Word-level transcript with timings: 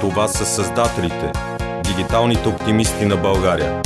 Това 0.00 0.28
са 0.28 0.46
създателите, 0.46 1.32
дигиталните 1.84 2.48
оптимисти 2.48 3.04
на 3.04 3.16
България. 3.16 3.82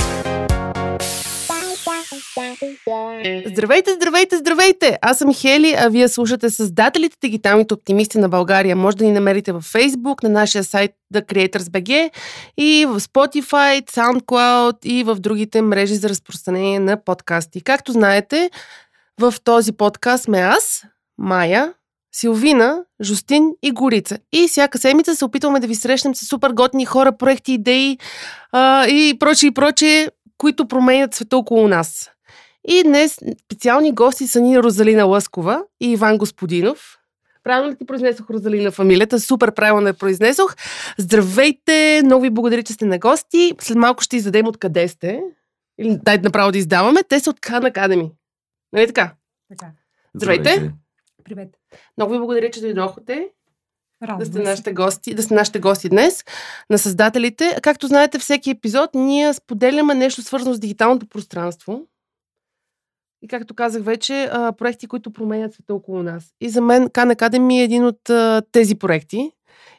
Здравейте, 3.45 3.93
здравейте, 3.93 4.37
здравейте! 4.37 4.97
Аз 5.01 5.17
съм 5.17 5.33
Хели, 5.33 5.75
а 5.77 5.89
вие 5.89 6.07
слушате 6.07 6.49
създателите 6.49 7.17
дигиталните 7.21 7.73
оптимисти 7.73 8.17
на 8.17 8.29
България. 8.29 8.75
Може 8.75 8.97
да 8.97 9.05
ни 9.05 9.11
намерите 9.11 9.51
във 9.51 9.73
Facebook, 9.73 10.23
на 10.23 10.29
нашия 10.29 10.63
сайт 10.63 10.91
The 11.13 11.25
Creators 11.25 11.57
BG 11.57 12.11
и 12.57 12.85
в 12.85 12.99
Spotify, 12.99 13.85
SoundCloud 13.91 14.85
и 14.85 15.03
в 15.03 15.15
другите 15.15 15.61
мрежи 15.61 15.95
за 15.95 16.09
разпространение 16.09 16.79
на 16.79 17.03
подкасти. 17.03 17.61
Както 17.63 17.91
знаете, 17.91 18.49
в 19.19 19.33
този 19.43 19.71
подкаст 19.71 20.23
сме 20.23 20.39
аз, 20.39 20.83
Майя, 21.17 21.73
Силвина, 22.15 22.83
Жустин 23.01 23.51
и 23.61 23.71
Горица. 23.71 24.17
И 24.31 24.47
всяка 24.47 24.77
седмица 24.77 25.15
се 25.15 25.25
опитваме 25.25 25.59
да 25.59 25.67
ви 25.67 25.75
срещнем 25.75 26.15
с 26.15 26.25
супер 26.25 26.51
готни 26.51 26.85
хора, 26.85 27.17
проекти, 27.17 27.53
идеи 27.53 27.97
а, 28.51 28.87
и 28.87 29.19
прочие 29.19 29.47
и 29.47 29.53
прочие, 29.53 30.09
които 30.37 30.67
променят 30.67 31.15
света 31.15 31.37
около 31.37 31.67
нас. 31.67 32.09
И 32.67 32.83
днес 32.83 33.19
специални 33.45 33.91
гости 33.91 34.27
са 34.27 34.41
ни 34.41 34.59
Розалина 34.59 35.05
Лъскова 35.05 35.63
и 35.81 35.91
Иван 35.91 36.17
Господинов. 36.17 36.97
Правилно 37.43 37.71
ли 37.71 37.75
ти 37.75 37.85
произнесох 37.85 38.29
Розалина 38.29 38.71
фамилията? 38.71 39.19
Супер 39.19 39.53
правилно 39.53 39.87
я 39.87 39.93
произнесох. 39.93 40.55
Здравейте! 40.97 42.01
Много 42.05 42.21
ви 42.21 42.29
благодаря, 42.29 42.63
че 42.63 42.73
сте 42.73 42.85
на 42.85 42.99
гости. 42.99 43.53
След 43.61 43.77
малко 43.77 44.03
ще 44.03 44.17
издадем 44.17 44.47
откъде 44.47 44.87
сте. 44.87 45.21
Или 45.79 45.97
дай 46.03 46.17
направо 46.17 46.51
да 46.51 46.57
издаваме. 46.57 47.03
Те 47.03 47.19
са 47.19 47.29
от 47.29 47.39
Khan 47.39 47.71
Academy. 47.71 48.11
Нали 48.73 48.87
така? 48.87 49.13
Така. 49.49 49.71
Здравейте! 50.15 50.51
Здравейте. 50.51 50.82
Привет. 51.23 51.49
Много 51.97 52.13
ви 52.13 52.19
благодаря, 52.19 52.51
че 52.51 52.61
дойдохте 52.61 53.29
да 54.01 54.07
Радвам 54.07 54.25
сте 54.25 54.37
се. 54.37 54.43
нашите 54.43 54.73
гости, 54.73 55.15
да 55.15 55.23
сте 55.23 55.33
нашите 55.33 55.59
гости 55.59 55.89
днес, 55.89 56.23
на 56.69 56.77
създателите. 56.77 57.59
Както 57.63 57.87
знаете, 57.87 58.19
всеки 58.19 58.49
епизод 58.49 58.89
ние 58.95 59.33
споделяме 59.33 59.93
нещо 59.93 60.21
свързано 60.21 60.55
с 60.55 60.59
дигиталното 60.59 61.07
пространство. 61.07 61.87
И 63.21 63.27
както 63.27 63.53
казах 63.53 63.83
вече, 63.83 64.29
проекти, 64.57 64.87
които 64.87 65.13
променят 65.13 65.53
света 65.53 65.73
около 65.73 66.03
нас. 66.03 66.33
И 66.41 66.49
за 66.49 66.61
мен 66.61 66.87
Khan 66.87 67.15
Academy 67.15 67.59
е 67.59 67.63
един 67.63 67.85
от 67.85 68.01
тези 68.51 68.75
проекти. 68.75 69.31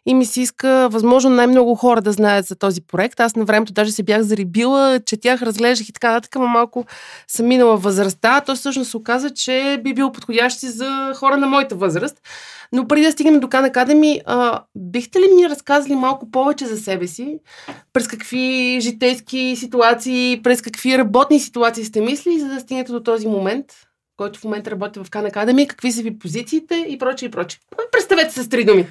И 0.06 0.14
ми 0.14 0.26
се 0.26 0.40
иска, 0.40 0.88
възможно, 0.90 1.30
най-много 1.30 1.74
хора 1.74 2.02
да 2.02 2.12
знаят 2.12 2.46
за 2.46 2.56
този 2.56 2.80
проект. 2.80 3.20
Аз 3.20 3.36
на 3.36 3.44
времето 3.44 3.72
даже 3.72 3.92
се 3.92 4.02
бях 4.02 4.22
зарибила, 4.22 5.00
четях, 5.06 5.42
разглеждах 5.42 5.88
и 5.88 5.92
така 5.92 6.12
нататък, 6.12 6.36
ама 6.36 6.46
малко 6.46 6.84
съм 7.28 7.46
минала 7.46 7.76
възрастта. 7.76 8.40
То 8.40 8.54
всъщност 8.54 8.90
се 8.90 8.96
оказа, 8.96 9.30
че 9.30 9.80
би 9.84 9.94
бил 9.94 10.12
подходящ 10.12 10.62
и 10.62 10.68
за 10.68 11.12
хора 11.16 11.36
на 11.36 11.46
моята 11.46 11.74
възраст. 11.74 12.16
Но 12.72 12.88
преди 12.88 13.06
да 13.06 13.12
стигнем 13.12 13.40
до 13.40 13.46
Khan 13.46 13.72
Academy, 13.72 14.20
бихте 14.74 15.18
ли 15.18 15.34
ми 15.36 15.48
разказали 15.48 15.94
малко 15.94 16.30
повече 16.30 16.66
за 16.66 16.76
себе 16.76 17.06
си? 17.06 17.38
През 17.92 18.08
какви 18.08 18.78
житейски 18.80 19.56
ситуации, 19.56 20.40
през 20.42 20.62
какви 20.62 20.98
работни 20.98 21.40
ситуации 21.40 21.84
сте 21.84 22.00
мисли, 22.00 22.40
за 22.40 22.48
да 22.48 22.60
стигнете 22.60 22.92
до 22.92 23.00
този 23.00 23.28
момент, 23.28 23.66
който 24.16 24.40
в 24.40 24.44
момента 24.44 24.70
работи 24.70 24.98
в 24.98 25.10
Khan 25.10 25.32
Academy, 25.32 25.66
какви 25.66 25.92
са 25.92 26.02
ви 26.02 26.18
позициите 26.18 26.86
и 26.88 26.98
прочее 26.98 27.26
и 27.26 27.30
прочее. 27.30 27.60
Представете 27.92 28.34
се 28.34 28.42
с 28.42 28.48
три 28.48 28.64
думи. 28.64 28.86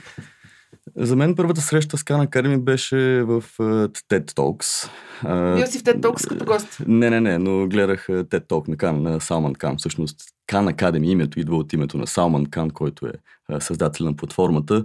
За 0.97 1.15
мен 1.15 1.35
първата 1.35 1.61
среща 1.61 1.97
с 1.97 2.03
Khan 2.03 2.27
Academy 2.27 2.59
беше 2.59 3.23
в 3.23 3.43
uh, 3.59 3.87
TED 4.09 4.31
Talks. 4.31 4.89
Uh, 5.23 5.55
Бил 5.55 5.67
си 5.67 5.79
в 5.79 5.83
TED 5.83 5.99
Talks 5.99 6.27
като 6.29 6.45
гост. 6.45 6.77
Не, 6.87 7.09
не, 7.09 7.21
не, 7.21 7.37
но 7.37 7.67
гледах 7.67 8.07
TED 8.07 8.47
Talk 8.47 8.67
на, 8.67 8.75
Khan, 8.75 8.91
на 8.91 9.21
Салман 9.21 9.53
Кан. 9.53 9.77
Всъщност 9.77 10.21
Khan 10.47 10.73
Academy 10.73 11.05
името 11.05 11.39
идва 11.39 11.57
от 11.57 11.73
името 11.73 11.97
на 11.97 12.07
Салман 12.07 12.45
Кан, 12.45 12.69
който 12.69 13.07
е 13.07 13.13
създател 13.59 14.05
на 14.05 14.15
платформата. 14.15 14.83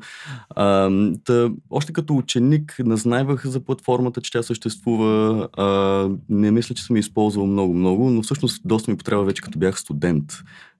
Uh, 0.57 1.21
та, 1.25 1.51
още 1.71 1.93
като 1.93 2.17
ученик 2.17 2.77
назнайвах 2.85 3.47
за 3.47 3.61
платформата, 3.61 4.21
че 4.21 4.33
тя 4.33 4.43
съществува. 4.43 5.49
Uh, 5.49 6.19
не 6.29 6.51
мисля, 6.51 6.75
че 6.75 6.83
съм 6.83 6.97
я 6.97 7.01
използвал 7.01 7.47
много-много, 7.47 8.11
но 8.11 8.23
всъщност 8.23 8.63
доста 8.65 8.91
ми 8.91 8.97
потребва 8.97 9.25
вече 9.25 9.43
като 9.43 9.59
бях 9.59 9.81
студент. 9.81 10.33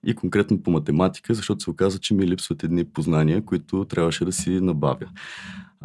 И 0.07 0.15
конкретно 0.15 0.63
по 0.63 0.71
математика, 0.71 1.35
защото 1.35 1.63
се 1.63 1.71
оказа, 1.71 1.99
че 1.99 2.15
ми 2.15 2.27
липсват 2.27 2.63
едни 2.63 2.85
познания, 2.85 3.45
които 3.45 3.85
трябваше 3.85 4.25
да 4.25 4.33
си 4.33 4.51
набавя. 4.51 5.07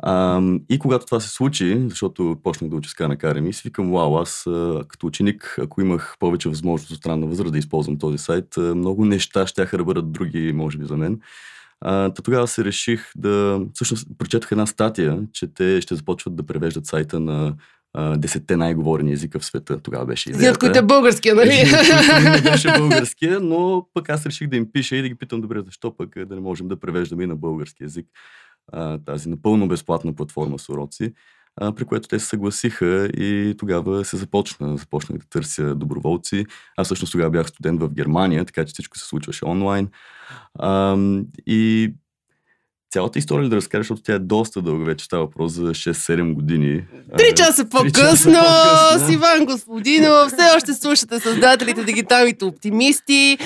А, 0.02 0.42
и 0.70 0.80
когато 0.80 1.06
това 1.06 1.20
се 1.20 1.30
случи, 1.30 1.86
защото 1.90 2.38
почнах 2.44 2.70
да 2.70 2.76
уча 2.76 2.90
с 2.90 2.94
Khan 2.94 3.18
Academy, 3.18 3.52
си 3.52 3.62
викам, 3.66 3.92
вау, 3.92 4.18
аз 4.18 4.44
като 4.88 5.08
ученик, 5.08 5.56
ако 5.62 5.82
имах 5.82 6.16
повече 6.20 6.50
възможност 6.50 6.92
от 6.92 6.98
странна 6.98 7.28
възраст 7.28 7.52
да 7.52 7.58
използвам 7.58 7.98
този 7.98 8.18
сайт, 8.18 8.58
много 8.58 9.06
неща 9.06 9.48
ще 9.48 9.66
да 9.66 9.84
бъдат 9.84 10.12
други, 10.12 10.54
може 10.54 10.78
би, 10.78 10.86
за 10.86 10.98
мен. 10.98 11.20
А, 11.82 12.10
та 12.10 12.22
тогава 12.22 12.48
се 12.48 12.66
реших 12.66 13.12
да... 13.16 13.62
Всъщност, 13.74 14.08
прочетох 14.18 14.52
една 14.52 14.66
статия, 14.66 15.20
че 15.34 15.48
те 15.54 15.82
ще 15.82 15.96
започват 15.96 16.36
да 16.36 16.44
превеждат 16.44 16.86
сайта 16.86 17.20
на 17.20 17.56
десетте 18.18 18.58
най-говорени 18.58 19.14
езика 19.14 19.40
в 19.40 19.46
света. 19.46 19.80
Тогава 19.80 20.06
беше 20.06 20.30
идеята. 20.30 20.52
От 20.52 20.58
които 20.58 20.80
е 20.80 20.82
българския, 20.82 21.36
нали? 21.36 21.64
Не 22.32 22.42
беше 22.42 22.78
българския, 22.78 23.40
но 23.40 23.88
пък 23.94 24.10
аз 24.10 24.26
реших 24.26 24.48
да 24.48 24.56
им 24.58 24.72
пиша 24.74 24.96
и 24.96 25.02
да 25.02 25.10
ги 25.10 25.16
питам, 25.16 25.42
добре, 25.42 25.62
защо 25.66 25.98
пък 25.98 26.26
да 26.26 26.36
не 26.36 26.42
можем 26.42 26.68
да 26.68 26.80
превеждаме 26.80 27.24
и 27.24 27.28
на 27.28 27.36
български 27.36 27.84
язик 27.84 28.06
а, 28.72 28.98
тази 28.98 29.30
напълно 29.30 29.68
безплатна 29.68 30.14
платформа 30.14 30.60
с 30.60 30.70
уроци, 30.70 31.14
а, 31.56 31.72
при 31.72 31.86
което 31.86 32.08
те 32.08 32.20
се 32.20 32.26
съгласиха 32.26 33.06
и 33.06 33.56
тогава 33.58 34.06
се 34.06 34.18
започна. 34.18 34.78
Започнах 34.78 35.20
да 35.20 35.26
търся 35.30 35.76
доброволци. 35.76 36.46
Аз 36.78 36.88
всъщност 36.88 37.12
тогава 37.12 37.30
бях 37.30 37.48
студент 37.48 37.82
в 37.82 37.94
Германия, 37.94 38.46
така 38.46 38.66
че 38.66 38.74
всичко 38.74 38.98
се 38.98 39.06
случваше 39.06 39.46
онлайн. 39.46 39.90
А, 40.60 40.98
и 41.48 41.94
цялата 42.94 43.20
история 43.20 43.50
да 43.50 43.56
разкажа, 43.56 43.82
защото 43.82 44.02
тя 44.02 44.14
е 44.14 44.20
доста 44.20 44.62
дълга, 44.62 44.86
вече 44.86 45.06
става 45.06 45.26
въпрос 45.26 45.54
за 45.54 45.70
6-7 45.70 46.34
години. 46.34 46.86
Три 47.18 47.36
часа 47.36 47.70
по-късно. 47.70 48.34
с 48.98 49.10
Иван 49.12 49.46
Господинов. 49.46 50.28
Все 50.28 50.56
още 50.56 50.74
слушате 50.74 51.20
създателите 51.20 51.84
дигиталните 51.84 52.46
оптимисти. 52.46 53.38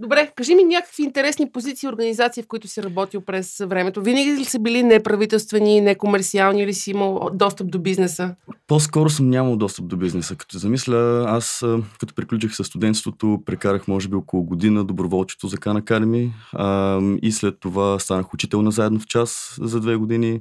Добре, 0.00 0.32
кажи 0.36 0.54
ми 0.54 0.64
някакви 0.64 1.02
интересни 1.02 1.52
позиции 1.52 1.86
и 1.86 1.90
организации, 1.90 2.42
в 2.42 2.46
които 2.46 2.68
си 2.68 2.82
работил 2.82 3.20
през 3.20 3.58
времето. 3.58 4.02
Винаги 4.02 4.32
ли 4.32 4.44
са 4.44 4.58
били 4.58 4.82
неправителствени, 4.82 5.80
некомерциални 5.80 6.62
или 6.62 6.74
си 6.74 6.90
имал 6.90 7.30
достъп 7.32 7.70
до 7.70 7.78
бизнеса? 7.78 8.34
По-скоро 8.66 9.10
съм 9.10 9.30
нямал 9.30 9.56
достъп 9.56 9.86
до 9.86 9.96
бизнеса. 9.96 10.36
Като 10.36 10.58
замисля, 10.58 11.24
аз 11.28 11.64
като 12.00 12.14
приключих 12.14 12.54
със 12.54 12.66
студентството, 12.66 13.42
прекарах 13.46 13.88
може 13.88 14.08
би 14.08 14.16
около 14.16 14.42
година 14.42 14.84
доброволчето 14.84 15.46
за 15.46 15.56
Khan 15.56 15.82
Academy 15.82 16.30
а, 16.52 17.00
и 17.22 17.32
след 17.32 17.60
това 17.60 17.98
станах 17.98 18.34
учител 18.34 18.62
на 18.62 18.70
заедно 18.70 19.00
в 19.00 19.06
час 19.06 19.58
за 19.60 19.80
две 19.80 19.96
години. 19.96 20.40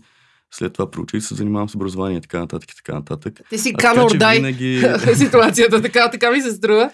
След 0.53 0.74
това 0.74 0.91
проучих 0.91 1.24
се 1.24 1.36
занимавам 1.36 1.69
с 1.69 1.75
образование 1.75 2.18
и 2.18 2.22
така 2.22 2.40
нататък 2.40 2.72
и 2.72 2.75
така 2.75 2.94
нататък. 2.94 3.40
Ти 3.50 3.58
си 3.58 3.69
А 3.69 3.78
така, 3.78 3.90
канал 3.90 4.09
че 4.09 4.18
дай 4.18 4.38
винаги- 4.38 4.84
ситуацията, 5.16 5.81
така, 5.81 6.12
така 6.12 6.31
ми 6.31 6.41
се 6.41 6.52
струва. 6.52 6.91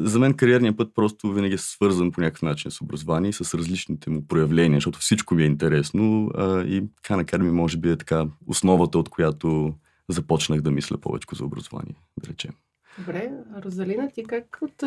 За 0.00 0.18
мен 0.18 0.34
кариерният 0.34 0.76
път 0.76 0.94
просто 0.94 1.32
винаги 1.32 1.54
е 1.54 1.58
свързан 1.58 2.12
по 2.12 2.20
някакъв 2.20 2.42
начин 2.42 2.70
с 2.70 2.80
образование 2.80 3.30
и 3.30 3.32
с 3.32 3.54
различните 3.54 4.10
му 4.10 4.26
проявления, 4.26 4.76
защото 4.76 4.98
всичко 4.98 5.34
ми 5.34 5.42
е 5.42 5.46
интересно 5.46 6.30
а, 6.34 6.60
и 6.60 6.82
Khan 6.82 7.24
Academy 7.24 7.50
може 7.50 7.76
би 7.76 7.90
е 7.90 7.96
така 7.96 8.26
основата, 8.46 8.98
от 8.98 9.08
която 9.08 9.74
започнах 10.08 10.60
да 10.60 10.70
мисля 10.70 10.98
повече 10.98 11.26
за 11.34 11.44
образование, 11.44 11.94
да 12.22 12.28
речем. 12.30 12.52
Добре, 12.98 13.30
Розалина, 13.64 14.10
ти 14.14 14.24
как 14.24 14.58
от... 14.62 14.82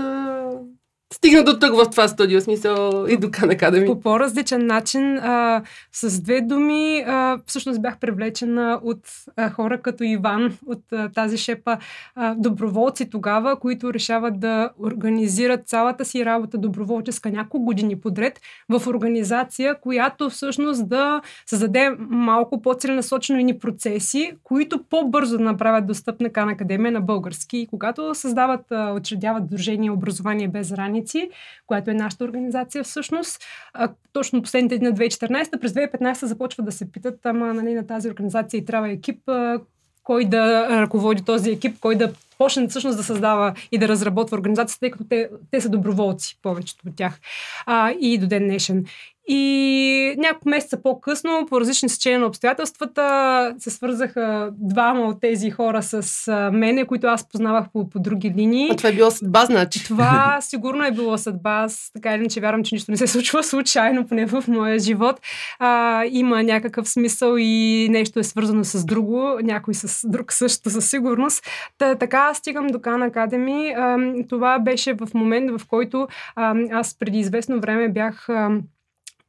Стигна 1.13 1.43
до 1.43 1.59
тук 1.59 1.75
в 1.75 1.89
това 1.89 2.07
студио, 2.07 2.41
смисъл 2.41 3.05
и 3.09 3.17
до 3.17 3.27
Khan 3.27 3.59
Academy. 3.59 3.85
По 3.85 3.99
по-различен 3.99 4.65
начин, 4.65 5.17
а, 5.17 5.61
с 5.91 6.21
две 6.21 6.41
думи, 6.41 7.03
а, 7.07 7.37
всъщност 7.45 7.81
бях 7.81 7.99
привлечена 7.99 8.79
от 8.83 8.99
а, 9.37 9.49
хора 9.49 9.81
като 9.81 10.03
Иван, 10.03 10.57
от 10.67 10.79
а, 10.91 11.09
тази 11.09 11.37
шепа 11.37 11.77
а, 12.15 12.35
доброволци 12.35 13.09
тогава, 13.09 13.59
които 13.59 13.93
решават 13.93 14.39
да 14.39 14.69
организират 14.83 15.67
цялата 15.67 16.05
си 16.05 16.25
работа 16.25 16.57
доброволческа 16.57 17.31
няколко 17.31 17.65
години 17.65 18.01
подред 18.01 18.39
в 18.69 18.87
организация, 18.87 19.75
която 19.81 20.29
всъщност 20.29 20.89
да 20.89 21.21
създаде 21.45 21.89
малко 21.99 22.61
по-целенасочено 22.61 23.39
ни 23.39 23.59
процеси, 23.59 24.31
които 24.43 24.83
по-бързо 24.89 25.37
да 25.37 25.43
направят 25.43 25.87
достъпна 25.87 26.29
Кан 26.29 26.49
Академия 26.49 26.91
на 26.91 27.01
български. 27.01 27.57
И 27.57 27.67
когато 27.67 28.15
създават, 28.15 28.65
учредяват 28.95 29.49
Дружение 29.49 29.91
Образование 29.91 30.47
без 30.47 30.71
граници, 31.01 31.29
което 31.67 31.91
е 31.91 31.93
нашата 31.93 32.23
организация 32.23 32.83
всъщност, 32.83 33.43
а, 33.73 33.89
точно 34.13 34.41
последните 34.41 34.77
дни 34.77 34.87
на 34.87 34.93
2014, 34.93 35.59
през 35.59 35.71
2015 35.73 36.25
започват 36.25 36.65
да 36.65 36.71
се 36.71 36.91
питат, 36.91 37.25
ама 37.25 37.53
нали, 37.53 37.73
на 37.73 37.87
тази 37.87 38.09
организация 38.09 38.57
и 38.57 38.65
трябва 38.65 38.89
екип, 38.89 39.29
а, 39.29 39.59
кой 40.03 40.25
да 40.25 40.67
ръководи 40.81 41.23
този 41.23 41.51
екип, 41.51 41.79
кой 41.79 41.95
да 41.95 42.13
почне 42.41 42.67
всъщност 42.67 42.97
да 42.97 43.03
създава 43.03 43.53
и 43.71 43.77
да 43.77 43.87
разработва 43.87 44.37
организацията, 44.37 44.79
тъй 44.79 44.91
като 44.91 45.03
те, 45.09 45.29
те 45.51 45.61
са 45.61 45.69
доброволци, 45.69 46.37
повечето 46.41 46.83
от 46.87 46.95
тях. 46.95 47.19
А, 47.65 47.91
и 47.99 48.17
до 48.17 48.27
ден 48.27 48.43
днешен. 48.43 48.85
И 49.27 50.15
няколко 50.17 50.49
месеца 50.49 50.81
по-късно, 50.83 51.45
по 51.49 51.59
различни 51.61 51.89
сечения 51.89 52.19
на 52.19 52.25
обстоятелствата, 52.25 53.55
се 53.59 53.69
свързаха 53.69 54.49
двама 54.53 55.01
от 55.01 55.21
тези 55.21 55.51
хора 55.51 55.83
с 55.83 56.31
мене, 56.53 56.85
които 56.85 57.07
аз 57.07 57.29
познавах 57.29 57.65
по, 57.73 57.89
по 57.89 57.99
други 57.99 58.33
линии. 58.37 58.69
А 58.71 58.75
това 58.75 58.89
е 58.89 58.93
било 58.93 59.11
съдба, 59.11 59.45
значи. 59.45 59.83
Това 59.83 60.37
сигурно 60.41 60.83
е 60.83 60.91
било 60.91 61.17
съдба. 61.17 61.51
Аз 61.51 61.91
така 61.93 62.13
или 62.13 62.19
иначе 62.19 62.39
вярвам, 62.39 62.63
че 62.63 62.75
нищо 62.75 62.91
не 62.91 62.97
се 62.97 63.07
случва 63.07 63.43
случайно, 63.43 64.07
поне 64.07 64.25
в 64.25 64.43
моя 64.47 64.79
живот. 64.79 65.21
А, 65.59 66.03
има 66.11 66.43
някакъв 66.43 66.89
смисъл 66.89 67.35
и 67.37 67.87
нещо 67.91 68.19
е 68.19 68.23
свързано 68.23 68.63
с 68.63 68.85
друго, 68.85 69.37
някой 69.43 69.73
с 69.73 70.07
друг 70.09 70.33
също 70.33 70.69
със 70.69 70.89
сигурност. 70.89 71.43
Та, 71.77 71.95
така 71.95 72.30
стигам 72.33 72.67
до 72.67 72.79
Khan 72.79 73.11
Academy. 73.11 73.73
А, 73.77 74.27
това 74.27 74.59
беше 74.59 74.93
в 74.93 75.07
момент, 75.13 75.59
в 75.59 75.67
който 75.67 76.07
а, 76.35 76.55
аз 76.71 76.97
преди 76.99 77.19
известно 77.19 77.59
време 77.59 77.89
бях 77.89 78.29
а, 78.29 78.61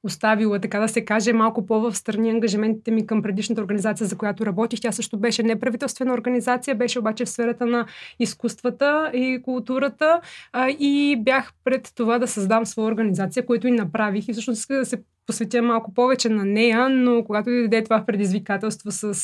оставила, 0.04 0.60
така 0.60 0.80
да 0.80 0.88
се 0.88 1.04
каже, 1.04 1.32
малко 1.32 1.66
по-в 1.66 1.94
страни 1.94 2.30
ангажиментите 2.30 2.90
ми 2.90 3.06
към 3.06 3.22
предишната 3.22 3.62
организация, 3.62 4.06
за 4.06 4.18
която 4.18 4.46
работих. 4.46 4.80
Тя 4.80 4.92
също 4.92 5.18
беше 5.18 5.42
неправителствена 5.42 6.14
организация, 6.14 6.74
беше 6.74 6.98
обаче 6.98 7.24
в 7.24 7.28
сферата 7.28 7.66
на 7.66 7.86
изкуствата 8.18 9.10
и 9.14 9.42
културата 9.42 10.20
а, 10.52 10.70
и 10.70 11.16
бях 11.20 11.52
пред 11.64 11.92
това 11.94 12.18
да 12.18 12.28
създам 12.28 12.66
своя 12.66 12.88
организация, 12.88 13.46
което 13.46 13.68
и 13.68 13.70
направих 13.70 14.28
и 14.28 14.32
всъщност 14.32 14.58
исках 14.58 14.78
да 14.78 14.86
се 14.86 15.02
посветя 15.26 15.62
малко 15.62 15.94
повече 15.94 16.28
на 16.28 16.44
нея, 16.44 16.88
но 16.88 17.24
когато 17.24 17.50
дойде 17.50 17.84
това 17.84 18.06
предизвикателство 18.06 18.90
с 18.90 19.14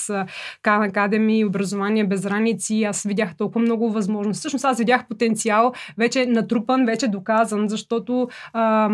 Khan 0.63 0.93
Academy, 0.93 1.47
образование 1.47 2.05
без 2.05 2.23
граници, 2.23 2.83
аз 2.83 3.03
видях 3.03 3.37
толкова 3.37 3.61
много 3.61 3.91
възможности. 3.91 4.41
Всъщност 4.41 4.65
аз 4.65 4.79
видях 4.79 5.09
потенциал 5.09 5.73
вече 5.99 6.27
натрупан, 6.27 6.87
вече 6.87 7.09
доказан, 7.09 7.69
защото 7.69 8.29
а, 8.53 8.91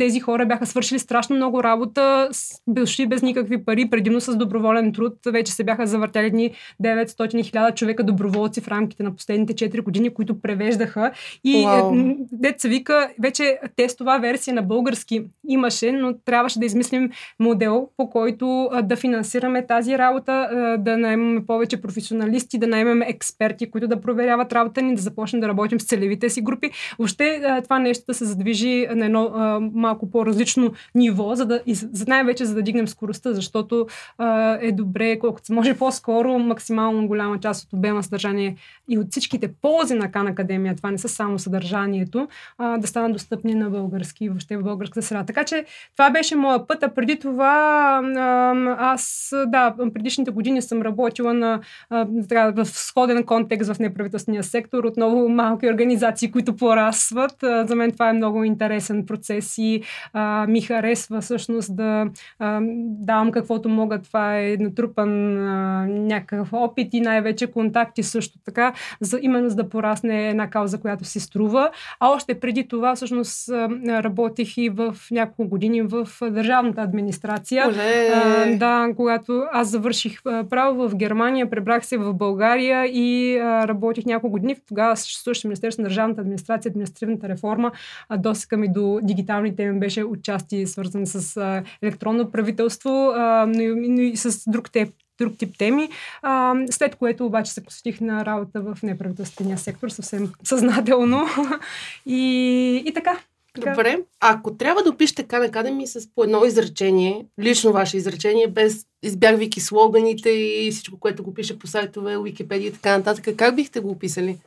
тези 0.00 0.20
хора 0.20 0.46
бяха 0.46 0.66
свършили 0.66 0.98
страшно 0.98 1.36
много 1.36 1.62
работа, 1.62 2.28
били 2.68 3.06
без 3.06 3.22
никакви 3.22 3.64
пари, 3.64 3.90
предимно 3.90 4.20
с 4.20 4.36
доброволен 4.36 4.92
труд. 4.92 5.12
Вече 5.26 5.52
се 5.52 5.64
бяха 5.64 5.86
завъртяли 5.86 6.30
дни 6.30 6.50
900-1000 6.84 7.74
човека 7.74 8.04
доброволци 8.04 8.60
в 8.60 8.68
рамките 8.68 9.02
на 9.02 9.16
последните 9.16 9.54
4 9.54 9.82
години, 9.82 10.14
които 10.14 10.40
превеждаха. 10.40 11.12
И 11.44 11.54
wow. 11.54 12.16
деца 12.32 12.68
вика, 12.68 13.10
вече 13.22 13.58
тестова 13.76 14.18
версия 14.18 14.54
на 14.54 14.62
български 14.62 15.24
имаше, 15.48 15.92
но 15.92 16.14
трябваше 16.24 16.58
да 16.58 16.66
измислим 16.66 17.10
модел, 17.40 17.88
по 17.96 18.10
който 18.10 18.68
да 18.82 18.96
финансираме 18.96 19.66
тази 19.66 19.98
работа, 19.98 20.48
да 20.78 20.96
наймаме 20.96 21.46
повече 21.46 21.80
професионалисти, 21.80 22.58
да 22.58 22.66
наймаме 22.66 23.06
експерти, 23.08 23.70
които 23.70 23.88
да 23.88 24.00
проверяват 24.00 24.52
работа 24.52 24.82
ни, 24.82 24.94
да 24.94 25.02
започнем 25.02 25.40
да 25.40 25.48
работим 25.48 25.80
с 25.80 25.86
целевите 25.86 26.28
си 26.28 26.40
групи. 26.40 26.70
Въобще 26.98 27.40
това 27.64 27.78
нещо 27.78 28.04
да 28.08 28.14
се 28.14 28.24
задвижи 28.24 28.86
на 28.94 29.04
едно 29.04 29.30
малко 29.74 29.89
по-различно 29.98 30.72
ниво, 30.94 31.34
за 31.34 31.46
да, 31.46 31.60
и 31.66 31.74
за, 31.74 32.04
най-вече 32.08 32.44
за 32.44 32.54
да 32.54 32.62
дигнем 32.62 32.88
скоростта, 32.88 33.32
защото 33.32 33.86
а, 34.18 34.58
е 34.60 34.72
добре, 34.72 35.18
колкото 35.18 35.46
се 35.46 35.52
може 35.52 35.74
по-скоро, 35.74 36.38
максимално 36.38 37.06
голяма 37.06 37.40
част 37.40 37.64
от 37.64 37.72
обема 37.72 38.02
съдържание 38.02 38.56
и 38.88 38.98
от 38.98 39.06
всичките 39.10 39.52
ползи 39.62 39.94
на 39.94 40.10
Кан 40.12 40.26
Академия, 40.26 40.76
това 40.76 40.90
не 40.90 40.98
са 40.98 41.08
само 41.08 41.38
съдържанието, 41.38 42.28
а, 42.58 42.78
да 42.78 42.86
станат 42.86 43.12
достъпни 43.12 43.54
на 43.54 43.70
български 43.70 44.24
и 44.24 44.28
въобще 44.28 44.56
в 44.56 44.62
българската 44.62 45.02
среда. 45.02 45.24
Така 45.24 45.44
че 45.44 45.64
това 45.92 46.10
беше 46.10 46.36
моя 46.36 46.66
път, 46.66 46.82
а 46.82 46.88
преди 46.88 47.18
това 47.18 48.00
а, 48.16 48.54
аз, 48.92 49.32
да, 49.46 49.74
предишните 49.94 50.30
години 50.30 50.62
съм 50.62 50.82
работила 50.82 51.34
на, 51.34 51.60
а, 51.90 52.06
в 52.52 52.64
сходен 52.64 53.24
контекст 53.24 53.72
в 53.72 53.78
неправителствения 53.78 54.42
сектор, 54.42 54.84
отново 54.84 55.28
малки 55.28 55.70
организации, 55.70 56.30
които 56.30 56.56
порасват. 56.56 57.42
А, 57.42 57.66
за 57.66 57.76
мен 57.76 57.92
това 57.92 58.08
е 58.08 58.12
много 58.12 58.44
интересен 58.44 59.06
процес 59.06 59.58
и 59.58 59.79
а, 60.12 60.46
ми 60.46 60.60
харесва 60.60 61.20
всъщност 61.20 61.76
да 61.76 62.06
а, 62.38 62.60
давам 62.84 63.30
каквото 63.30 63.68
мога. 63.68 64.02
Това 64.02 64.38
е 64.38 64.56
натрупан 64.60 65.38
а, 65.38 65.86
някакъв 65.86 66.52
опит 66.52 66.94
и 66.94 67.00
най-вече 67.00 67.46
контакти 67.46 68.02
също 68.02 68.38
така, 68.44 68.72
за, 69.00 69.18
именно 69.22 69.48
за 69.48 69.56
да 69.56 69.68
порасне 69.68 70.28
една 70.28 70.50
кауза, 70.50 70.80
която 70.80 71.04
си 71.04 71.20
струва. 71.20 71.70
А 72.00 72.08
още 72.08 72.40
преди 72.40 72.68
това 72.68 72.94
всъщност 72.94 73.48
работех 73.88 74.56
и 74.56 74.68
в 74.68 74.96
няколко 75.10 75.48
години 75.48 75.82
в 75.82 76.08
държавната 76.22 76.82
администрация. 76.82 77.64
А, 78.14 78.56
да, 78.56 78.88
когато 78.96 79.44
аз 79.52 79.68
завърших 79.68 80.22
право 80.22 80.88
в 80.88 80.96
Германия, 80.96 81.50
пребрах 81.50 81.86
се 81.86 81.96
в 81.98 82.14
България 82.14 82.86
и 82.86 83.38
а, 83.38 83.68
работих 83.68 84.06
няколко 84.06 84.32
години. 84.32 84.56
Тогава 84.68 84.96
съществуваше 84.96 85.48
Министерство 85.48 85.82
на 85.82 85.88
държавната 85.88 86.20
администрация, 86.20 86.70
административната 86.70 87.28
реформа, 87.28 87.72
а 88.08 88.16
досека 88.16 88.56
ми 88.56 88.72
до 88.72 89.00
дигиталните 89.02 89.69
ми 89.72 89.80
беше 89.80 90.04
отчасти 90.04 90.66
свързан 90.66 91.06
с 91.06 91.36
а, 91.36 91.62
електронно 91.82 92.30
правителство, 92.30 93.12
а, 93.14 93.46
но, 93.48 93.62
и, 93.62 93.68
но 93.68 94.00
и 94.00 94.16
с 94.16 94.50
друг 94.50 94.72
тип 94.72 94.88
друг 95.18 95.38
тип 95.38 95.58
теми, 95.58 95.88
а, 96.22 96.54
след 96.70 96.94
което 96.96 97.26
обаче 97.26 97.52
се 97.52 97.64
посветих 97.64 98.00
на 98.00 98.24
работа 98.24 98.60
в 98.60 98.78
неправителствения 98.82 99.58
сектор 99.58 99.88
съвсем 99.88 100.32
съзнателно. 100.44 101.26
и, 102.06 102.82
и 102.86 102.94
така. 102.94 103.18
Така. 103.54 103.70
Добре. 103.70 103.98
Ако 104.20 104.56
трябва 104.56 104.82
да 104.82 104.90
опишете 104.90 105.24
Khan 105.24 105.50
Academy 105.50 105.84
с 105.84 106.14
по 106.14 106.24
едно 106.24 106.44
изречение, 106.44 107.26
лично 107.40 107.72
ваше 107.72 107.96
изречение, 107.96 108.48
без 108.48 108.86
избягвайки 109.02 109.60
слоганите 109.60 110.30
и 110.30 110.70
всичко, 110.70 111.00
което 111.00 111.22
го 111.22 111.34
пише 111.34 111.58
по 111.58 111.66
сайтове, 111.66 112.22
Википедия 112.22 112.68
и 112.68 112.72
така 112.72 112.98
нататък, 112.98 113.36
как 113.36 113.56
бихте 113.56 113.80
го 113.80 113.90
описали? 113.90 114.38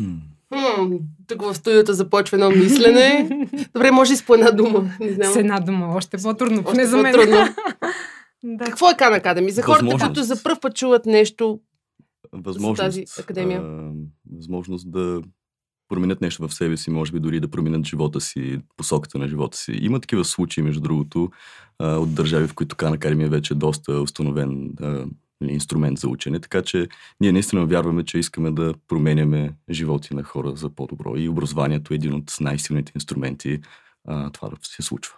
Hmm. 0.00 0.16
Хм, 0.54 0.94
тук 1.26 1.42
в 1.42 1.54
студиото 1.54 1.92
започва 1.92 2.36
едно 2.36 2.50
мислене. 2.50 3.28
Добре, 3.74 3.90
може 3.90 4.12
и 4.12 4.16
с 4.16 4.26
по 4.26 4.34
една 4.34 4.50
дума. 4.50 4.90
Не 5.00 5.12
знам. 5.12 5.32
С 5.32 5.36
една 5.36 5.60
дума, 5.60 5.94
още 5.96 6.16
по-трудно, 6.16 6.64
поне 6.64 6.86
за 6.86 6.96
мен. 6.96 7.12
да. 8.44 8.64
Какво 8.64 8.90
е 8.90 8.96
Кан 8.96 9.14
Академи? 9.14 9.50
За 9.50 9.62
хората, 9.62 9.98
които 9.98 10.22
за 10.22 10.42
първ 10.42 10.60
път 10.60 10.76
чуват 10.76 11.06
нещо 11.06 11.60
възможност, 12.32 12.76
за 12.76 12.84
тази 12.84 13.04
академия. 13.20 13.60
А, 13.60 13.92
възможност 14.36 14.90
да 14.90 15.22
променят 15.88 16.20
нещо 16.20 16.48
в 16.48 16.54
себе 16.54 16.76
си, 16.76 16.90
може 16.90 17.12
би 17.12 17.20
дори 17.20 17.40
да 17.40 17.48
променят 17.48 17.86
живота 17.86 18.20
си, 18.20 18.58
посоката 18.76 19.18
на 19.18 19.28
живота 19.28 19.58
си. 19.58 19.72
Има 19.80 20.00
такива 20.00 20.24
случаи, 20.24 20.62
между 20.62 20.80
другото, 20.80 21.30
от 21.78 22.14
държави, 22.14 22.48
в 22.48 22.54
които 22.54 22.76
Кан 22.76 22.92
Академия 22.92 23.28
вече 23.28 23.54
е 23.54 23.56
доста 23.56 23.92
установен 23.92 24.70
инструмент 25.48 25.98
за 25.98 26.08
учене, 26.08 26.40
така 26.40 26.62
че 26.62 26.88
ние 27.20 27.32
наистина 27.32 27.66
вярваме, 27.66 28.04
че 28.04 28.18
искаме 28.18 28.50
да 28.50 28.74
променяме 28.88 29.52
животи 29.70 30.14
на 30.14 30.22
хора 30.22 30.52
за 30.56 30.70
по-добро 30.70 31.16
и 31.16 31.28
образованието 31.28 31.94
е 31.94 31.96
един 31.96 32.14
от 32.14 32.36
най-силните 32.40 32.92
инструменти 32.94 33.60
а, 34.08 34.30
това 34.30 34.48
да 34.48 34.56
се 34.62 34.82
случва. 34.82 35.16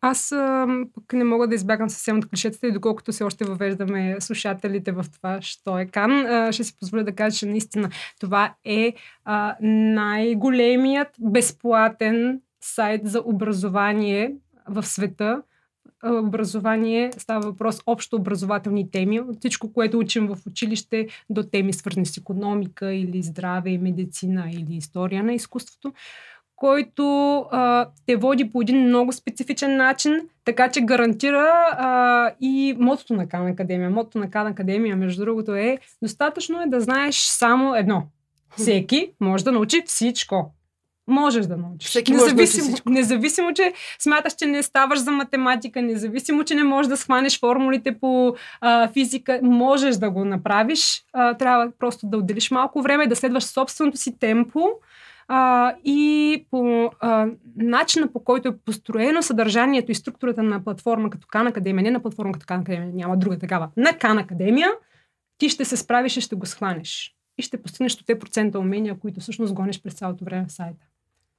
Аз 0.00 0.32
а, 0.32 0.66
пък 0.94 1.12
не 1.12 1.24
мога 1.24 1.48
да 1.48 1.54
избягам 1.54 1.90
съвсем 1.90 2.18
от 2.18 2.28
клишетата 2.28 2.66
и 2.66 2.72
доколкото 2.72 3.12
се 3.12 3.24
още 3.24 3.44
въвеждаме 3.44 4.16
слушателите 4.20 4.92
в 4.92 5.06
това, 5.12 5.42
що 5.42 5.78
е 5.78 5.86
Кан, 5.86 6.26
а, 6.26 6.52
ще 6.52 6.64
си 6.64 6.76
позволя 6.78 7.02
да 7.02 7.14
кажа, 7.14 7.36
че 7.36 7.46
наистина 7.46 7.90
това 8.20 8.54
е 8.64 8.94
а, 9.24 9.56
най-големият 9.60 11.08
безплатен 11.20 12.40
сайт 12.60 13.00
за 13.04 13.22
образование 13.24 14.34
в 14.68 14.82
света, 14.82 15.42
образование 16.04 17.10
става 17.18 17.40
въпрос 17.40 17.80
общо 17.86 18.16
образователни 18.16 18.90
теми, 18.90 19.20
от 19.20 19.38
всичко, 19.38 19.72
което 19.72 19.98
учим 19.98 20.26
в 20.26 20.38
училище, 20.46 21.06
до 21.30 21.42
теми 21.42 21.72
свързани 21.72 22.06
с 22.06 22.16
економика 22.16 22.94
или 22.94 23.22
здраве 23.22 23.70
и 23.70 23.78
медицина 23.78 24.44
или 24.52 24.76
история 24.76 25.24
на 25.24 25.32
изкуството, 25.32 25.92
който 26.56 27.36
а, 27.50 27.88
те 28.06 28.16
води 28.16 28.50
по 28.50 28.62
един 28.62 28.86
много 28.86 29.12
специфичен 29.12 29.76
начин, 29.76 30.28
така 30.44 30.70
че 30.70 30.80
гарантира 30.80 31.48
а, 31.70 32.30
и 32.40 32.76
мотото 32.78 33.14
на 33.14 33.28
Кан 33.28 33.46
Академия. 33.46 33.90
Мотото 33.90 34.18
на 34.18 34.30
Кан 34.30 34.46
Академия, 34.46 34.96
между 34.96 35.24
другото, 35.24 35.54
е 35.54 35.78
достатъчно 36.02 36.62
е 36.62 36.66
да 36.66 36.80
знаеш 36.80 37.16
само 37.16 37.74
едно. 37.74 38.02
Всеки 38.56 39.10
може 39.20 39.44
да 39.44 39.52
научи 39.52 39.82
всичко 39.86 40.55
можеш 41.08 41.46
да 41.46 41.56
научиш. 41.56 41.88
Всеки 41.88 42.12
независимо, 42.12 42.70
може 42.70 42.82
да 42.82 42.90
независимо, 42.90 43.52
че 43.52 43.72
смяташ, 43.98 44.34
че 44.34 44.46
не 44.46 44.62
ставаш 44.62 44.98
за 44.98 45.10
математика, 45.10 45.82
независимо, 45.82 46.44
че 46.44 46.54
не 46.54 46.64
можеш 46.64 46.88
да 46.88 46.96
схванеш 46.96 47.40
формулите 47.40 47.98
по 47.98 48.34
а, 48.60 48.88
физика, 48.88 49.40
можеш 49.42 49.96
да 49.96 50.10
го 50.10 50.24
направиш. 50.24 51.04
А, 51.12 51.34
трябва 51.34 51.72
просто 51.78 52.06
да 52.06 52.18
отделиш 52.18 52.50
малко 52.50 52.82
време, 52.82 53.06
да 53.06 53.16
следваш 53.16 53.44
собственото 53.44 53.98
си 53.98 54.18
темпо 54.18 54.68
а, 55.28 55.74
и 55.84 56.44
по 56.50 56.90
а, 57.00 57.26
начина 57.56 58.12
по 58.12 58.24
който 58.24 58.48
е 58.48 58.56
построено 58.56 59.22
съдържанието 59.22 59.92
и 59.92 59.94
структурата 59.94 60.42
на 60.42 60.64
платформа 60.64 61.10
като 61.10 61.26
Кан 61.26 61.46
Академия, 61.46 61.82
не 61.82 61.90
на 61.90 62.02
платформа 62.02 62.32
като 62.32 62.46
Кан 62.46 62.60
Академия, 62.60 62.90
няма 62.94 63.16
друга 63.16 63.38
такава, 63.38 63.68
на 63.76 63.92
Кан 63.92 64.18
Академия, 64.18 64.70
ти 65.38 65.48
ще 65.48 65.64
се 65.64 65.76
справиш 65.76 66.16
и 66.16 66.20
ще 66.20 66.36
го 66.36 66.46
схванеш. 66.46 67.12
И 67.38 67.42
ще 67.42 67.62
постигнеш 67.62 67.96
те 67.96 68.18
процента 68.18 68.58
умения, 68.58 68.98
които 68.98 69.20
всъщност 69.20 69.54
гониш 69.54 69.82
през 69.82 69.94
цялото 69.94 70.24
време 70.24 70.46
в 70.48 70.52
сайта. 70.52 70.86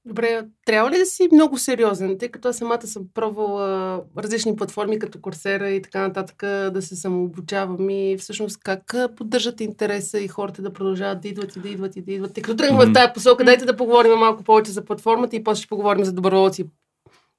Добре, 0.08 0.46
трябва 0.66 0.92
ли 0.92 0.98
да 0.98 1.06
си 1.06 1.30
много 1.32 1.58
сериозен, 1.58 2.18
тъй 2.18 2.30
като 2.30 2.48
аз 2.48 2.58
самата 2.58 2.88
съм 2.88 3.04
пробвала 3.14 4.02
различни 4.18 4.56
платформи, 4.56 5.00
като 5.00 5.22
Курсера 5.22 5.70
и 5.70 5.82
така 5.82 6.02
нататък, 6.02 6.38
да 6.74 6.82
се 6.82 6.96
самообучавам 6.96 7.90
и 7.90 8.18
всъщност 8.18 8.60
как 8.64 8.96
поддържат 9.18 9.62
интереса 9.62 10.20
и 10.20 10.28
хората 10.28 10.62
да 10.62 10.74
продължават 10.74 11.22
да 11.22 11.28
идват 11.28 11.56
и 11.56 11.60
да 11.60 11.70
идват 11.70 11.96
и 11.96 12.02
да 12.02 12.12
идват. 12.12 12.34
Тъй 12.34 12.44
като 12.44 12.56
тръгваме 12.56 12.84
mm-hmm. 12.84 12.90
в 12.90 12.94
тази 12.94 13.14
посока, 13.14 13.44
дайте 13.44 13.66
да 13.66 13.78
поговорим 13.78 14.12
малко 14.12 14.44
повече 14.44 14.72
за 14.72 14.86
платформата 14.86 15.36
и 15.36 15.44
после 15.44 15.60
ще 15.60 15.70
поговорим 15.70 16.06
за 16.06 16.14
доброволци 16.14 16.66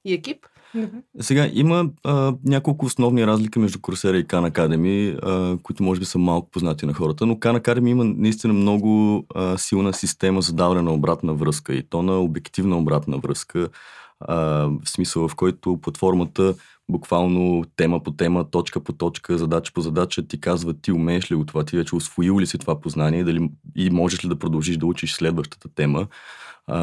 и 0.05 0.13
екип. 0.13 0.45
Сега 1.19 1.49
има 1.53 1.89
а, 2.03 2.33
няколко 2.45 2.85
основни 2.85 3.27
разлики 3.27 3.59
между 3.59 3.79
Coursera 3.79 4.15
и 4.15 4.25
Khan 4.25 4.51
Academy, 4.51 5.19
а, 5.23 5.57
които 5.63 5.83
може 5.83 5.99
би 5.99 6.05
са 6.05 6.17
малко 6.17 6.51
познати 6.51 6.85
на 6.85 6.93
хората, 6.93 7.25
но 7.25 7.35
Khan 7.35 7.59
Academy 7.59 7.89
има 7.89 8.03
наистина 8.03 8.53
много 8.53 9.23
а, 9.35 9.57
силна 9.57 9.93
система 9.93 10.41
за 10.41 10.53
даване 10.53 10.81
на 10.81 10.93
обратна 10.93 11.33
връзка 11.33 11.73
и 11.73 11.83
то 11.89 12.01
на 12.01 12.19
обективна 12.19 12.77
обратна 12.77 13.17
връзка, 13.17 13.69
а, 14.19 14.35
в 14.83 14.89
смисъл 14.89 15.27
в 15.27 15.35
който 15.35 15.77
платформата 15.81 16.55
буквално 16.89 17.63
тема 17.75 18.03
по 18.03 18.11
тема, 18.11 18.49
точка 18.49 18.79
по 18.79 18.93
точка, 18.93 19.37
задача 19.37 19.73
по 19.73 19.81
задача 19.81 20.27
ти 20.27 20.41
казва 20.41 20.73
ти 20.73 20.91
умееш 20.91 21.31
ли 21.31 21.35
го 21.35 21.45
това, 21.45 21.63
ти 21.63 21.77
вече 21.77 21.95
освоил 21.95 22.39
ли 22.39 22.47
си 22.47 22.57
това 22.57 22.81
познание 22.81 23.23
дали, 23.23 23.49
и 23.75 23.89
можеш 23.89 24.25
ли 24.25 24.29
да 24.29 24.39
продължиш 24.39 24.77
да 24.77 24.85
учиш 24.85 25.13
следващата 25.13 25.69
тема 25.75 26.07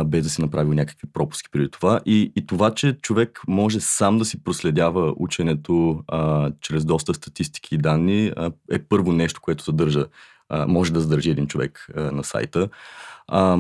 без 0.05 0.23
да 0.25 0.31
си 0.31 0.41
направил 0.43 0.73
някакви 0.73 1.09
пропуски 1.13 1.51
преди 1.51 1.71
това. 1.71 2.01
И, 2.07 2.33
и 2.37 2.47
това, 2.47 2.75
че 2.75 2.99
човек 3.03 3.41
може 3.49 3.81
сам 3.81 4.19
да 4.19 4.25
си 4.25 4.45
проследява 4.45 5.15
ученето 5.17 6.03
а, 6.09 6.51
чрез 6.61 6.85
доста 6.85 7.15
статистики 7.15 7.75
и 7.75 7.79
данни, 7.79 8.33
а, 8.37 8.51
е 8.71 8.79
първо 8.79 9.13
нещо, 9.13 9.41
което 9.41 9.65
задържа, 9.65 10.07
а, 10.49 10.67
може 10.67 10.93
да 10.93 11.01
задържи 11.01 11.31
един 11.31 11.47
човек 11.47 11.87
а, 11.97 12.01
на 12.01 12.25
сайта. 12.25 12.69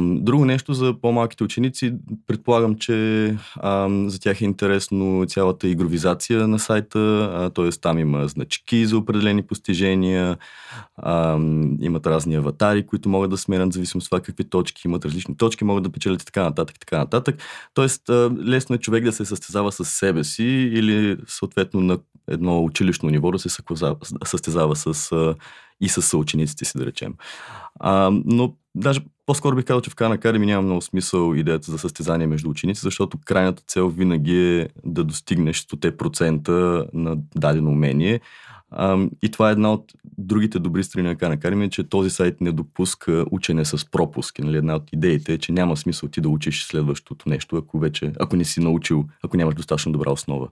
Друго 0.01 0.45
нещо 0.45 0.75
за 0.75 0.95
по-малките 1.03 1.45
ученици, 1.45 1.95
предполагам, 2.27 2.75
че 2.75 3.37
за 4.07 4.21
тях 4.21 4.41
е 4.41 4.45
интересно 4.45 5.25
цялата 5.29 5.69
игровизация 5.69 6.49
на 6.49 6.59
сайта, 6.59 7.51
т.е. 7.55 7.71
там 7.71 7.99
има 7.99 8.29
значки 8.29 8.87
за 8.87 8.99
определени 8.99 9.43
постижения, 9.43 10.37
имат 11.81 12.07
разни 12.07 12.37
аватари, 12.37 12.87
които 12.87 13.09
могат 13.09 13.31
да 13.31 13.37
сменят, 13.37 13.73
зависимо 13.73 13.99
от 13.99 14.05
това 14.05 14.21
какви 14.21 14.45
точки 14.45 14.83
имат, 14.85 15.05
различни 15.05 15.37
точки 15.37 15.65
могат 15.65 15.85
да 15.85 15.93
печелят 15.93 16.23
и 16.23 16.27
така 16.27 16.43
нататък, 16.43 16.77
така 16.81 16.99
нататък. 16.99 17.37
Тоест, 17.75 18.03
лесно 18.45 18.75
е 18.75 18.79
човек 18.79 19.05
да 19.05 19.13
се 19.13 19.25
състезава 19.25 19.73
с 19.73 19.85
себе 19.85 20.25
си 20.25 20.45
или 20.73 21.17
съответно 21.27 21.81
на 21.81 21.99
едно 22.29 22.65
училищно 22.65 23.11
ниво 23.11 23.31
да 23.31 23.39
се 23.39 23.49
състезава 24.25 24.77
с, 24.77 25.35
и 25.81 25.89
с 25.89 26.03
съучениците 26.03 26.65
си, 26.65 26.79
да 26.79 26.87
речем. 26.87 27.15
А, 27.81 28.11
но 28.25 28.55
даже 28.75 29.01
по-скоро 29.27 29.57
бих 29.57 29.65
казал, 29.65 29.81
че 29.81 29.91
в 29.91 29.97
Khan 29.97 30.19
Academy 30.19 30.45
няма 30.45 30.63
много 30.63 30.83
смисъл 30.83 31.35
идеята 31.35 31.71
за 31.71 31.79
състезание 31.79 32.27
между 32.27 32.51
ученици, 32.51 32.81
защото 32.81 33.19
крайната 33.25 33.63
цел 33.67 33.89
винаги 33.89 34.59
е 34.59 34.69
да 34.85 35.05
достигнеш 35.05 35.63
100% 35.63 36.89
на 36.93 37.17
дадено 37.37 37.71
умение. 37.71 38.21
И 39.23 39.31
това 39.33 39.49
е 39.49 39.53
една 39.53 39.73
от 39.73 39.93
другите 40.19 40.59
добри 40.59 40.85
страни 40.85 41.09
на 41.09 41.17
Khan 41.17 41.37
Academy, 41.37 41.71
че 41.71 41.85
този 41.85 42.11
сайт 42.11 42.41
не 42.41 42.53
допуска 42.53 43.25
учене 43.31 43.65
с 43.65 43.91
пропуски. 43.91 44.43
Нали? 44.43 44.57
Една 44.57 44.77
от 44.77 44.93
идеите 44.93 45.33
е, 45.33 45.39
че 45.39 45.53
няма 45.53 45.77
смисъл 45.77 46.09
ти 46.09 46.21
да 46.21 46.29
учиш 46.29 46.65
следващото 46.65 47.29
нещо, 47.29 47.57
ако 47.57 47.79
вече, 47.79 48.13
ако 48.21 48.37
не 48.37 48.45
си 48.45 48.61
научил, 48.61 49.05
ако 49.23 49.37
нямаш 49.37 49.55
достатъчно 49.55 49.93
добра 49.93 50.11
основа. 50.11 50.49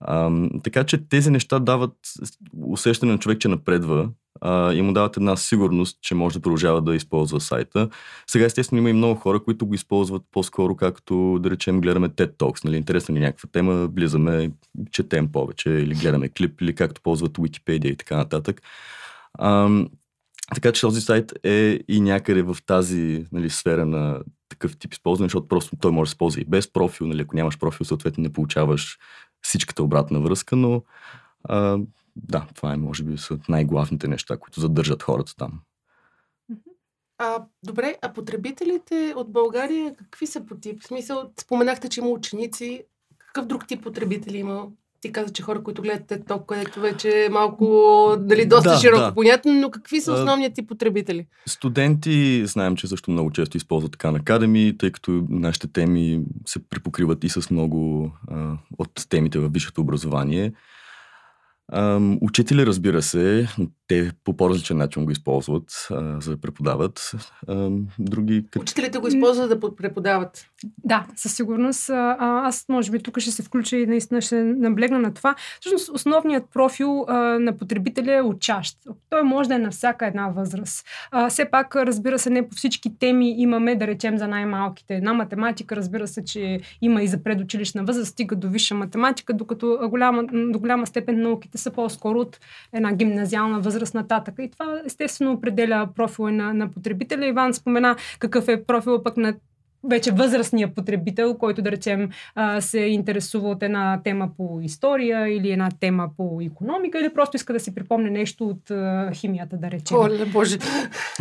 А, 0.00 0.30
така 0.62 0.84
че 0.84 1.08
тези 1.08 1.30
неща 1.30 1.58
дават 1.58 1.96
усещане 2.66 3.12
на 3.12 3.18
човек, 3.18 3.38
че 3.38 3.48
напредва 3.48 4.08
и 4.46 4.82
му 4.82 4.92
дават 4.92 5.16
една 5.16 5.36
сигурност, 5.36 5.98
че 6.02 6.14
може 6.14 6.34
да 6.34 6.42
продължава 6.42 6.82
да 6.82 6.94
използва 6.94 7.40
сайта. 7.40 7.88
Сега, 8.26 8.44
естествено, 8.44 8.80
има 8.80 8.90
и 8.90 8.92
много 8.92 9.20
хора, 9.20 9.44
които 9.44 9.66
го 9.66 9.74
използват 9.74 10.22
по-скоро, 10.30 10.76
както 10.76 11.38
да 11.42 11.50
речем, 11.50 11.80
гледаме 11.80 12.08
TED 12.08 12.32
Talks. 12.32 12.64
Нали? 12.64 12.76
Интересна 12.76 13.14
ни 13.14 13.20
някаква 13.20 13.48
тема, 13.52 13.86
влизаме, 13.86 14.50
четем 14.90 15.32
повече, 15.32 15.70
или 15.70 15.94
гледаме 15.94 16.28
клип, 16.28 16.60
или 16.60 16.74
както 16.74 17.00
ползват 17.00 17.38
Wikipedia 17.38 17.86
и 17.86 17.96
така 17.96 18.16
нататък. 18.16 18.62
А, 19.38 19.70
така 20.54 20.72
че 20.72 20.80
този 20.80 21.00
сайт 21.00 21.32
е 21.44 21.80
и 21.88 22.00
някъде 22.00 22.42
в 22.42 22.56
тази 22.66 23.26
нали, 23.32 23.50
сфера 23.50 23.86
на 23.86 24.20
такъв 24.48 24.76
тип 24.76 24.92
използване, 24.92 25.26
защото 25.26 25.48
просто 25.48 25.76
той 25.76 25.92
може 25.92 26.08
да 26.08 26.10
се 26.10 26.18
ползва 26.18 26.40
и 26.40 26.44
без 26.44 26.72
профил. 26.72 27.06
Нали? 27.06 27.22
Ако 27.22 27.36
нямаш 27.36 27.58
профил, 27.58 27.86
съответно 27.86 28.22
не 28.22 28.32
получаваш 28.32 28.98
всичката 29.42 29.82
обратна 29.82 30.20
връзка, 30.20 30.56
но 30.56 30.82
а, 31.44 31.78
да, 32.16 32.46
това 32.54 32.72
е 32.72 32.76
може 32.76 33.02
би 33.02 33.18
са 33.18 33.38
най-главните 33.48 34.08
неща, 34.08 34.36
които 34.36 34.60
задържат 34.60 35.02
хората 35.02 35.36
там. 35.36 35.60
А, 37.18 37.44
добре, 37.62 37.96
а 38.02 38.12
потребителите 38.12 39.14
от 39.16 39.32
България 39.32 39.94
какви 39.96 40.26
са 40.26 40.46
по 40.46 40.54
тип? 40.54 40.82
В 40.82 40.86
смисъл, 40.86 41.30
споменахте, 41.40 41.88
че 41.88 42.00
има 42.00 42.08
ученици. 42.08 42.82
Какъв 43.18 43.46
друг 43.46 43.66
тип 43.66 43.82
потребители 43.82 44.38
има? 44.38 44.66
Ти 45.00 45.12
каза, 45.12 45.32
че 45.32 45.42
хора, 45.42 45.62
които 45.62 45.82
гледат 45.82 46.08
TED 46.08 46.46
където 46.46 46.80
вече 46.80 47.24
е 47.24 47.28
малко, 47.28 47.64
дали, 48.18 48.46
доста 48.46 48.70
да, 48.70 48.78
широко 48.78 49.00
да. 49.00 49.14
понятно, 49.14 49.52
но 49.52 49.70
какви 49.70 50.00
са 50.00 50.12
основният 50.12 50.54
тип 50.54 50.68
потребители? 50.68 51.26
Студенти, 51.46 52.46
знаем, 52.46 52.76
че 52.76 52.86
също 52.86 53.10
много 53.10 53.30
често 53.30 53.56
използват 53.56 54.04
на 54.04 54.20
Academy, 54.20 54.78
тъй 54.78 54.92
като 54.92 55.26
нашите 55.28 55.66
теми 55.66 56.20
се 56.46 56.68
припокриват 56.68 57.24
и 57.24 57.28
с 57.28 57.50
много 57.50 58.10
а, 58.30 58.56
от 58.78 59.06
темите 59.08 59.38
в 59.38 59.48
висшето 59.48 59.80
образование. 59.80 60.52
Ам, 61.72 62.18
учители, 62.20 62.66
разбира 62.66 63.02
се, 63.02 63.48
те 63.88 64.10
по 64.24 64.36
по-различен 64.36 64.76
начин 64.76 65.04
го 65.04 65.10
използват, 65.10 65.86
а, 65.90 66.20
за 66.20 66.30
да 66.30 66.40
преподават. 66.40 67.10
Ам, 67.48 67.86
други... 67.98 68.44
Учителите 68.58 68.98
го 68.98 69.08
използват 69.08 69.48
да 69.48 69.76
преподават. 69.76 70.46
Да, 70.84 71.06
със 71.16 71.36
сигурност. 71.36 71.90
А, 71.90 72.16
аз 72.20 72.64
може 72.68 72.90
би 72.90 73.02
тук 73.02 73.18
ще 73.18 73.30
се 73.30 73.42
включа 73.42 73.76
и 73.76 73.86
наистина 73.86 74.20
ще 74.20 74.44
наблегна 74.44 74.98
на 74.98 75.14
това. 75.14 75.34
Всъщност 75.60 75.88
основният 75.88 76.44
профил 76.52 77.04
а, 77.08 77.14
на 77.18 77.56
потребителя 77.56 78.14
е 78.14 78.22
учащ. 78.22 78.78
Той 79.10 79.22
може 79.22 79.48
да 79.48 79.54
е 79.54 79.58
на 79.58 79.70
всяка 79.70 80.06
една 80.06 80.28
възраст. 80.28 80.86
А, 81.10 81.28
все 81.28 81.50
пак, 81.50 81.76
разбира 81.76 82.18
се, 82.18 82.30
не 82.30 82.48
по 82.48 82.56
всички 82.56 82.98
теми 82.98 83.34
имаме, 83.42 83.76
да 83.76 83.86
речем, 83.86 84.18
за 84.18 84.28
най-малките. 84.28 84.94
Една 84.94 85.12
математика, 85.12 85.76
разбира 85.76 86.08
се, 86.08 86.24
че 86.24 86.60
има 86.82 87.02
и 87.02 87.08
за 87.08 87.22
предучилищна 87.22 87.84
възраст, 87.84 88.10
стига 88.10 88.36
до 88.36 88.48
висша 88.48 88.74
математика, 88.74 89.34
докато 89.34 89.78
голяма, 89.90 90.24
до 90.24 90.58
голяма 90.58 90.86
степен 90.86 91.22
науките 91.22 91.58
са 91.58 91.70
по-скоро 91.70 92.20
от 92.20 92.40
една 92.72 92.92
гимназиална 92.92 93.60
възраст 93.60 93.73
нататък. 93.94 94.34
И 94.38 94.50
това 94.50 94.80
естествено 94.84 95.32
определя 95.32 95.88
профила 95.96 96.32
на, 96.32 96.54
на 96.54 96.70
потребителя. 96.70 97.26
Иван 97.26 97.54
спомена 97.54 97.96
какъв 98.18 98.48
е 98.48 98.64
профила 98.64 99.02
пък 99.02 99.16
на 99.16 99.34
вече 99.90 100.10
възрастния 100.10 100.74
потребител, 100.74 101.34
който 101.34 101.62
да 101.62 101.70
речем 101.70 102.08
се 102.60 102.78
интересува 102.78 103.50
от 103.50 103.62
една 103.62 104.00
тема 104.04 104.28
по 104.36 104.60
история 104.62 105.36
или 105.36 105.50
една 105.50 105.68
тема 105.80 106.08
по 106.16 106.40
економика 106.42 107.00
или 107.00 107.14
просто 107.14 107.36
иска 107.36 107.52
да 107.52 107.60
си 107.60 107.74
припомне 107.74 108.10
нещо 108.10 108.48
от 108.48 108.72
химията, 109.14 109.56
да 109.56 109.70
речем. 109.70 109.96
Оле, 109.96 110.24
боже! 110.24 110.58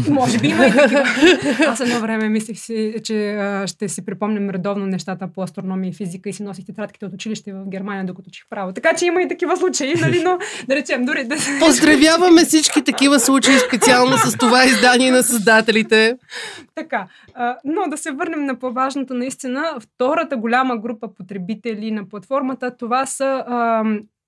Може 0.09 0.39
би 0.39 0.47
има 0.47 0.65
и 0.65 0.71
такива. 0.71 1.03
Аз 1.67 1.79
едно 1.79 1.99
време 1.99 2.29
мислих 2.29 2.59
си, 2.59 2.95
че 3.03 3.37
ще 3.65 3.89
си 3.89 4.05
припомням 4.05 4.49
редовно 4.49 4.85
нещата 4.85 5.27
по 5.27 5.41
астрономия 5.41 5.89
и 5.89 5.93
физика 5.93 6.29
и 6.29 6.33
си 6.33 6.43
носих 6.43 6.65
тетрадките 6.65 7.05
от 7.05 7.13
училище 7.13 7.53
в 7.53 7.69
Германия, 7.69 8.05
докато 8.05 8.29
чих 8.29 8.45
право. 8.49 8.73
Така 8.73 8.93
че 8.95 9.05
има 9.05 9.21
и 9.21 9.27
такива 9.27 9.57
случаи, 9.57 9.93
нали? 10.01 10.23
Но 10.23 10.37
да 10.67 10.75
речем, 10.75 11.05
дори 11.05 11.23
да... 11.23 11.35
Поздравяваме 11.59 12.45
всички 12.45 12.83
такива 12.83 13.19
случаи, 13.19 13.53
специално 13.67 14.17
с 14.17 14.37
това 14.37 14.65
издание 14.65 15.11
на 15.11 15.23
създателите. 15.23 16.17
Така. 16.75 17.05
Но 17.65 17.81
да 17.89 17.97
се 17.97 18.11
върнем 18.11 18.45
на 18.45 18.52
на 18.53 18.59
по-важното 18.59 19.13
наистина, 19.13 19.63
втората 19.79 20.37
голяма 20.37 20.77
група 20.77 21.13
потребители 21.13 21.91
на 21.91 22.09
платформата, 22.09 22.77
това 22.77 23.05
са 23.05 23.45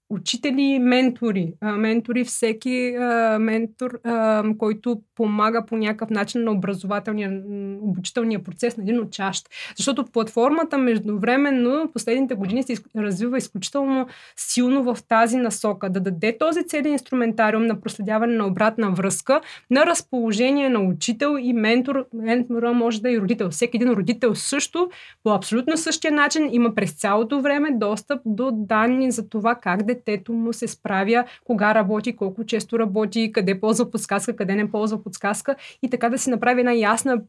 учители, 0.10 0.80
ментори. 0.80 1.54
А, 1.62 1.72
ментори, 1.72 2.24
всеки 2.24 2.96
а, 2.96 3.40
ментор, 3.40 4.00
а, 4.04 4.44
който 4.58 5.02
помага 5.16 5.66
по 5.66 5.78
някакъв 5.78 6.10
начин 6.10 6.44
на 6.44 6.52
образователния, 6.52 7.42
обучителния 7.82 8.44
процес 8.44 8.78
на 8.78 8.84
един 8.84 9.00
учащ. 9.00 9.50
Защото 9.78 10.06
платформата 10.06 10.78
междувременно 10.78 11.90
последните 11.94 12.36
години 12.36 12.64
се 12.64 12.76
развива 12.98 13.38
изключително 13.38 14.08
силно 14.36 14.84
в 14.84 14.98
тази 15.08 15.38
насока. 15.38 15.90
Да 15.90 16.00
даде 16.00 16.38
този 16.38 16.68
цели 16.68 16.90
инструментариум 16.90 17.66
на 17.66 17.82
проследяване 17.82 18.36
на 18.36 18.48
обратна 18.48 18.92
връзка 18.92 19.42
на 19.72 19.86
разположение 19.86 20.70
на 20.70 20.80
учител 20.80 21.38
и 21.42 21.54
ментор. 21.54 22.06
Ментора 22.14 22.74
може 22.74 23.02
да 23.02 23.14
е 23.14 23.18
родител. 23.18 23.50
Всеки 23.50 23.78
един 23.78 23.92
родител 23.92 24.36
също 24.36 24.90
по 25.24 25.30
абсолютно 25.30 25.78
същия 25.78 26.12
начин 26.12 26.50
има 26.52 26.76
през 26.76 26.92
цялото 26.92 27.42
време 27.42 27.72
достъп 27.72 28.22
до 28.26 28.52
данни 28.54 29.12
за 29.12 29.30
това 29.30 29.56
как 29.56 29.84
детето 29.96 30.34
му 30.34 30.54
се 30.54 30.68
справя, 30.68 31.26
кога 31.44 31.76
работи, 31.76 32.16
колко 32.16 32.44
често 32.46 32.80
работи, 32.80 33.32
къде 33.32 33.60
ползва 33.60 33.92
подсказка, 33.92 34.36
къде 34.36 34.56
не 34.56 34.72
ползва 34.72 35.04
подсказка 35.04 35.56
и 35.84 35.90
така 35.90 36.10
да 36.10 36.18
си 36.18 36.30
направи 36.30 36.60
една 36.60 36.74
ясна 36.74 37.22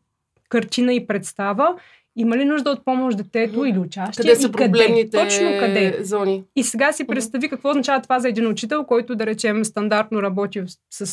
картина 0.48 0.94
и 0.94 1.06
представа 1.06 1.76
има 2.16 2.36
ли 2.36 2.44
нужда 2.44 2.70
от 2.70 2.84
помощ 2.84 3.16
детето 3.16 3.64
или 3.64 3.78
участие? 3.78 4.22
Къде 4.22 4.36
са 4.36 4.52
проблемните 4.52 5.10
къде? 5.10 5.24
Точно 5.24 5.46
къде? 5.60 5.98
зони? 6.00 6.44
И 6.56 6.62
сега 6.62 6.92
си 6.92 7.06
представи 7.06 7.48
какво 7.48 7.70
означава 7.70 8.02
това 8.02 8.20
за 8.20 8.28
един 8.28 8.46
учител, 8.46 8.84
който 8.84 9.16
да 9.16 9.26
речем 9.26 9.64
стандартно 9.64 10.22
работи 10.22 10.62
с 10.90 11.06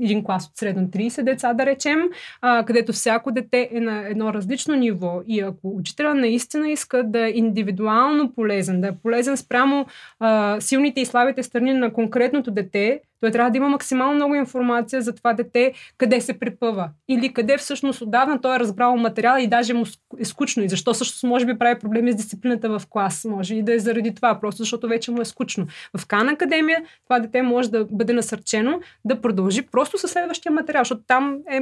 един 0.00 0.24
клас 0.24 0.46
от 0.46 0.56
средно 0.56 0.88
30 0.88 1.22
деца, 1.22 1.54
да 1.54 1.66
речем, 1.66 1.98
а, 2.40 2.64
където 2.64 2.92
всяко 2.92 3.32
дете 3.32 3.68
е 3.72 3.80
на 3.80 4.08
едно 4.08 4.34
различно 4.34 4.74
ниво. 4.74 5.20
И 5.26 5.40
ако 5.40 5.76
учителя 5.76 6.14
наистина 6.14 6.70
иска 6.70 7.02
да 7.02 7.26
е 7.26 7.30
индивидуално 7.30 8.32
полезен, 8.34 8.80
да 8.80 8.88
е 8.88 8.96
полезен 9.02 9.36
спрямо 9.36 9.86
а, 10.20 10.60
силните 10.60 11.00
и 11.00 11.06
слабите 11.06 11.42
страни 11.42 11.72
на 11.72 11.92
конкретното 11.92 12.50
дете, 12.50 13.00
Той 13.20 13.30
трябва 13.30 13.50
да 13.50 13.56
има 13.56 13.68
максимално 13.68 14.14
много 14.14 14.34
информация 14.34 15.02
за 15.02 15.14
това 15.14 15.32
дете, 15.32 15.72
къде 15.98 16.20
се 16.20 16.38
препъва. 16.38 16.90
Или 17.08 17.32
къде 17.32 17.56
всъщност 17.56 18.00
отдавна 18.00 18.40
той 18.40 18.56
е 18.56 18.60
разбрал 18.60 18.96
материала 18.96 19.40
и 19.40 19.46
даже 19.46 19.74
му 19.74 19.84
е 20.18 20.24
скучно. 20.24 20.64
И 20.64 20.68
защо 20.68 20.94
всъщност 20.94 21.22
може 21.24 21.46
би 21.46 21.58
прави 21.58 21.78
проблеми 21.78 22.12
с 22.12 22.16
дисциплината 22.16 22.78
в 22.78 22.82
клас. 22.90 23.24
Може 23.24 23.54
и 23.54 23.62
да 23.62 23.74
е 23.74 23.78
заради 23.78 24.14
това, 24.14 24.40
просто 24.40 24.62
защото 24.62 24.88
вече 24.88 25.10
му 25.10 25.20
е 25.20 25.24
скучно. 25.24 25.66
В 25.96 26.06
Кан 26.06 26.28
Академия 26.28 26.82
това 27.04 27.20
дете 27.20 27.42
може 27.42 27.70
да 27.70 27.84
бъде 27.90 28.12
насърчено 28.12 28.80
да 29.04 29.20
продължи 29.20 29.62
просто 29.62 29.98
със 29.98 30.10
следващия 30.10 30.52
материал, 30.52 30.80
защото 30.80 31.02
там 31.06 31.38
е 31.50 31.60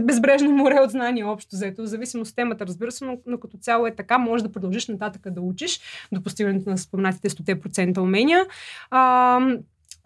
безбрежно 0.00 0.50
море 0.52 0.80
от 0.84 0.90
знания 0.90 1.28
общо 1.28 1.56
взето, 1.56 1.82
в 1.82 1.86
зависимост 1.86 2.30
от 2.30 2.36
темата, 2.36 2.66
разбира 2.66 2.92
се, 2.92 3.04
но, 3.04 3.18
но 3.26 3.38
като 3.38 3.56
цяло 3.56 3.86
е 3.86 3.94
така, 3.94 4.18
може 4.18 4.44
да 4.44 4.52
продължиш 4.52 4.88
нататък 4.88 5.22
да 5.30 5.40
учиш 5.40 5.80
до 6.12 6.22
постигането 6.22 6.70
на 6.70 6.78
споменатите 6.78 7.28
100% 7.28 7.98
умения. 7.98 8.46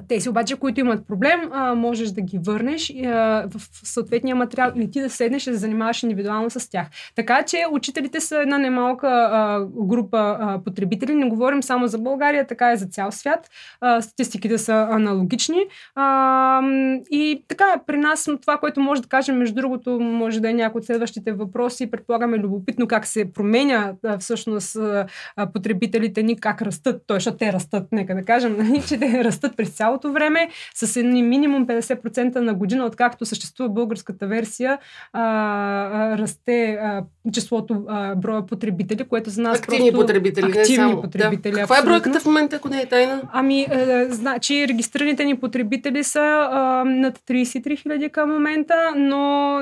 Тези 0.09 0.29
обаче, 0.29 0.57
които 0.57 0.81
имат 0.81 1.07
проблем, 1.07 1.41
а, 1.53 1.75
можеш 1.75 2.09
да 2.09 2.21
ги 2.21 2.39
върнеш 2.39 2.93
а, 3.05 3.11
в 3.49 3.61
съответния 3.89 4.37
материал 4.37 4.73
или 4.77 4.91
ти 4.91 5.01
да 5.01 5.11
седнеш 5.11 5.47
и 5.47 5.51
да 5.51 5.57
занимаваш 5.57 6.03
индивидуално 6.03 6.51
с 6.51 6.71
тях. 6.71 6.87
Така 7.15 7.43
че 7.43 7.65
учителите 7.71 8.21
са 8.21 8.41
една 8.41 8.59
немалка 8.59 9.09
а, 9.09 9.65
група 9.65 10.37
а, 10.41 10.61
потребители. 10.65 11.15
Не 11.15 11.29
говорим 11.29 11.63
само 11.63 11.87
за 11.87 11.99
България, 11.99 12.47
така 12.47 12.73
и 12.73 12.77
за 12.77 12.87
цял 12.87 13.13
свят. 13.13 13.51
А, 13.81 14.03
статистиките 14.03 14.59
са 14.59 14.89
аналогични. 14.91 15.61
А, 15.95 16.63
и 17.11 17.45
така, 17.49 17.65
при 17.87 17.97
нас 17.97 18.29
това, 18.41 18.59
което 18.59 18.81
може 18.81 19.03
да 19.03 19.09
кажем, 19.09 19.37
между 19.37 19.55
другото, 19.55 20.01
може 20.01 20.41
да 20.41 20.51
е 20.51 20.55
някои 20.55 20.79
от 20.79 20.87
следващите 20.87 21.33
въпроси. 21.33 21.91
Предполагаме 21.91 22.39
любопитно 22.39 22.87
как 22.87 23.07
се 23.07 23.33
променя 23.33 23.93
а, 24.05 24.19
всъщност 24.19 24.77
а, 24.77 25.07
потребителите 25.53 26.23
ни, 26.23 26.41
как 26.41 26.63
растат. 26.63 27.03
Защото 27.11 27.37
те 27.37 27.53
растат, 27.53 27.89
нека 27.93 28.15
да 28.15 28.25
кажем, 28.25 28.57
нали, 28.59 28.83
че 28.89 28.99
те 28.99 29.25
растат 29.25 29.57
през 29.57 29.71
цял 29.71 29.86
цялото 29.87 30.13
време, 30.13 30.49
с 30.75 30.97
едни 30.97 31.23
минимум 31.23 31.67
50% 31.67 32.37
на 32.37 32.55
година, 32.55 32.85
откакто 32.85 33.27
съществува 33.27 33.71
българската 33.71 34.27
версия, 34.27 34.79
а, 35.13 35.23
а, 35.23 36.19
расте 36.19 36.71
а, 36.73 37.05
числото, 37.33 37.85
а, 37.89 38.15
броя 38.15 38.47
потребители, 38.47 39.05
което 39.05 39.31
за 39.31 39.43
нас 39.43 39.59
активни 39.59 39.91
просто... 39.93 40.07
потребители, 40.07 40.47
активни 40.47 40.85
не 40.85 40.91
само. 40.91 41.03
потребители. 41.03 41.53
Да. 41.53 41.61
Каква 41.61 41.79
е 41.79 41.83
бройката 41.83 42.21
в 42.21 42.27
момента, 42.27 42.57
ако 42.57 42.69
не 42.69 42.81
е 42.81 42.87
тайна? 42.87 43.23
Ами, 43.33 43.61
е, 43.71 44.07
значи, 44.11 44.69
регистрираните 44.69 45.25
ни 45.25 45.37
потребители 45.37 46.05
са 46.05 46.49
а, 46.51 46.85
над 46.85 47.19
33 47.19 47.79
хиляди 47.79 48.09
към 48.09 48.33
момента, 48.33 48.75
но 48.97 49.61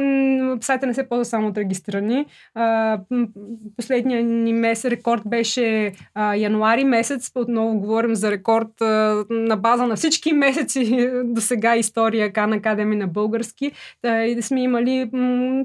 сайта 0.60 0.86
не 0.86 0.94
се 0.94 1.08
ползва 1.08 1.24
само 1.24 1.48
от 1.48 1.58
регистрирани. 1.58 2.26
А, 2.54 2.98
последния 3.76 4.22
ни 4.22 4.52
месец 4.52 4.90
рекорд 4.90 5.22
беше 5.26 5.92
а, 6.14 6.34
януари 6.34 6.84
месец. 6.84 7.30
Отново 7.34 7.78
говорим 7.78 8.14
за 8.14 8.30
рекорд 8.30 8.80
а, 8.80 9.24
на 9.30 9.56
база 9.56 9.86
на 9.86 9.96
всички 9.96 10.13
месеци 10.32 11.10
до 11.24 11.40
сега 11.40 11.76
история 11.76 12.32
Кан 12.32 12.52
Академи 12.52 12.96
на 12.96 13.06
български. 13.06 13.72
Да, 14.04 14.42
сме 14.42 14.62
имали 14.62 15.10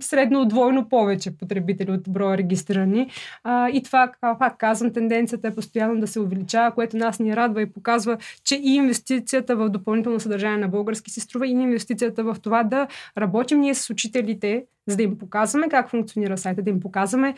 средно 0.01 0.46
двойно 0.46 0.89
повече 0.89 1.38
потребители 1.38 1.91
от 1.91 2.01
броя 2.10 2.38
регистрирани. 2.38 3.10
И 3.74 3.82
това, 3.86 4.12
пак 4.39 4.58
казвам, 4.58 4.94
тенденцията 4.94 5.48
е 5.48 5.56
постоянно 5.56 6.00
да 6.00 6.08
се 6.08 6.20
увеличава, 6.20 6.72
което 6.72 6.98
нас 6.98 7.20
ни 7.20 7.36
радва 7.36 7.62
и 7.62 7.74
показва, 7.74 8.18
че 8.44 8.56
и 8.56 8.75
инвестицията 8.75 9.56
в 9.56 9.70
допълнително 9.70 10.20
съдържание 10.20 10.58
на 10.58 10.68
български 10.68 11.12
си 11.12 11.20
струва 11.20 11.48
и 11.48 11.51
инвестицията 11.51 12.24
в 12.24 12.38
това 12.41 12.63
да 12.63 12.88
работим 13.18 13.60
ние 13.60 13.75
с 13.75 13.89
учителите, 13.89 14.65
за 14.88 14.95
да 14.98 15.03
им 15.03 15.17
показваме 15.17 15.69
как 15.69 15.89
функционира 15.89 16.38
сайта, 16.38 16.62
да 16.62 16.69
им 16.69 16.79
показваме 16.79 17.36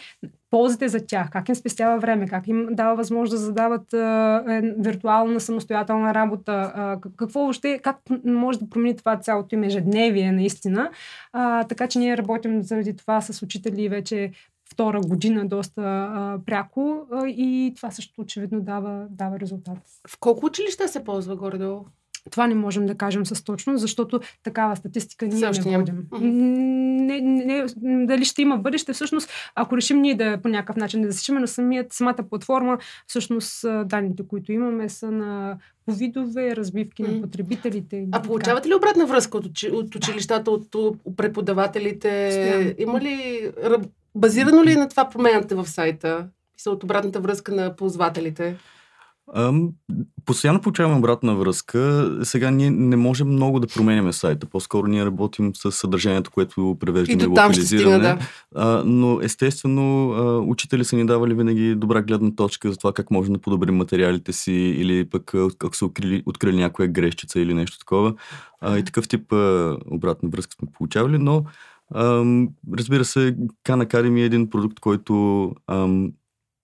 ползите 0.50 0.88
за 0.88 1.06
тях, 1.06 1.30
как 1.30 1.50
им 1.50 1.56
спестява 1.56 2.00
време, 2.00 2.28
как 2.28 2.48
им 2.48 2.68
дава 2.72 2.96
възможност 2.96 3.32
да 3.32 3.38
задават 3.38 3.94
е, 3.94 4.74
виртуална 4.78 5.40
самостоятелна 5.40 6.14
работа, 6.14 6.72
а, 6.76 6.98
какво 7.18 7.40
въобще, 7.40 7.80
как 7.84 7.98
може 8.26 8.60
да 8.60 8.70
промени 8.70 8.98
това 8.98 9.20
цялото 9.20 9.56
им 9.56 9.64
ежедневие 9.64 10.32
наистина. 10.32 10.92
А, 11.34 11.64
така 11.64 11.88
че 11.88 12.00
ние 12.00 12.18
работим 12.18 12.64
заради 12.64 12.96
това 12.96 13.22
с 13.22 13.42
учители 13.42 13.90
вече 13.90 14.32
втора 14.72 15.02
година 15.02 15.48
доста 15.48 15.82
а, 15.82 16.40
пряко 16.46 17.08
а, 17.12 17.28
и 17.28 17.74
това 17.76 17.92
също 17.92 18.22
очевидно 18.22 18.62
дава, 18.62 19.06
дава 19.10 19.40
резултат. 19.40 19.78
В 20.10 20.20
колко 20.20 20.46
училища 20.46 20.88
се 20.88 21.04
ползва 21.04 21.36
горе-долу? 21.36 21.86
Това 22.30 22.48
не 22.48 22.56
можем 22.56 22.86
да 22.86 22.96
кажем 22.96 23.26
с 23.26 23.44
точност, 23.44 23.82
защото 23.82 24.20
такава 24.44 24.76
статистика 24.76 25.28
ние 25.28 25.38
Също 25.38 25.70
не 25.70 25.78
водим. 25.78 26.08
Не, 26.22 27.22
не, 27.22 27.66
не, 27.82 28.06
дали 28.06 28.26
ще 28.26 28.42
има 28.42 28.58
бъдеще, 28.58 28.94
всъщност, 28.94 29.30
ако 29.56 29.78
решим 29.78 30.02
ние 30.02 30.16
да 30.16 30.42
по 30.42 30.48
някакъв 30.48 30.76
начин 30.76 31.02
да 31.02 31.12
засичаме 31.12 31.40
на 31.40 31.48
самият, 31.48 31.94
самата 31.94 32.24
платформа, 32.30 32.78
всъщност 33.08 33.66
данните, 33.86 34.24
които 34.28 34.52
имаме 34.52 34.90
са 34.90 35.12
на 35.12 35.58
по 35.86 35.94
видове, 35.94 36.56
разбивки 36.56 37.04
на 37.04 37.22
потребителите. 37.22 37.98
и 37.98 38.08
А 38.12 38.22
получавате 38.22 38.70
ли 38.70 38.76
обратна 38.76 39.06
връзка 39.06 39.38
от, 39.38 39.46
от 39.72 39.96
училищата, 39.96 40.52
от, 40.52 40.98
преподавателите? 41.18 42.26
Постоянно. 42.28 42.74
Има 42.78 43.02
ли... 43.02 43.52
Базирано 44.16 44.64
ли 44.64 44.72
е 44.72 44.76
на 44.76 44.90
това 44.90 45.10
променяте 45.10 45.56
в 45.56 45.68
сайта? 45.68 46.28
Мисля, 46.56 46.72
от 46.72 46.84
обратната 46.84 47.20
връзка 47.20 47.56
на 47.56 47.76
ползвателите? 47.76 48.56
Постоянно 50.26 50.62
получаваме 50.62 50.98
обратна 50.98 51.36
връзка. 51.36 52.12
Сега 52.24 52.52
ние 52.52 52.70
не 52.70 52.96
можем 52.96 53.28
много 53.28 53.60
да 53.60 53.68
променяме 53.68 54.14
сайта. 54.14 54.46
По-скоро 54.46 54.88
ние 54.88 55.06
работим 55.06 55.52
с 55.56 55.72
съдържанието, 55.72 56.32
което 56.32 56.76
И 56.76 56.80
превеждаме 56.80 57.20
стигна, 57.20 57.42
локализиране. 57.42 58.18
да. 58.54 58.84
Но 58.86 59.22
естествено, 59.22 60.10
учители 60.48 60.86
са 60.86 60.96
ни 60.96 61.06
давали 61.06 61.34
винаги 61.34 61.76
добра 61.76 62.02
гледна 62.02 62.32
точка 62.36 62.72
за 62.72 62.78
това 62.78 62.94
как 62.94 63.12
можем 63.12 63.34
да 63.34 63.40
подобрим 63.40 63.76
материалите 63.76 64.34
си 64.34 64.54
или 64.54 65.06
пък 65.06 65.34
как 65.58 65.76
са 65.76 65.86
открили, 65.86 66.24
открили 66.26 66.56
някоя 66.56 66.88
грешчица 66.88 67.40
или 67.40 67.54
нещо 67.54 67.80
такова. 67.80 68.14
И 68.78 68.84
такъв 68.84 69.08
тип 69.08 69.34
обратна 69.92 70.30
връзка 70.30 70.56
сме 70.60 70.68
получавали, 70.74 71.18
но 71.18 71.44
разбира 72.78 73.06
се, 73.06 73.36
Khan 73.66 73.86
Academy 73.86 74.22
е 74.22 74.26
един 74.26 74.50
продукт, 74.50 74.80
който 74.80 75.56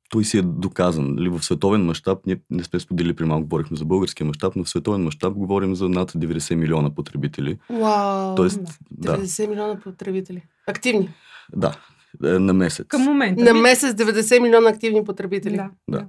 той 0.09 0.23
си 0.23 0.37
е 0.37 0.41
доказан. 0.41 1.15
Нали, 1.15 1.29
в 1.29 1.43
световен 1.43 1.85
мащаб, 1.85 2.19
ние 2.25 2.39
не 2.49 2.63
сме 2.63 2.79
споделили 2.79 3.15
при 3.15 3.25
малко, 3.25 3.43
говорихме 3.47 3.77
за 3.77 3.85
българския 3.85 4.27
мащаб, 4.27 4.55
но 4.55 4.63
в 4.63 4.69
световен 4.69 5.03
мащаб 5.03 5.33
говорим 5.33 5.75
за 5.75 5.89
над 5.89 6.11
90 6.11 6.55
милиона 6.55 6.95
потребители. 6.95 7.59
Вау! 7.69 8.35
Тоест, 8.35 8.61
да. 8.91 9.17
да, 9.17 9.23
90 9.23 9.47
милиона 9.47 9.79
потребители. 9.79 10.43
Активни. 10.67 11.09
да, 11.55 11.75
е, 12.23 12.39
на 12.39 12.53
месец. 12.53 12.87
Към 12.87 13.01
момента. 13.01 13.43
На 13.43 13.53
месец 13.53 13.95
90 13.95 14.41
милиона 14.41 14.69
активни 14.69 15.03
потребители. 15.03 15.55
Да, 15.55 15.69
Да. 15.87 15.97
да. 15.97 16.05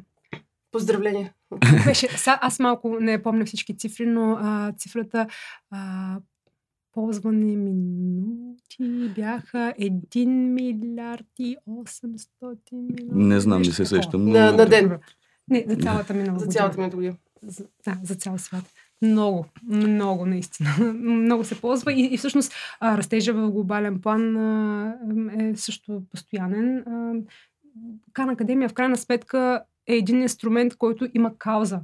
Поздравления. 0.72 1.32
Беше, 1.84 2.08
са, 2.08 2.38
аз 2.40 2.58
малко 2.58 2.96
не 3.00 3.22
помня 3.22 3.44
всички 3.44 3.76
цифри, 3.76 4.06
но 4.06 4.38
а, 4.42 4.72
цифрата 4.72 5.26
а, 5.70 6.16
ползвани 6.98 7.56
минути 7.56 9.12
бяха 9.14 9.74
1 9.80 10.26
милиард 10.26 11.26
и 11.38 11.56
800 11.68 12.58
милиона. 12.72 13.26
Не 13.26 13.40
знам, 13.40 13.62
не 13.62 13.72
се 13.72 13.86
сещам, 13.86 14.24
но... 14.24 14.32
На, 14.32 14.52
на 14.52 14.66
ден. 14.66 14.98
Не, 15.50 15.64
за 15.68 15.76
цялата 15.76 16.14
минала 16.14 16.38
За 16.38 16.46
цялата 16.46 16.78
минута 16.78 16.96
година. 16.96 17.14
За, 17.42 17.64
да, 17.84 17.98
за 18.04 18.14
цял 18.14 18.38
свят. 18.38 18.64
Много, 19.02 19.46
много 19.62 20.26
наистина. 20.26 20.70
много 20.94 21.44
се 21.44 21.60
ползва 21.60 21.92
и, 21.92 22.14
и 22.14 22.16
всъщност 22.16 22.52
растежа 22.82 23.32
в 23.32 23.50
глобален 23.50 24.00
план 24.00 24.36
е 25.40 25.56
също 25.56 26.02
постоянен. 26.10 26.84
Кан 28.12 28.28
Академия 28.28 28.68
в 28.68 28.74
крайна 28.74 28.96
сметка 28.96 29.62
е 29.86 29.94
един 29.94 30.22
инструмент, 30.22 30.76
който 30.76 31.08
има 31.14 31.38
кауза, 31.38 31.80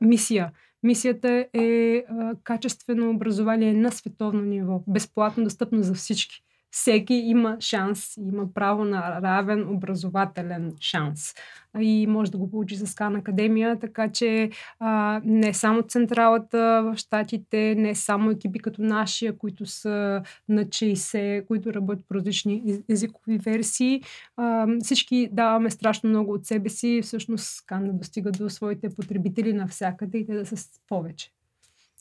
мисия. 0.00 0.52
Мисията 0.86 1.46
е 1.52 1.96
а, 2.08 2.34
качествено 2.44 3.10
образование 3.10 3.72
на 3.72 3.92
световно 3.92 4.42
ниво, 4.42 4.82
безплатно 4.86 5.44
достъпно 5.44 5.82
за 5.82 5.94
всички. 5.94 6.45
Всеки 6.70 7.14
има 7.14 7.56
шанс, 7.60 8.16
има 8.16 8.54
право 8.54 8.84
на 8.84 9.22
равен 9.22 9.68
образователен 9.68 10.72
шанс. 10.80 11.34
И 11.80 12.06
може 12.06 12.30
да 12.30 12.38
го 12.38 12.50
получи 12.50 12.76
с 12.76 12.94
Кан 12.94 13.16
Академия, 13.16 13.78
така 13.78 14.12
че 14.12 14.50
а, 14.80 15.20
не 15.24 15.54
само 15.54 15.82
централата 15.82 16.82
в 16.84 16.96
Штатите, 16.96 17.74
не 17.78 17.94
само 17.94 18.30
екипи 18.30 18.58
като 18.58 18.82
нашия, 18.82 19.38
които 19.38 19.66
са 19.66 20.22
на 20.48 20.64
60, 20.64 21.46
които 21.46 21.74
работят 21.74 22.04
по 22.08 22.14
различни 22.14 22.62
ез- 22.68 22.82
езикови 22.88 23.38
версии. 23.38 24.02
А, 24.36 24.66
всички 24.82 25.28
даваме 25.32 25.70
страшно 25.70 26.10
много 26.10 26.32
от 26.32 26.46
себе 26.46 26.68
си, 26.68 27.00
всъщност 27.02 27.66
Кан 27.66 27.86
да 27.86 27.92
достига 27.92 28.32
до 28.32 28.50
своите 28.50 28.94
потребители 28.94 29.52
навсякъде 29.52 30.18
и 30.18 30.26
те 30.26 30.34
да 30.34 30.46
са 30.46 30.56
повече. 30.88 31.32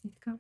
И 0.06 0.10
така. 0.14 0.38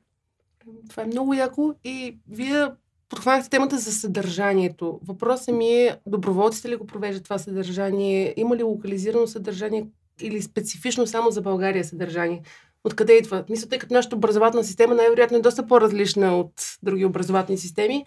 Това 0.90 1.04
е 1.04 1.08
много 1.08 1.34
яко 1.34 1.76
и 1.84 2.18
вие 2.30 2.68
подхванахте 3.10 3.50
темата 3.50 3.78
за 3.78 3.92
съдържанието. 3.92 5.00
Въпросът 5.08 5.56
ми 5.56 5.68
е, 5.68 5.98
доброволците 6.06 6.70
ли 6.70 6.76
го 6.76 6.88
провеждат 6.88 7.24
това 7.24 7.38
съдържание? 7.38 8.34
Има 8.38 8.56
ли 8.56 8.64
локализирано 8.64 9.28
съдържание 9.28 9.86
или 10.22 10.42
специфично 10.42 11.08
само 11.08 11.32
за 11.32 11.42
България 11.42 11.84
съдържание? 11.84 12.42
Откъде 12.84 13.14
идва? 13.14 13.44
Мисля, 13.50 13.70
тъй 13.70 13.80
като 13.80 13.94
нашата 13.94 14.16
образователна 14.16 14.64
система 14.64 14.96
най-вероятно 14.96 15.38
е 15.38 15.42
доста 15.42 15.68
по-различна 15.68 16.40
от 16.40 16.54
други 16.84 17.06
образователни 17.06 17.58
системи. 17.58 18.06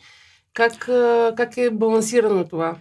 Как, 0.54 0.72
как 1.36 1.56
е 1.56 1.70
балансирано 1.70 2.44
това? 2.44 2.76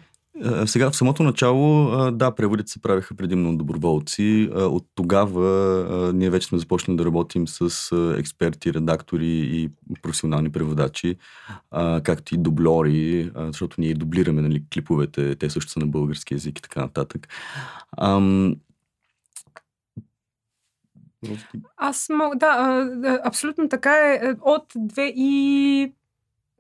Сега, 0.66 0.92
в 0.92 0.96
самото 0.96 1.24
начало, 1.24 1.92
да, 2.12 2.36
преводите 2.36 2.72
се 2.72 2.82
правиха 2.82 3.16
предимно 3.16 3.58
доброволци. 3.58 4.50
От 4.56 4.86
тогава 4.96 6.12
ние 6.14 6.30
вече 6.30 6.48
сме 6.48 6.58
започнали 6.58 6.98
да 6.98 7.06
работим 7.06 7.48
с 7.48 7.92
експерти, 8.20 8.74
редактори 8.74 9.28
и 9.28 9.70
професионални 10.02 10.52
преводачи, 10.52 11.16
както 12.04 12.36
и 12.36 12.38
дублори, 12.38 13.32
защото 13.36 13.82
ние 13.82 13.94
дублираме 13.94 14.42
нали, 14.42 14.64
клиповете, 14.74 15.36
те 15.36 15.50
също 15.50 15.72
са 15.72 15.80
на 15.80 15.88
български 15.88 16.34
язик 16.34 16.60
и 16.60 16.62
така 16.62 16.82
нататък. 16.82 17.28
Аз 21.78 22.10
мога, 22.10 22.36
да, 22.36 23.22
абсолютно 23.24 23.70
така 23.70 24.14
е. 24.14 24.36
От 24.42 24.74
2 24.74 25.14
и 25.16 25.94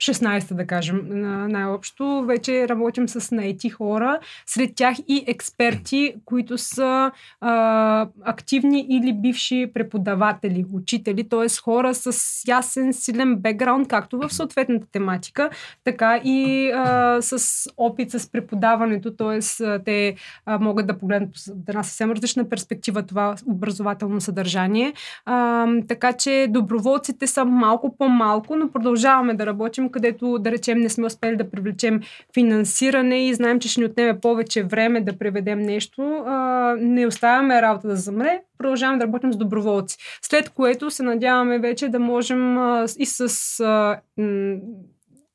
16, 0.02 0.54
да 0.54 0.68
кажем, 0.68 1.02
най-общо. 1.50 2.24
Вече 2.28 2.70
работим 2.70 3.10
с 3.10 3.32
наети 3.36 3.70
хора, 3.70 4.20
сред 4.46 4.76
тях 4.76 4.98
и 5.08 5.24
експерти, 5.28 6.16
които 6.26 6.58
са 6.58 7.12
а, 7.42 8.08
активни 8.24 8.86
или 8.90 9.14
бивши 9.14 9.72
преподаватели, 9.74 10.66
учители, 10.74 11.30
т.е. 11.30 11.48
хора 11.64 11.94
с 11.94 12.42
ясен, 12.48 12.94
силен 12.94 13.36
бекграунд, 13.36 13.88
както 13.88 14.18
в 14.18 14.34
съответната 14.34 14.88
тематика, 14.92 15.50
така 15.84 16.18
и 16.24 16.72
а, 16.72 17.18
с 17.22 17.66
опит 17.78 18.12
с 18.12 18.32
преподаването, 18.32 19.12
т.е. 19.12 19.40
те 19.86 20.16
а, 20.46 20.60
могат 20.60 20.88
да 20.88 20.98
погледнат 20.98 21.30
от 21.38 21.70
една 21.70 21.84
съвсем 21.84 22.12
различна 22.12 22.50
перспектива 22.50 23.04
това 23.04 23.36
образователно 23.48 24.22
съдържание. 24.22 24.94
А, 25.26 25.68
така 25.88 26.14
че 26.14 26.48
доброволците 26.50 27.28
са 27.28 27.46
малко 27.46 27.96
по-малко, 27.98 28.56
но 28.56 28.72
продължаваме 28.72 29.34
да 29.34 29.46
работим 29.46 29.87
където, 29.90 30.40
да 30.40 30.52
речем, 30.52 30.80
не 30.80 30.90
сме 30.90 31.06
успели 31.06 31.36
да 31.36 31.50
привлечем 31.50 32.00
финансиране 32.34 33.28
и 33.28 33.34
знаем, 33.34 33.60
че 33.60 33.70
ще 33.70 33.80
ни 33.82 33.86
отнеме 33.86 34.20
повече 34.20 34.64
време 34.64 35.02
да 35.02 35.18
преведем 35.18 35.60
нещо, 35.60 36.24
а, 36.28 36.76
не 36.80 37.08
оставяме 37.08 37.62
работа 37.62 37.88
да 37.88 37.96
замре, 37.96 38.42
продължаваме 38.58 39.00
да 39.00 39.06
работим 39.06 39.34
с 39.34 39.38
доброволци. 39.38 39.98
След 40.22 40.50
което 40.50 40.92
се 40.92 41.04
надяваме 41.04 41.60
вече 41.60 41.90
да 41.90 42.00
можем 42.00 42.58
а, 42.58 42.86
и 43.00 43.06
с 43.06 43.60
а, 43.60 44.00
м- 44.18 44.58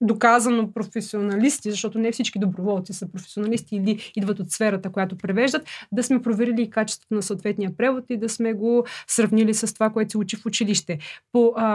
доказано 0.02 0.72
професионалисти, 0.72 1.70
защото 1.70 1.98
не 1.98 2.12
всички 2.12 2.38
доброволци 2.38 2.92
са 2.92 3.12
професионалисти 3.12 3.76
или 3.76 4.12
идват 4.16 4.40
от 4.40 4.50
сферата, 4.50 4.92
която 4.92 5.16
превеждат, 5.16 5.68
да 5.92 6.02
сме 6.02 6.22
проверили 6.22 6.70
качеството 6.70 7.14
на 7.14 7.22
съответния 7.22 7.70
превод 7.76 8.04
и 8.10 8.16
да 8.16 8.28
сме 8.28 8.52
го 8.52 8.84
сравнили 9.06 9.54
с 9.54 9.74
това, 9.74 9.90
което 9.90 10.10
се 10.10 10.18
учи 10.18 10.36
в 10.36 10.46
училище. 10.46 10.98
По 11.32 11.52
а, 11.56 11.66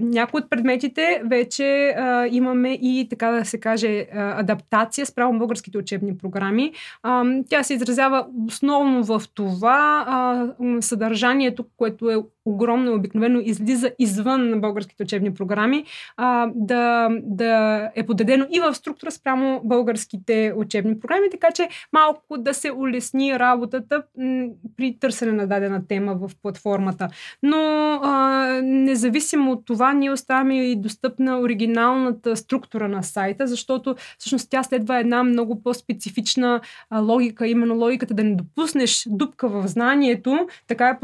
някои 0.00 0.40
от 0.40 0.50
предметите 0.50 1.22
вече 1.24 1.88
а, 1.88 2.26
имаме 2.26 2.72
и, 2.72 3.06
така 3.10 3.30
да 3.30 3.44
се 3.44 3.60
каже, 3.60 4.06
а, 4.12 4.40
адаптация 4.40 5.06
спрямо 5.06 5.38
българските 5.38 5.78
учебни 5.78 6.18
програми. 6.18 6.72
А, 7.02 7.24
тя 7.48 7.62
се 7.62 7.74
изразява 7.74 8.26
основно 8.48 9.04
в 9.04 9.22
това 9.34 10.04
а, 10.08 10.46
съдържанието, 10.80 11.64
което 11.76 12.10
е 12.10 12.16
огромно 12.46 12.90
и 12.90 12.94
обикновено 12.94 13.40
излиза 13.40 13.90
извън 13.98 14.60
българските 14.60 15.02
учебни 15.02 15.34
програми, 15.34 15.84
а, 16.16 16.50
да, 16.54 17.08
да 17.22 17.90
е 17.94 18.06
подредено 18.06 18.46
и 18.50 18.60
в 18.60 18.74
структура 18.74 19.10
спрямо 19.10 19.60
българските 19.64 20.52
учебни 20.56 21.00
програми, 21.00 21.30
така 21.30 21.50
че 21.54 21.68
малко 21.92 22.38
да 22.38 22.54
се 22.54 22.72
улесни 22.72 23.38
работата 23.38 24.02
м- 24.18 24.48
при 24.76 24.96
търсене 25.00 25.32
на 25.32 25.46
дадена 25.46 25.86
тема 25.88 26.14
в 26.14 26.30
платформата. 26.42 27.08
Но 27.42 27.58
а, 28.02 28.46
независимо 28.62 29.52
от 29.52 29.66
това, 29.66 29.92
ние 29.92 30.10
оставяме 30.10 30.70
и 30.70 30.76
достъпна 30.76 31.40
оригиналната 31.40 32.36
структура 32.36 32.88
на 32.88 33.02
сайта, 33.02 33.46
защото 33.46 33.96
всъщност 34.18 34.50
тя 34.50 34.62
следва 34.62 34.98
една 34.98 35.22
много 35.22 35.62
по-специфична 35.62 36.60
а, 36.90 37.00
логика, 37.00 37.48
именно 37.48 37.74
логиката 37.74 38.14
да 38.14 38.24
не 38.24 38.34
допуснеш 38.34 39.06
дупка 39.10 39.48
в 39.48 39.68
знанието, 39.68 40.48
така 40.66 40.88
е 40.88 40.98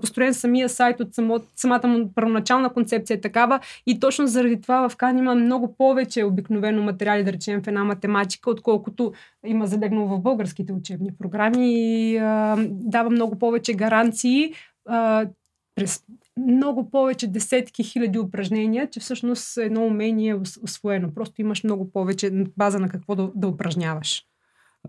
построен 0.00 0.34
самия 0.52 0.68
сайт 0.68 1.00
от 1.00 1.14
само, 1.14 1.40
самата 1.56 1.86
му 1.86 2.12
първоначална 2.14 2.72
концепция 2.72 3.14
е 3.14 3.20
такава 3.20 3.60
и 3.86 4.00
точно 4.00 4.26
заради 4.26 4.60
това 4.60 4.88
в 4.88 4.96
Кан 4.96 5.18
има 5.18 5.34
много 5.34 5.76
повече 5.76 6.24
обикновено 6.24 6.82
материали, 6.82 7.24
да 7.24 7.32
речем, 7.32 7.62
в 7.62 7.66
една 7.66 7.84
математика, 7.84 8.50
отколкото 8.50 9.12
има 9.46 9.66
залегнало 9.66 10.08
в 10.08 10.20
българските 10.20 10.72
учебни 10.72 11.10
програми 11.18 11.74
и 11.74 12.16
а, 12.16 12.56
дава 12.68 13.10
много 13.10 13.38
повече 13.38 13.74
гаранции 13.74 14.52
а, 14.88 15.26
през 15.74 16.04
много 16.36 16.90
повече 16.90 17.26
десетки 17.26 17.84
хиляди 17.84 18.18
упражнения, 18.18 18.90
че 18.90 19.00
всъщност 19.00 19.56
едно 19.56 19.86
умение 19.86 20.30
е 20.30 20.62
освоено. 20.62 21.14
Просто 21.14 21.40
имаш 21.40 21.64
много 21.64 21.92
повече 21.92 22.30
база 22.56 22.78
на 22.78 22.88
какво 22.88 23.14
да, 23.14 23.30
да 23.34 23.48
упражняваш. 23.48 24.31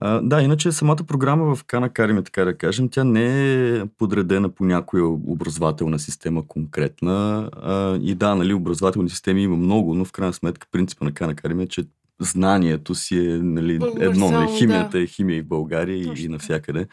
А, 0.02 0.22
да, 0.22 0.42
иначе 0.42 0.72
самата 0.72 0.96
програма 1.08 1.56
в 1.56 1.64
Кана 1.64 1.90
Кариме, 1.90 2.24
така 2.24 2.46
да 2.46 2.58
кажем, 2.58 2.90
тя 2.90 3.04
не 3.04 3.26
е 3.80 3.86
подредена 3.86 4.50
по 4.50 4.66
някоя 4.66 5.08
образователна 5.08 6.00
система 6.00 6.48
конкретна. 6.48 7.50
А, 7.62 7.98
и 8.02 8.16
да, 8.16 8.36
нали, 8.36 8.54
образователни 8.54 9.10
системи 9.10 9.44
има 9.44 9.56
много, 9.56 9.94
но 9.94 10.06
в 10.06 10.12
крайна 10.12 10.34
сметка 10.34 10.68
принципа 10.72 11.06
на 11.06 11.12
Кана 11.12 11.36
Кариме 11.36 11.64
е, 11.64 11.68
че 11.68 11.86
знанието 12.22 12.96
си 12.96 13.18
е 13.18 13.38
нали, 13.38 13.80
едно. 14.00 14.32
Нали, 14.32 14.58
химията 14.58 14.98
да. 14.98 15.04
е 15.04 15.08
химия 15.08 15.38
и 15.38 15.42
в 15.42 15.48
България 15.48 15.98
и, 15.98 16.24
и 16.26 16.28
навсякъде. 16.28 16.88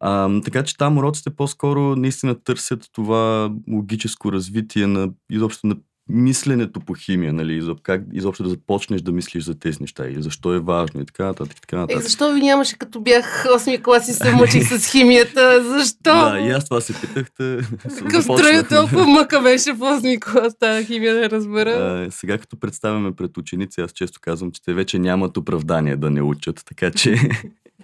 А, 0.00 0.40
така 0.40 0.62
че 0.62 0.76
там 0.76 0.98
уроците 0.98 1.30
по-скоро 1.30 1.96
наистина 1.96 2.34
търсят 2.34 2.88
това 2.92 3.52
логическо 3.72 4.32
развитие 4.32 4.86
на 4.86 5.10
изобщо 5.30 5.66
на 5.66 5.76
мисленето 6.08 6.80
по 6.80 6.94
химия, 6.94 7.32
нали, 7.32 7.74
как 7.82 8.02
изобщо 8.12 8.42
да 8.42 8.48
започнеш 8.48 9.02
да 9.02 9.12
мислиш 9.12 9.44
за 9.44 9.58
тези 9.58 9.78
неща 9.80 10.08
и 10.08 10.22
защо 10.22 10.54
е 10.54 10.58
важно 10.58 11.00
и 11.00 11.06
така 11.06 11.24
нататък. 11.24 11.60
Така 11.60 11.76
нататък. 11.76 12.00
Е, 12.00 12.02
защо 12.02 12.32
ви 12.32 12.40
нямаше 12.40 12.78
като 12.78 13.00
бях 13.00 13.44
8 13.44 13.82
клас 13.82 14.08
и 14.08 14.12
се 14.12 14.30
мъчих 14.30 14.78
с 14.78 14.90
химията? 14.90 15.64
Защо? 15.64 16.30
Да, 16.30 16.38
и 16.40 16.50
аз 16.50 16.64
това 16.64 16.80
се 16.80 17.00
питахте. 17.00 17.58
Какъв 17.98 18.24
строй 18.24 18.62
толкова 18.68 19.06
мъка 19.06 19.40
беше 19.40 19.72
в 19.72 19.78
8 19.78 20.20
клас 20.20 20.58
тази 20.58 20.86
химия 20.86 21.14
да 21.14 21.30
разбера. 21.30 21.70
А, 21.70 22.10
сега 22.10 22.38
като 22.38 22.60
представяме 22.60 23.12
пред 23.16 23.36
ученици, 23.36 23.80
аз 23.80 23.92
често 23.92 24.18
казвам, 24.22 24.50
че 24.52 24.62
те 24.62 24.74
вече 24.74 24.98
нямат 24.98 25.36
оправдание 25.36 25.96
да 25.96 26.10
не 26.10 26.22
учат, 26.22 26.62
така 26.66 26.90
че 26.90 27.16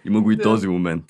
има 0.04 0.20
го 0.20 0.30
и 0.30 0.36
да. 0.36 0.42
този 0.42 0.68
момент. 0.68 1.04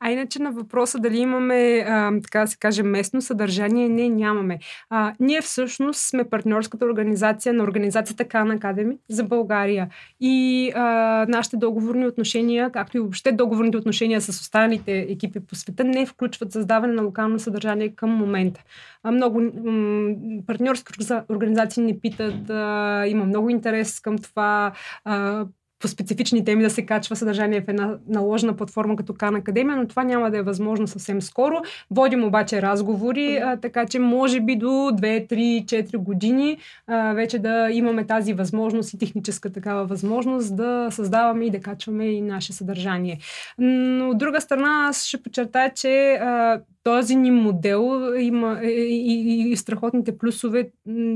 А 0.00 0.10
иначе 0.10 0.42
на 0.42 0.52
въпроса 0.52 0.98
дали 0.98 1.18
имаме, 1.18 1.84
а, 1.88 2.12
така 2.22 2.40
да 2.40 2.46
се 2.46 2.58
каже, 2.58 2.82
местно 2.82 3.22
съдържание, 3.22 3.88
не, 3.88 4.08
нямаме. 4.08 4.58
А, 4.90 5.12
ние 5.20 5.40
всъщност 5.40 6.00
сме 6.00 6.24
партньорската 6.24 6.84
организация 6.84 7.52
на 7.52 7.64
организацията 7.64 8.24
Khan 8.24 8.58
Academy 8.58 8.98
за 9.10 9.24
България. 9.24 9.88
И 10.20 10.70
а, 10.74 11.26
нашите 11.28 11.56
договорни 11.56 12.06
отношения, 12.06 12.70
както 12.70 12.96
и 12.96 13.00
въобще 13.00 13.32
договорните 13.32 13.76
отношения 13.76 14.20
с 14.20 14.28
останалите 14.28 14.98
екипи 14.98 15.40
по 15.40 15.54
света, 15.54 15.84
не 15.84 16.06
включват 16.06 16.52
създаване 16.52 16.92
на 16.92 17.02
локално 17.02 17.38
съдържание 17.38 17.94
към 17.94 18.10
момента. 18.10 18.62
А, 19.02 19.10
много 19.10 19.40
м- 19.40 20.14
партньорски 20.46 20.92
организации 21.28 21.82
ни 21.82 22.00
питат, 22.00 22.50
а, 22.50 23.04
има 23.06 23.24
много 23.24 23.50
интерес 23.50 24.00
към 24.00 24.18
това. 24.18 24.72
А, 25.04 25.46
по 25.82 25.88
специфични 25.88 26.44
теми 26.44 26.62
да 26.62 26.70
се 26.70 26.86
качва 26.86 27.16
съдържание 27.16 27.60
в 27.60 27.68
една 27.68 27.96
наложена 28.08 28.56
платформа 28.56 28.96
като 28.96 29.14
Кан 29.14 29.36
Академия, 29.36 29.76
но 29.76 29.88
това 29.88 30.04
няма 30.04 30.30
да 30.30 30.38
е 30.38 30.42
възможно 30.42 30.86
съвсем 30.86 31.22
скоро. 31.22 31.54
Водим 31.90 32.24
обаче 32.24 32.62
разговори, 32.62 33.36
а, 33.36 33.56
така 33.56 33.86
че 33.86 33.98
може 33.98 34.40
би 34.40 34.56
до 34.56 34.66
2, 34.66 35.30
3, 35.30 35.64
4 35.64 35.96
години 35.96 36.58
а, 36.86 37.12
вече 37.12 37.38
да 37.38 37.68
имаме 37.70 38.06
тази 38.06 38.32
възможност 38.32 38.92
и 38.92 38.98
техническа 38.98 39.52
такава 39.52 39.84
възможност 39.84 40.56
да 40.56 40.88
създаваме 40.90 41.44
и 41.44 41.50
да 41.50 41.60
качваме 41.60 42.06
и 42.06 42.22
наше 42.22 42.52
съдържание. 42.52 43.18
Но 43.58 44.10
от 44.10 44.18
друга 44.18 44.40
страна, 44.40 44.86
аз 44.88 45.04
ще 45.04 45.22
подчертая, 45.22 45.72
че 45.74 46.12
а, 46.12 46.60
този 46.84 47.16
ни 47.16 47.30
модел 47.30 48.12
има 48.18 48.60
и, 48.64 48.68
и, 48.68 49.50
и 49.50 49.56
страхотните 49.56 50.18
плюсове 50.18 50.70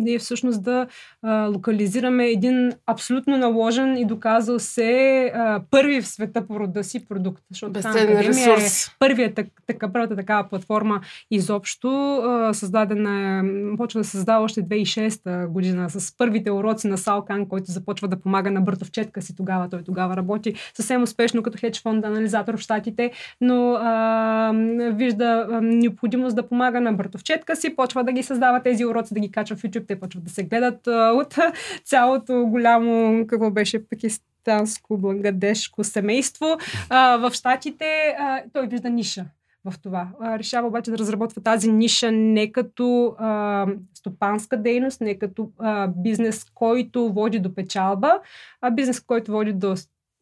е 0.09 0.19
всъщност 0.19 0.63
да 0.63 0.87
а, 1.23 1.47
локализираме 1.47 2.27
един 2.27 2.73
абсолютно 2.87 3.37
наложен 3.37 3.97
и 3.97 4.05
доказал 4.05 4.56
се 4.59 5.33
а, 5.35 5.61
първи 5.71 6.01
в 6.01 6.09
света 6.09 6.47
по 6.47 6.61
рода 6.61 6.85
си 6.85 7.09
продукт. 7.09 7.43
Защото 7.51 7.73
Безценен 7.73 8.21
ресурс. 8.21 8.87
е 8.87 8.91
първият, 8.99 9.41
така, 9.67 9.93
първата 9.93 10.17
такава 10.17 10.49
платформа 10.49 11.01
изобщо. 11.31 12.17
А, 12.17 12.55
създадена, 12.55 13.45
почва 13.77 14.01
да 14.01 14.05
създава 14.05 14.45
още 14.45 14.63
2006 14.63 15.47
година 15.47 15.91
с 15.91 16.17
първите 16.17 16.51
уроци 16.51 16.89
на 16.89 16.99
Салкан, 16.99 17.47
който 17.47 17.73
започва 17.73 18.09
да 18.09 18.21
помага 18.21 18.51
на 18.51 18.61
братовчетка 18.61 19.23
си 19.23 19.37
тогава. 19.37 19.69
Той 19.69 19.83
тогава 19.83 20.17
работи 20.17 20.55
съвсем 20.75 21.03
успешно 21.03 21.43
като 21.43 21.59
хедж 21.59 21.83
фонд 21.83 22.05
анализатор 22.05 22.57
в 22.57 22.61
Штатите, 22.61 23.13
но 23.41 23.73
а, 23.73 24.53
вижда 24.93 25.49
необходимост 25.63 26.37
да 26.37 26.49
помага 26.49 26.81
на 26.81 26.93
братовчетка 26.93 27.57
си, 27.57 27.77
почва 27.77 28.05
да 28.05 28.13
ги 28.13 28.23
създава 28.23 28.63
тези 28.63 28.85
уроци, 28.85 29.15
да 29.15 29.21
ги 29.21 29.31
качва 29.31 29.57
в 29.57 29.63
YouTube, 29.63 29.89
те 29.89 30.01
почват 30.01 30.25
да 30.25 30.31
се 30.31 30.43
гледат 30.43 30.87
а, 30.87 31.13
от 31.13 31.35
цялото 31.85 32.47
голямо, 32.47 33.25
какво 33.27 33.51
беше, 33.51 33.89
пакистанско, 33.89 34.27
бангадешко 34.91 35.85
семейство. 35.85 36.47
В 36.91 37.31
Штатите 37.33 38.17
той 38.53 38.67
вижда 38.67 38.91
ниша 38.91 39.25
в 39.71 39.75
това. 39.83 40.09
Решава 40.23 40.69
обаче 40.69 40.91
да 40.91 40.99
разработва 40.99 41.43
тази 41.43 41.73
ниша 41.73 42.13
не 42.13 42.53
като 42.53 43.15
а, 43.19 43.67
стопанска 43.95 44.57
дейност, 44.57 45.01
не 45.01 45.19
като 45.19 45.51
а, 45.59 45.89
бизнес, 45.97 46.47
който 46.55 47.13
води 47.13 47.39
до 47.39 47.55
печалба, 47.55 48.21
а 48.61 48.71
бизнес, 48.71 49.01
който 49.01 49.33
води 49.33 49.53
до 49.53 49.75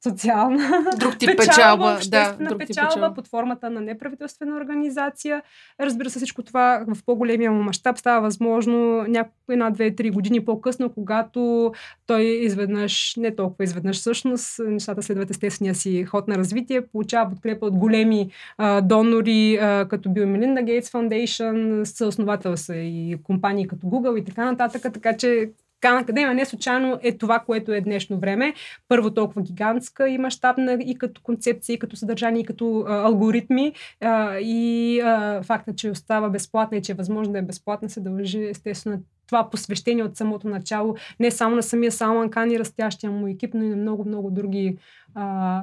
социална 0.05 0.85
друг 1.01 1.19
тип 1.19 1.31
печалба, 1.37 1.95
обществена 1.95 2.37
да, 2.39 2.45
друг 2.45 2.61
тип 2.61 2.69
печалба, 2.69 2.95
печалба. 2.95 3.15
под 3.15 3.29
формата 3.29 3.71
на 3.71 3.81
неправителствена 3.81 4.57
организация. 4.57 5.43
Разбира 5.81 6.11
се, 6.11 6.19
всичко 6.19 6.43
това 6.43 6.85
в 6.89 7.05
по-големия 7.07 7.53
му 7.53 7.63
мащаб 7.63 7.99
става 7.99 8.21
възможно 8.21 9.05
няколко, 9.09 9.53
една, 9.53 9.71
две, 9.71 9.95
три 9.95 10.11
години 10.11 10.45
по-късно, 10.45 10.91
когато 10.91 11.73
той 12.07 12.23
изведнъж, 12.23 13.15
не 13.17 13.37
толкова 13.37 13.65
изведнъж 13.65 13.97
всъщност, 13.97 14.61
нещата 14.67 15.03
следват 15.03 15.31
естествения 15.31 15.75
си 15.75 16.05
ход 16.05 16.29
на 16.29 16.39
развитие, 16.39 16.87
получава 16.87 17.31
подкрепа 17.31 17.67
от 17.67 17.77
големи 17.77 18.31
а, 18.59 18.81
донори, 18.81 19.57
а, 19.57 19.87
като 19.89 20.09
Bill 20.09 20.27
Melinda 20.27 20.65
Gates 20.65 20.93
Foundation, 20.93 21.85
съосновател 21.85 22.57
са 22.57 22.77
и 22.77 23.17
компании 23.23 23.69
като 23.69 23.87
Google 23.87 24.21
и 24.21 24.25
така 24.25 24.45
нататък, 24.45 24.83
така 24.83 25.17
че 25.17 25.51
Кан 25.85 25.99
Академия 25.99 26.35
не 26.35 26.45
случайно 26.45 26.99
е 27.03 27.19
това, 27.19 27.39
което 27.39 27.73
е 27.73 27.81
днешно 27.81 28.19
време. 28.19 28.55
Първо 28.89 29.11
толкова 29.11 29.43
гигантска 29.43 30.09
и 30.09 30.19
мащабна 30.19 30.73
и 30.73 30.99
като 30.99 31.21
концепция, 31.23 31.75
и 31.75 31.79
като 31.79 31.97
съдържание, 31.97 32.43
и 32.43 32.45
като 32.45 32.85
а, 32.89 33.03
алгоритми. 33.03 33.73
А, 34.01 34.39
и 34.39 35.01
а, 35.01 35.43
факта, 35.43 35.75
че 35.75 35.91
остава 35.91 36.29
безплатна 36.29 36.79
и 36.79 36.83
че 36.83 36.93
е 36.93 36.95
възможно 36.95 37.33
да 37.33 37.39
е 37.39 37.43
безплатна, 37.43 37.91
се 37.91 38.01
дължи 38.01 38.45
естествено 38.45 39.03
това 39.27 39.51
посвещение 39.51 40.05
от 40.05 40.17
самото 40.17 40.49
начало, 40.49 40.95
не 41.21 41.31
само 41.31 41.57
на 41.57 41.63
самия 41.63 41.93
Салман 41.93 42.31
Кан 42.31 42.51
и 42.51 42.59
растящия 42.59 43.11
му 43.11 43.29
екип, 43.29 43.55
но 43.55 43.65
и 43.65 43.69
на 43.69 43.77
много-много 43.77 44.31
други 44.31 44.77
а, 45.15 45.63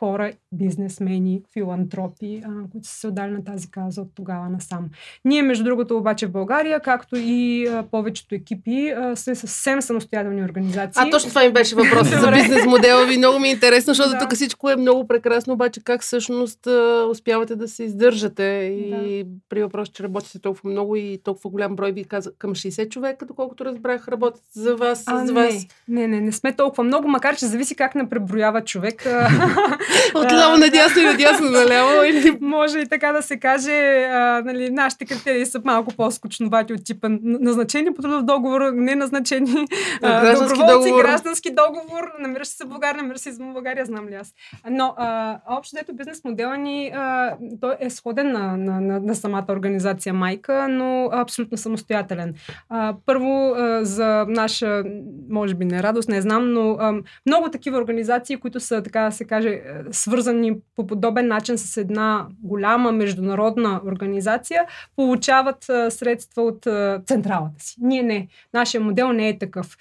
хора, 0.00 0.32
бизнесмени, 0.52 1.42
филантропи, 1.52 2.42
а, 2.44 2.70
които 2.72 2.88
са 2.88 2.94
се 2.94 3.06
отдали 3.06 3.30
на 3.30 3.44
тази 3.44 3.70
каза 3.70 4.00
от 4.00 4.08
тогава 4.14 4.48
насам. 4.48 4.88
Ние, 5.24 5.42
между 5.42 5.64
другото, 5.64 5.96
обаче 5.96 6.26
в 6.26 6.30
България, 6.30 6.80
както 6.80 7.16
и 7.16 7.66
а, 7.66 7.82
повечето 7.90 8.34
екипи, 8.34 8.88
а, 8.88 9.16
са 9.16 9.36
съвсем 9.36 9.82
самостоятелни 9.82 10.44
организации. 10.44 11.02
А 11.06 11.10
точно 11.10 11.28
това 11.28 11.44
ми 11.44 11.52
беше 11.52 11.74
въпросът 11.74 12.20
за 12.20 12.30
бизнес 12.30 12.66
модела 12.66 13.06
ви. 13.06 13.16
Много 13.18 13.38
ми 13.38 13.48
е 13.48 13.50
интересно, 13.50 13.90
защото 13.94 14.10
Да. 14.10 14.18
тук 14.18 14.34
всичко 14.34 14.70
е 14.70 14.76
много 14.76 15.06
прекрасно, 15.08 15.52
обаче 15.52 15.80
как 15.84 16.02
всъщност 16.02 16.66
а, 16.66 17.06
успявате 17.10 17.56
да 17.56 17.68
се 17.68 17.84
издържате 17.84 18.42
и 18.42 19.24
при 19.48 19.62
въпрос, 19.62 19.88
че 19.88 20.02
работите 20.02 20.38
толкова 20.38 20.70
много 20.70 20.96
и 20.96 21.20
толкова 21.24 21.50
голям 21.50 21.76
брой, 21.76 21.92
ви 21.92 22.04
каза 22.04 22.32
към 22.38 22.50
60 22.50 22.88
човека, 22.88 23.26
доколкото 23.26 23.64
разбрах, 23.64 24.08
работят 24.08 24.42
за 24.52 24.76
вас, 24.76 25.04
А, 25.06 25.26
с 25.26 25.32
не, 25.32 25.32
вас. 25.32 25.66
не, 25.88 26.06
не, 26.06 26.20
не 26.20 26.32
сме 26.32 26.52
толкова 26.52 26.84
много, 26.84 27.08
макар 27.08 27.36
че 27.36 27.46
зависи 27.46 27.74
как 27.74 27.94
не 27.94 28.08
преброява 28.08 28.64
човек. 28.64 29.06
Отляво 30.14 30.56
надясно 30.56 31.02
и 31.02 31.04
надясно 31.04 31.50
наляво 31.50 32.04
или 32.04 32.38
Може 32.40 32.78
и 32.78 32.88
така 32.88 33.12
да 33.12 33.22
се 33.22 33.36
каже, 33.36 34.06
а, 34.10 34.42
нали, 34.44 34.70
нашите 34.70 35.04
критерии 35.04 35.46
са 35.46 35.60
малко 35.64 35.94
по-скучновати 35.96 36.72
от 36.72 36.84
типа 36.84 37.08
назначени 37.22 37.94
по 37.94 38.02
трудов 38.02 38.22
договор, 38.22 38.60
не 38.74 38.94
назначени 38.94 39.66
а, 40.02 40.20
Граждански 40.20 40.58
доброволци, 40.58 40.88
договор. 40.88 41.04
граждански 41.04 41.50
договор, 41.54 42.12
намираш 42.20 42.48
се 42.48 42.64
в 42.64 42.68
България, 42.68 43.02
намираш 43.02 43.20
се 43.20 43.28
извън 43.28 43.52
България, 43.52 43.84
знам 43.84 44.08
ли 44.08 44.14
аз. 44.14 44.34
Но 44.70 44.94
а, 44.96 45.38
общо 45.48 45.76
дето 45.76 45.94
бизнес 45.94 46.24
модела 46.24 46.56
ни 46.56 46.92
а, 46.94 47.36
той 47.60 47.76
е 47.80 47.90
сходен 47.90 48.32
на, 48.32 48.56
на, 48.56 48.80
на, 48.80 49.00
на 49.00 49.14
самата 49.14 49.46
организация 49.48 50.14
Майка, 50.14 50.68
но 50.68 51.08
абсолютно 51.12 51.58
самостоятелен. 51.58 52.34
А, 52.68 52.94
първо, 53.06 53.54
а, 53.56 53.84
за 53.84 54.24
наша, 54.28 54.84
може 55.30 55.54
би 55.54 55.64
не 55.64 55.82
радост, 55.82 56.08
не 56.08 56.20
знам, 56.20 56.52
но 56.52 56.76
а, 56.80 56.94
много 57.26 57.50
такива 57.50 57.78
организации, 57.78 58.36
които 58.36 58.60
са, 58.60 58.82
така 58.82 59.00
да 59.02 59.12
се 59.12 59.24
каже, 59.24 59.60
свързани 59.90 60.56
по 60.76 60.86
подобен 60.86 61.28
начин 61.28 61.58
с 61.58 61.76
една 61.76 62.26
голяма 62.42 62.92
международна 62.92 63.80
организация, 63.86 64.66
получават 64.96 65.64
средства 65.88 66.42
от 66.42 66.66
централата 67.06 67.64
си. 67.64 67.76
Ние 67.80 68.02
не. 68.02 68.28
Нашия 68.54 68.80
модел 68.80 69.12
не 69.12 69.28
е 69.28 69.38
такъв. 69.38 69.76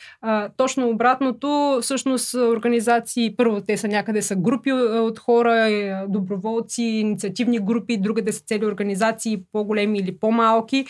Точно 0.57 0.89
обратното, 0.89 1.79
всъщност 1.81 2.33
организации, 2.33 3.35
първо 3.37 3.61
те 3.61 3.77
са 3.77 3.87
някъде 3.87 4.21
са 4.21 4.35
групи 4.35 4.71
от 4.73 5.19
хора, 5.19 5.67
е, 5.67 6.03
доброволци, 6.07 6.83
инициативни 6.83 7.59
групи, 7.59 7.97
другаде 7.97 8.31
са 8.31 8.41
цели 8.41 8.65
организации, 8.65 9.43
по-големи 9.51 9.99
или 9.99 10.17
по-малки. 10.17 10.85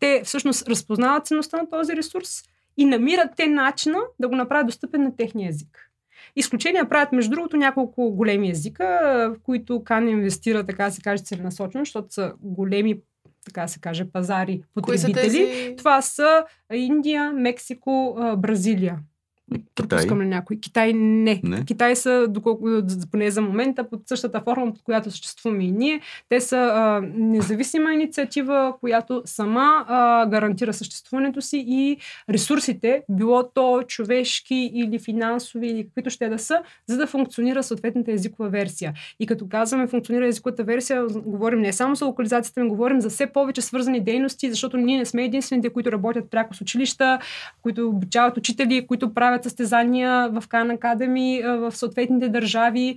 Те 0.00 0.22
всъщност 0.24 0.68
разпознават 0.68 1.26
ценността 1.26 1.56
на 1.56 1.70
този 1.70 1.96
ресурс 1.96 2.42
и 2.76 2.84
намират 2.84 3.30
те 3.36 3.46
начина 3.46 3.98
да 4.20 4.28
го 4.28 4.36
направят 4.36 4.66
достъпен 4.66 5.02
на 5.02 5.16
техния 5.16 5.48
език. 5.48 5.85
Изключения 6.36 6.88
правят, 6.88 7.12
между 7.12 7.30
другото, 7.30 7.56
няколко 7.56 8.10
големи 8.10 8.50
езика, 8.50 8.84
в 9.36 9.42
които 9.42 9.84
Кан 9.84 10.08
инвестира, 10.08 10.66
така 10.66 10.90
се 10.90 11.02
каже, 11.02 11.22
целенасочено, 11.22 11.84
защото 11.84 12.14
са 12.14 12.32
големи, 12.40 13.00
така 13.44 13.68
се 13.68 13.80
каже, 13.80 14.04
пазари, 14.04 14.62
кои 14.82 14.98
са 14.98 15.06
потребители. 15.06 15.46
тези? 15.46 15.76
Това 15.76 16.02
са 16.02 16.44
Индия, 16.72 17.32
Мексико, 17.32 18.16
Бразилия. 18.38 18.98
Китай. 19.54 19.64
Пропускам 19.88 20.20
ли 20.20 20.26
някой? 20.26 20.56
Китай 20.56 20.92
не. 20.92 21.40
Не. 21.44 21.64
Китай 21.64 21.96
са, 21.96 22.26
доколко, 22.28 22.68
поне 23.10 23.30
за 23.30 23.42
момента, 23.42 23.88
под 23.90 24.08
същата 24.08 24.40
форма, 24.40 24.72
под 24.72 24.82
която 24.82 25.10
съществуваме 25.10 25.64
и 25.64 25.70
ние. 25.70 26.00
Те 26.28 26.40
са 26.40 26.56
а, 26.56 27.00
независима 27.14 27.94
инициатива, 27.94 28.74
която 28.80 29.22
сама 29.24 29.84
а, 29.88 30.26
гарантира 30.26 30.72
съществуването 30.72 31.40
си 31.40 31.64
и 31.68 31.96
ресурсите, 32.30 33.02
било 33.08 33.50
то 33.54 33.82
човешки 33.82 34.70
или 34.74 34.98
финансови 34.98 35.66
или 35.66 35.84
каквито 35.84 36.10
ще 36.10 36.28
да 36.28 36.38
са, 36.38 36.58
за 36.86 36.96
да 36.96 37.06
функционира 37.06 37.62
съответната 37.62 38.12
езикова 38.12 38.48
версия. 38.48 38.92
И 39.20 39.26
като 39.26 39.48
казваме 39.48 39.86
функционира 39.86 40.26
езиковата 40.26 40.64
версия, 40.64 41.06
говорим 41.06 41.60
не 41.60 41.72
само 41.72 41.94
за 41.94 42.04
локализацията, 42.04 42.60
но 42.60 42.68
говорим 42.68 43.00
за 43.00 43.10
все 43.10 43.26
повече 43.26 43.62
свързани 43.62 44.00
дейности, 44.00 44.50
защото 44.50 44.76
ние 44.76 44.98
не 44.98 45.04
сме 45.04 45.24
единствените, 45.24 45.70
които 45.70 45.92
работят 45.92 46.30
пряко 46.30 46.54
с 46.54 46.60
училища, 46.60 47.18
които 47.62 47.88
обучават 47.88 48.36
учители, 48.36 48.86
които 48.86 49.14
правят 49.14 49.35
състезания 49.44 50.28
в 50.28 50.42
Khan 50.48 50.78
Academy 50.78 51.58
в 51.58 51.76
съответните 51.76 52.28
държави 52.28 52.96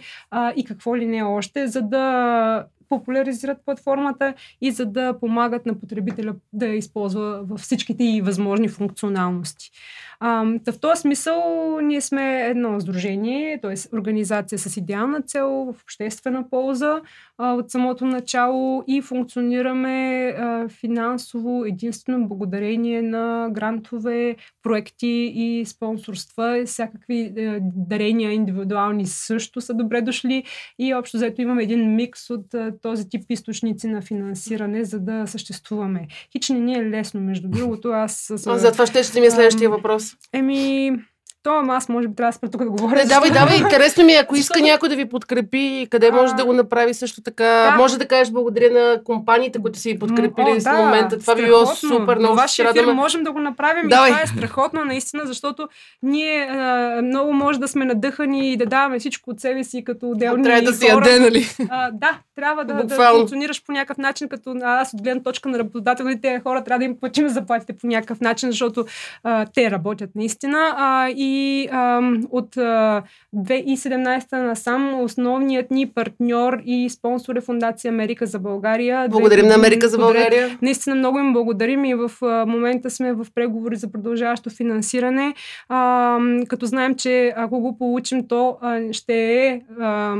и 0.56 0.66
какво 0.66 0.98
ли 0.98 1.06
не 1.06 1.24
още, 1.24 1.68
за 1.68 1.82
да 1.82 2.66
популяризират 2.90 3.58
платформата 3.66 4.34
и 4.62 4.72
за 4.72 4.86
да 4.86 5.20
помагат 5.20 5.66
на 5.66 5.80
потребителя 5.80 6.34
да 6.54 6.68
я 6.68 6.76
използва 6.76 7.44
във 7.44 7.60
всичките 7.60 8.04
и 8.04 8.22
възможни 8.22 8.68
функционалности. 8.68 9.72
А, 10.20 10.46
та 10.66 10.72
в 10.72 10.80
този 10.80 11.02
смисъл 11.02 11.42
ние 11.82 12.02
сме 12.02 12.46
едно 12.46 12.80
сдружение, 12.80 13.60
т.е. 13.62 13.96
организация 13.96 14.60
с 14.60 14.78
идеална 14.78 15.22
цел 15.22 15.50
в 15.50 15.84
обществена 15.84 16.50
полза 16.50 17.02
а, 17.38 17.54
от 17.54 17.72
самото 17.72 18.06
начало 18.06 18.84
и 18.88 19.02
функционираме 19.02 20.28
а, 20.28 20.70
финансово 20.70 21.66
единствено 21.66 22.28
благодарение 22.28 23.02
на 23.02 23.50
грантове, 23.52 24.36
проекти 24.64 25.32
и 25.36 25.66
спонсорства. 25.66 26.64
Всякакви 26.66 27.34
е, 27.38 27.60
дарения 27.62 28.32
индивидуални 28.32 29.06
също 29.06 29.62
са 29.62 29.74
добре 29.74 30.02
дошли 30.02 30.44
и 30.80 30.94
общо 30.94 31.18
взето 31.18 31.42
имаме 31.42 31.64
един 31.64 31.96
микс 31.96 32.30
от 32.30 32.54
е, 32.54 32.72
този 32.82 33.10
тип 33.10 33.24
източници 33.30 33.88
на 33.88 34.02
финансиране, 34.02 34.84
за 34.84 35.00
да 35.00 35.28
съществуваме. 35.28 36.08
Хич 36.32 36.50
не 36.50 36.60
ни 36.60 36.76
е 36.76 36.90
лесно, 36.90 37.22
между 37.22 37.48
другото. 37.50 37.90
Аз... 37.90 38.32
А, 38.48 38.58
за 38.58 38.72
това 38.72 38.86
ще 38.86 39.04
ще 39.04 39.20
ми 39.20 39.26
е 39.26 39.32
следващия 39.32 39.70
въпрос. 39.70 40.09
Еми, 40.32 40.92
то, 40.92 41.04
ама 41.46 41.76
аз 41.76 41.90
може 41.90 42.08
би 42.08 42.16
трябва 42.16 42.30
да 42.30 42.38
спра 42.38 42.50
тук 42.50 42.64
да 42.64 42.70
говоря. 42.70 42.96
Не, 42.96 43.06
давай, 43.06 43.30
давай, 43.32 43.58
интересно 43.64 44.06
ми 44.06 44.14
е, 44.14 44.16
ако 44.16 44.36
иска 44.36 44.62
някой 44.62 44.90
да 44.90 44.96
ви 44.96 45.10
подкрепи, 45.10 45.88
къде 45.92 46.12
може 46.12 46.34
А, 46.34 46.36
да 46.36 46.46
го 46.46 46.54
направи 46.54 46.94
също 46.94 47.22
така. 47.22 47.44
да. 47.44 47.76
Може 47.78 47.98
да 47.98 48.06
кажеш 48.06 48.32
благодаря 48.32 48.74
на 48.74 49.04
компаниите, 49.04 49.62
които 49.62 49.80
са 49.80 49.90
ви 49.90 50.00
подкрепили 50.00 50.60
в 50.60 50.78
момента. 50.78 51.20
Това 51.20 51.36
би 51.36 51.46
било 51.46 51.66
супер, 51.66 52.14
На 52.14 52.20
много 52.20 52.36
вашия 52.36 52.70
ефир 52.70 52.86
можем 52.86 53.24
да 53.24 53.32
го 53.32 53.40
направим 53.40 53.90
Давай. 53.90 54.10
и 54.10 54.14
това 54.14 54.24
е 54.24 54.28
страхотно 54.28 54.86
наистина, 54.86 55.24
защото 55.26 55.68
ние 56.04 56.48
а, 56.50 57.02
много 57.02 57.34
може 57.34 57.60
да 57.60 57.68
сме 57.68 57.86
надъхани 57.86 58.52
и 58.54 58.58
да 58.58 58.66
даваме 58.66 59.00
всичко 59.00 59.30
от 59.30 59.40
себе 59.40 59.64
си 59.64 59.84
като 59.84 60.10
отделни 60.10 60.44
Трябва 60.44 60.62
да 60.62 60.74
си 60.74 60.88
яде, 60.88 61.20
нали? 61.20 61.46
А, 61.70 61.92
да, 61.92 62.20
трябва 62.36 62.66
да, 62.66 62.84
да 62.84 63.12
функционираш 63.16 63.64
по 63.66 63.72
някакъв 63.72 63.98
начин, 63.98 64.30
като 64.30 64.56
аз 64.64 64.94
от 64.94 65.02
гледна 65.02 65.24
точка 65.24 65.50
на 65.50 65.60
работодателите 65.60 66.42
хора 66.44 66.64
трябва 66.64 66.80
да 66.80 66.86
им 66.86 67.00
платим 67.00 67.30
заплатите 67.30 67.74
по 67.74 67.88
някакъв 67.88 68.22
начин, 68.22 68.52
защото 68.52 68.86
а, 69.24 69.46
те 69.56 69.72
работят 69.72 70.10
наистина. 70.16 70.74
А, 70.78 71.10
и 71.10 71.29
а, 71.72 72.02
от 72.32 72.58
а, 72.58 73.04
2017 73.36 74.48
насам 74.48 75.02
основният 75.04 75.72
ни 75.72 75.90
партньор 75.90 76.62
и 76.66 76.90
спонсор 76.90 77.36
е 77.36 77.42
Фундация 77.42 77.90
Америка 77.90 78.26
за 78.26 78.40
България. 78.40 79.08
Благодарим 79.10 79.48
на 79.48 79.56
Америка 79.56 79.88
за. 79.88 79.98
България. 79.98 80.58
Наистина 80.62 80.96
много 80.96 81.20
им 81.20 81.34
благодарим 81.34 81.86
и 81.86 81.96
в 81.96 82.12
а, 82.22 82.46
момента 82.46 82.90
сме 82.90 83.14
в 83.14 83.28
преговори 83.36 83.76
за 83.76 83.92
продължаващо 83.92 84.50
финансиране, 84.50 85.34
а, 85.70 86.20
като 86.48 86.66
знаем, 86.66 86.96
че 86.96 87.34
ако 87.36 87.60
го 87.60 87.78
получим, 87.78 88.28
то 88.28 88.58
а, 88.62 88.94
ще 88.94 89.46
е 89.46 89.62
а, 89.80 90.16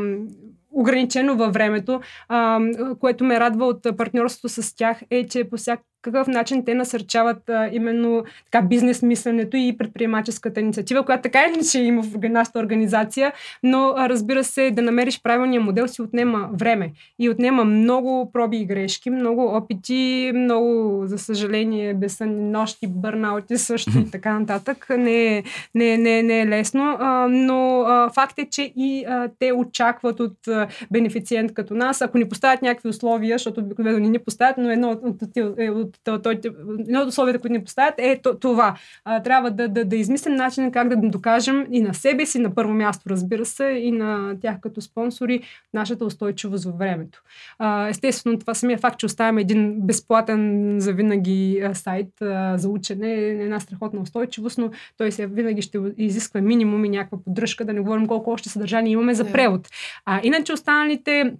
ограничено 0.72 1.36
във 1.36 1.54
времето, 1.54 2.02
а, 2.28 2.60
което 3.00 3.24
ме 3.24 3.40
радва 3.40 3.66
от 3.66 3.98
партньорството 3.98 4.50
с 4.50 4.76
тях 4.76 4.98
е, 5.10 5.28
че 5.28 5.50
по 5.50 5.58
всяк 5.58 5.80
какъв 6.02 6.28
начин 6.28 6.66
те 6.66 6.74
насърчават 6.74 7.50
а, 7.50 7.70
именно 7.72 8.24
така, 8.52 8.66
бизнес 8.66 9.02
мисленето 9.02 9.58
и 9.58 9.76
предприемаческата 9.78 10.60
инициатива, 10.60 11.06
която 11.06 11.22
така 11.22 11.40
или 11.48 11.54
иначе 11.54 11.80
има 11.80 12.04
в 12.04 12.30
нашата 12.30 12.60
организация, 12.60 13.34
но 13.64 13.94
а, 13.98 14.10
разбира 14.10 14.44
се, 14.44 14.72
да 14.72 14.82
намериш 14.82 15.22
правилния 15.22 15.62
модел 15.62 15.88
си 15.88 16.02
отнема 16.02 16.50
време 16.54 16.92
и 17.20 17.30
отнема 17.30 17.66
много 17.66 18.32
проби 18.32 18.58
и 18.58 18.66
грешки, 18.66 19.10
много 19.10 19.46
опити, 19.46 20.32
много, 20.36 21.02
за 21.06 21.18
съжаление, 21.18 21.94
безсънни 21.94 22.52
нощи, 22.52 22.88
бърнаути 22.88 23.58
също 23.58 23.92
и 24.00 24.12
така 24.12 24.40
нататък. 24.40 24.86
Не 24.98 25.38
е, 25.38 25.44
не, 25.76 25.98
не, 25.98 26.24
не 26.24 26.42
е 26.42 26.48
лесно, 26.48 26.98
а, 27.00 27.28
но 27.28 27.82
а, 27.82 28.10
факт 28.10 28.40
е, 28.40 28.48
че 28.52 28.74
и 28.76 29.06
а, 29.06 29.30
те 29.40 29.54
очакват 29.54 30.20
от 30.20 30.48
а, 30.48 30.68
бенефициент 30.92 31.54
като 31.54 31.74
нас, 31.74 32.02
ако 32.02 32.18
ни 32.18 32.30
поставят 32.30 32.62
някакви 32.62 32.90
условия, 32.90 33.38
защото 33.38 33.62
обикновено 33.62 34.00
ни 34.00 34.10
не 34.10 34.20
поставят, 34.20 34.58
но 34.58 34.72
едно 34.72 34.90
от, 34.90 35.04
от, 35.04 35.38
от, 35.60 35.89
от, 36.08 36.24
той, 36.24 36.40
едно 36.80 37.02
от 37.02 37.08
условията, 37.08 37.40
които 37.40 37.54
ни 37.54 37.64
поставят 37.64 37.94
е 37.98 38.22
това. 38.40 38.76
А, 39.06 39.24
трябва 39.24 39.52
да, 39.52 39.68
да, 39.68 39.86
да 39.86 39.96
измислим 39.96 40.36
начин 40.36 40.72
как 40.72 40.90
да 40.90 41.10
докажем 41.10 41.68
и 41.72 41.82
на 41.82 41.94
себе 41.94 42.26
си, 42.26 42.40
на 42.40 42.56
първо 42.56 42.74
място, 42.74 43.10
разбира 43.10 43.46
се, 43.46 43.66
и 43.66 43.92
на 43.92 44.36
тях 44.42 44.60
като 44.62 44.82
спонсори, 44.82 45.42
нашата 45.74 46.06
устойчивост 46.06 46.66
във 46.66 46.78
времето. 46.78 47.22
А, 47.60 47.88
естествено, 47.88 48.40
това 48.40 48.54
самия 48.54 48.78
факт, 48.78 49.00
че 49.00 49.06
оставяме 49.06 49.42
един 49.42 49.82
безплатен 49.82 50.76
за 50.80 50.94
винаги 50.94 51.64
сайт 51.74 52.22
а, 52.22 52.58
за 52.58 52.70
учене 52.70 53.14
е 53.14 53.30
една 53.30 53.60
страхотна 53.60 54.02
устойчивост, 54.02 54.58
но 54.58 54.72
той 54.98 55.12
се 55.12 55.28
винаги 55.28 55.62
ще 55.62 55.80
изисква 55.98 56.42
минимум 56.42 56.86
и 56.86 56.90
някаква 56.90 57.18
поддръжка, 57.24 57.66
да 57.66 57.74
не 57.74 57.80
говорим 57.80 58.08
колко 58.08 58.32
още 58.32 58.50
съдържание 58.50 58.94
имаме 58.94 59.14
за 59.14 59.32
превод. 59.32 59.70
А 60.06 60.20
иначе 60.24 60.54
останалите 60.54 61.34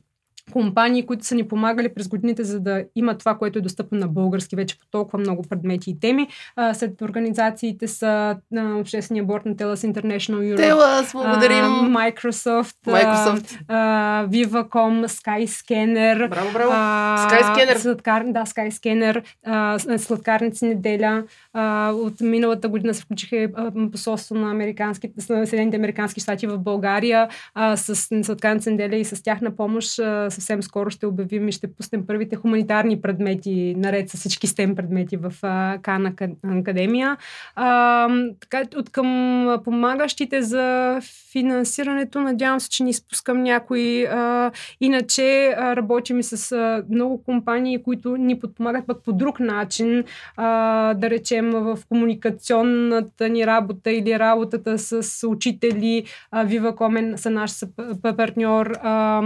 компании, 0.52 1.06
които 1.06 1.26
са 1.26 1.36
ни 1.36 1.48
помагали 1.48 1.94
през 1.94 2.08
годините, 2.08 2.44
за 2.44 2.60
да 2.60 2.84
има 2.96 3.18
това, 3.18 3.38
което 3.38 3.60
е 3.60 3.62
достъпно 3.62 3.98
на 3.98 4.08
български 4.08 4.56
вече 4.56 4.80
по 4.80 4.86
толкова 4.92 5.20
много 5.20 5.44
предмети 5.50 5.90
и 5.90 6.00
теми. 6.00 6.28
А, 6.56 6.74
след 6.74 7.02
организациите 7.02 7.88
са 7.88 8.36
а, 8.58 8.76
Обществения 8.80 9.24
борт 9.24 9.46
на 9.46 9.56
Telus 9.56 9.94
International 9.94 10.54
Europe, 10.54 10.58
Телас, 10.58 11.12
благодарим. 11.12 11.66
а, 11.66 11.90
Microsoft, 11.90 12.76
Microsoft. 12.88 13.60
А, 13.68 14.26
Viva.com, 14.28 15.08
Skyscanner. 15.08 16.30
Браво, 16.30 16.54
браво. 16.54 16.72
а, 16.74 17.28
Skyscanner. 17.30 17.78
Сладкар, 17.78 18.24
да, 18.28 18.44
Skyscanner, 18.46 19.24
а, 19.46 19.80
сладкарници 19.98 20.66
неделя. 20.66 21.24
А, 21.54 21.92
от 21.92 22.22
миналата 22.22 22.70
година 22.70 22.94
се 22.94 23.02
включиха 23.02 23.48
а, 23.56 23.72
посолство 23.92 24.36
на 24.36 24.54
на 25.30 25.48
Съединените 25.48 25.78
американски 25.78 26.20
щати 26.20 26.48
в 26.48 26.58
България 26.60 27.28
а, 27.54 27.78
с 27.78 27.96
сладкарници 28.24 28.70
неделя 28.72 28.96
и 28.96 29.06
с 29.06 29.24
тяхна 29.24 29.56
помощ 29.56 30.00
а, 30.00 30.32
съвсем 30.40 30.64
скоро 30.64 30.90
ще 30.90 31.06
обявим 31.06 31.48
и 31.48 31.52
ще 31.52 31.74
пуснем 31.74 32.06
първите 32.08 32.36
хуманитарни 32.36 33.02
предмети, 33.02 33.76
наред 33.78 34.10
с 34.10 34.18
всички 34.18 34.48
STEM 34.48 34.76
предмети 34.76 35.18
в 35.18 35.34
Кан 35.82 36.06
Ака- 36.06 36.60
Академия. 36.60 37.18
А, 37.56 38.10
така, 38.40 38.64
от 38.76 38.90
към 38.90 39.62
помагащите 39.64 40.42
за 40.42 41.00
финансирането, 41.32 42.20
надявам 42.20 42.60
се, 42.60 42.70
че 42.70 42.84
не 42.84 42.90
изпускам 42.90 43.44
някой. 43.44 44.08
А, 44.08 44.52
иначе 44.82 45.56
а, 45.58 45.76
работим 45.76 46.24
с 46.24 46.52
а, 46.52 46.84
много 46.90 47.24
компании, 47.24 47.84
които 47.84 48.18
ни 48.18 48.40
подпомагат 48.40 48.88
пък 48.88 49.04
по 49.04 49.14
друг 49.14 49.40
начин, 49.40 50.04
а, 50.38 50.94
да 50.94 51.10
речем 51.10 51.52
в 51.52 51.80
комуникационната 51.90 53.30
ни 53.30 53.46
работа 53.46 53.92
или 53.92 54.20
работата 54.20 54.78
с 54.78 55.28
учители. 55.28 56.04
А, 56.32 56.46
Viva.com 56.46 57.16
са 57.16 57.30
наш 57.30 57.52
партньор. 58.02 58.72
А, 58.84 59.22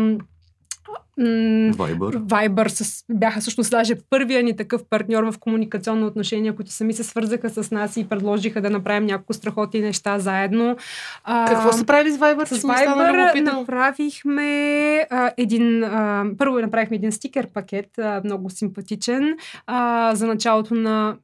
Viber. 1.20 2.18
Viber 2.18 2.68
с, 2.68 3.06
бяха 3.12 3.40
всъщност 3.42 3.72
даже 3.72 3.96
първия 4.10 4.44
ни 4.44 4.56
такъв 4.56 4.86
партньор 4.90 5.24
в 5.24 5.40
комуникационно 5.40 6.08
отношение, 6.08 6.56
които 6.56 6.72
сами 6.72 6.94
се 6.94 7.04
свързаха 7.04 7.50
с 7.50 7.72
нас 7.72 7.98
и 7.98 8.10
предложиха 8.10 8.62
да 8.62 8.70
направим 8.70 9.06
няколко 9.06 9.34
страхотни 9.34 9.82
неща 9.82 10.20
заедно. 10.20 10.78
А, 11.24 11.46
Какво 11.50 11.72
се 11.72 11.86
прави 11.86 12.12
с 12.12 12.18
Viber? 12.18 12.46
с 12.46 12.62
Viber 12.62 13.42
направихме 13.42 15.08
а, 15.10 15.32
един... 15.38 15.84
А, 15.84 16.26
първо 16.38 16.60
направихме 16.60 16.96
един 16.96 17.12
стикер 17.12 17.48
пакет, 17.48 17.98
а, 17.98 18.22
много 18.24 18.50
симпатичен, 18.50 19.38
а, 19.68 20.12
за 20.16 20.28
началото 20.28 20.76
на 20.76 21.16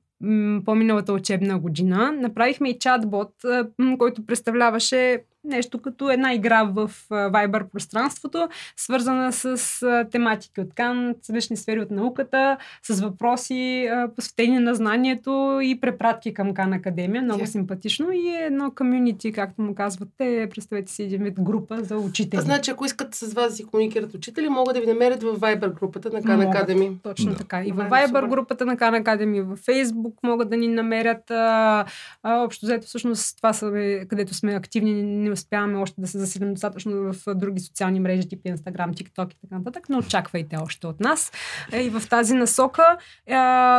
по-миналата 0.65 1.13
учебна 1.13 1.59
година. 1.59 2.11
Направихме 2.11 2.69
и 2.69 2.79
чатбот, 2.79 3.31
а, 3.45 3.67
който 3.97 4.25
представляваше 4.25 5.23
нещо 5.49 5.79
като 5.79 6.09
една 6.09 6.33
игра 6.33 6.63
в 6.63 6.77
а, 7.09 7.15
Viber 7.15 7.63
пространството, 7.63 8.47
свързана 8.77 9.33
с 9.33 9.45
а, 9.83 10.05
тематики 10.05 10.61
от 10.61 10.73
Кан, 10.73 11.15
различни 11.29 11.57
сфери 11.57 11.79
от 11.79 11.91
науката, 11.91 12.57
с 12.83 13.01
въпроси 13.01 13.49
а, 13.85 14.07
посветени 14.09 14.59
на 14.59 14.75
знанието 14.75 15.29
и 15.63 15.79
препратки 15.81 16.33
към 16.33 16.53
Кан 16.53 16.73
Академия. 16.73 17.21
Много 17.21 17.39
Тя- 17.39 17.45
симпатично 17.47 18.11
и 18.11 18.27
е 18.29 18.45
едно 18.45 18.71
комюнити, 18.71 19.31
както 19.31 19.61
му 19.61 19.75
казвате. 19.75 20.09
Представете 20.51 20.91
си 20.91 21.03
един 21.03 21.23
вид 21.23 21.41
група 21.41 21.77
за 21.79 21.97
учители. 21.97 22.41
Значи, 22.41 22.71
ако 22.71 22.85
искат 22.85 23.15
с 23.15 23.33
вас 23.33 23.49
да 23.49 23.55
си 23.55 23.65
комуникират 23.65 24.13
учители, 24.13 24.49
могат 24.49 24.75
да 24.75 24.81
ви 24.81 24.87
намерят 24.87 25.23
в 25.23 25.35
Viber 25.35 25.69
групата 25.71 26.09
на 26.09 26.21
Khan. 26.21 26.49
Academy. 26.49 26.93
Точно 27.03 27.31
Да. 27.31 27.37
така. 27.37 27.63
И 27.63 27.71
в 27.71 27.75
Viber 27.75 28.27
групата 28.29 28.65
на 28.65 28.77
Khan 28.77 29.03
Academy, 29.03 29.41
в 29.43 29.57
Facebook 29.57 30.13
могат 30.23 30.49
да 30.49 30.57
ни 30.57 30.67
намерят. 30.67 31.31
А, 31.31 31.85
а, 32.23 32.35
общо 32.35 32.65
взето, 32.65 32.87
всъщност, 32.87 33.37
това 33.37 33.53
са, 33.53 33.71
бе, 33.71 34.05
където 34.05 34.33
сме 34.33 34.53
активни, 34.53 34.93
не 35.03 35.29
успяваме 35.39 35.77
още 35.77 36.01
да 36.01 36.07
се 36.07 36.19
засилим 36.19 36.53
достатъчно 36.53 37.13
в 37.13 37.35
други 37.35 37.59
социални 37.59 37.99
мрежи, 37.99 38.29
типи 38.29 38.49
Instagram, 38.49 38.93
TikTok 38.93 39.33
и 39.33 39.37
така 39.41 39.57
нататък, 39.57 39.89
но 39.89 39.97
очаквайте 39.97 40.57
още 40.57 40.87
от 40.87 40.99
нас. 40.99 41.31
Е, 41.71 41.83
и 41.83 41.89
в 41.89 42.09
тази 42.09 42.33
насока. 42.33 42.97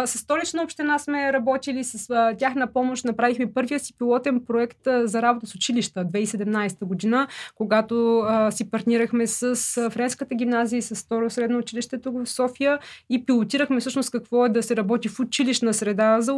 С 0.07 0.18
столична 0.18 0.62
община 0.62 0.99
сме 0.99 1.33
работили 1.33 1.85
с 1.85 2.11
а, 2.11 2.37
тяхна 2.37 2.73
помощ. 2.73 3.05
Направихме 3.05 3.53
първия 3.53 3.81
си 3.81 3.94
пилотен 3.99 4.44
проект 4.46 4.81
за 5.05 5.23
работа 5.23 5.46
с 5.46 5.55
училища 5.55 6.05
2017 6.05 6.85
година, 6.85 7.29
когато 7.55 8.25
си 8.51 8.70
партнирахме 8.70 9.27
с 9.27 9.57
Френската 9.90 10.35
гимназия 10.35 10.79
и 10.79 10.83
с 10.83 10.94
второ 11.05 11.31
средно 11.31 11.59
училище 11.59 12.01
тук 12.01 12.25
в 12.25 12.27
София 12.27 12.79
и 13.11 13.27
пилотирахме 13.27 13.81
всъщност 13.81 14.11
какво 14.11 14.46
е 14.46 14.49
да 14.49 14.62
се 14.62 14.77
работи 14.77 15.09
в 15.09 15.20
училищна 15.20 15.75
среда 15.75 16.20
за 16.20 16.35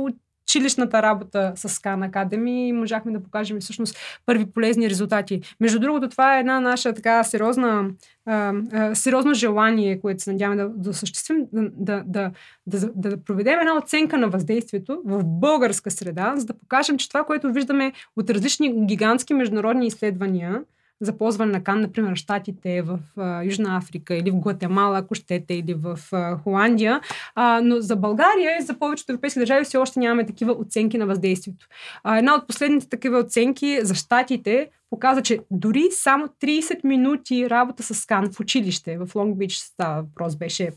училищната 0.53 1.03
работа 1.03 1.53
с 1.57 1.69
Khan 1.69 2.11
Academy 2.11 2.51
и 2.51 2.73
можахме 2.73 3.13
да 3.13 3.23
покажем 3.23 3.61
всъщност 3.61 3.97
първи 4.27 4.47
полезни 4.47 4.91
резултати. 4.91 5.41
Между 5.61 5.79
другото, 5.79 6.09
това 6.09 6.37
е 6.37 6.41
една 6.41 6.61
наша 6.61 6.93
така 6.93 7.25
сериозна, 7.25 7.91
а, 8.27 8.55
сериозно 8.95 9.35
желание, 9.35 10.01
което 10.01 10.23
се 10.23 10.33
надяваме 10.33 10.63
да, 10.63 10.69
да 10.69 10.91
осъществим, 10.91 11.47
да, 11.53 12.03
да, 12.07 12.31
да, 12.67 12.91
да 12.95 13.25
проведем 13.25 13.61
една 13.61 13.77
оценка 13.77 14.19
на 14.19 14.29
въздействието 14.29 15.03
в 15.05 15.25
българска 15.25 15.91
среда, 15.91 16.35
за 16.37 16.47
да 16.47 16.55
покажем, 16.55 16.99
че 16.99 17.09
това, 17.09 17.25
което 17.25 17.53
виждаме 17.53 17.93
от 18.17 18.31
различни 18.31 18.87
гигантски 18.87 19.35
международни 19.35 19.87
изследвания, 19.87 20.63
за 21.03 21.19
ползване 21.19 21.53
на 21.53 21.65
кан, 21.65 21.81
например, 21.81 22.13
в 22.13 22.17
Штатите, 22.17 22.83
в 22.83 22.99
а, 23.17 23.43
Южна 23.43 23.77
Африка 23.77 24.15
или 24.15 24.31
в 24.31 24.41
Гватемала, 24.41 24.99
ако 24.99 25.15
щете, 25.15 25.55
или 25.55 25.75
в 25.75 25.99
а, 26.13 26.37
Холандия. 26.37 27.01
А, 27.35 27.61
но 27.65 27.81
за 27.81 27.97
България 27.97 28.59
и 28.61 28.63
за 28.63 28.79
повечето 28.79 29.13
европейски 29.13 29.39
държави 29.39 29.65
все 29.65 29.79
още 29.79 30.01
нямаме 30.01 30.27
такива 30.27 30.53
оценки 30.53 30.99
на 30.99 31.07
въздействието. 31.07 31.67
А, 32.05 32.19
една 32.19 32.35
от 32.35 32.47
последните 32.47 32.89
такива 32.89 33.19
оценки 33.19 33.79
за 33.83 33.95
Штатите 33.95 34.69
показа, 34.91 35.23
че 35.23 35.41
дори 35.51 35.89
само 35.91 36.27
30 36.27 36.85
минути 36.85 37.51
работа 37.51 37.83
с 37.83 37.95
скан 37.95 38.33
в 38.33 38.41
училище, 38.41 38.99
в 38.99 39.15
Лонг 39.15 39.37
Бич 39.37 39.57
става 39.57 40.03
въпрос, 40.03 40.37
беше 40.37 40.71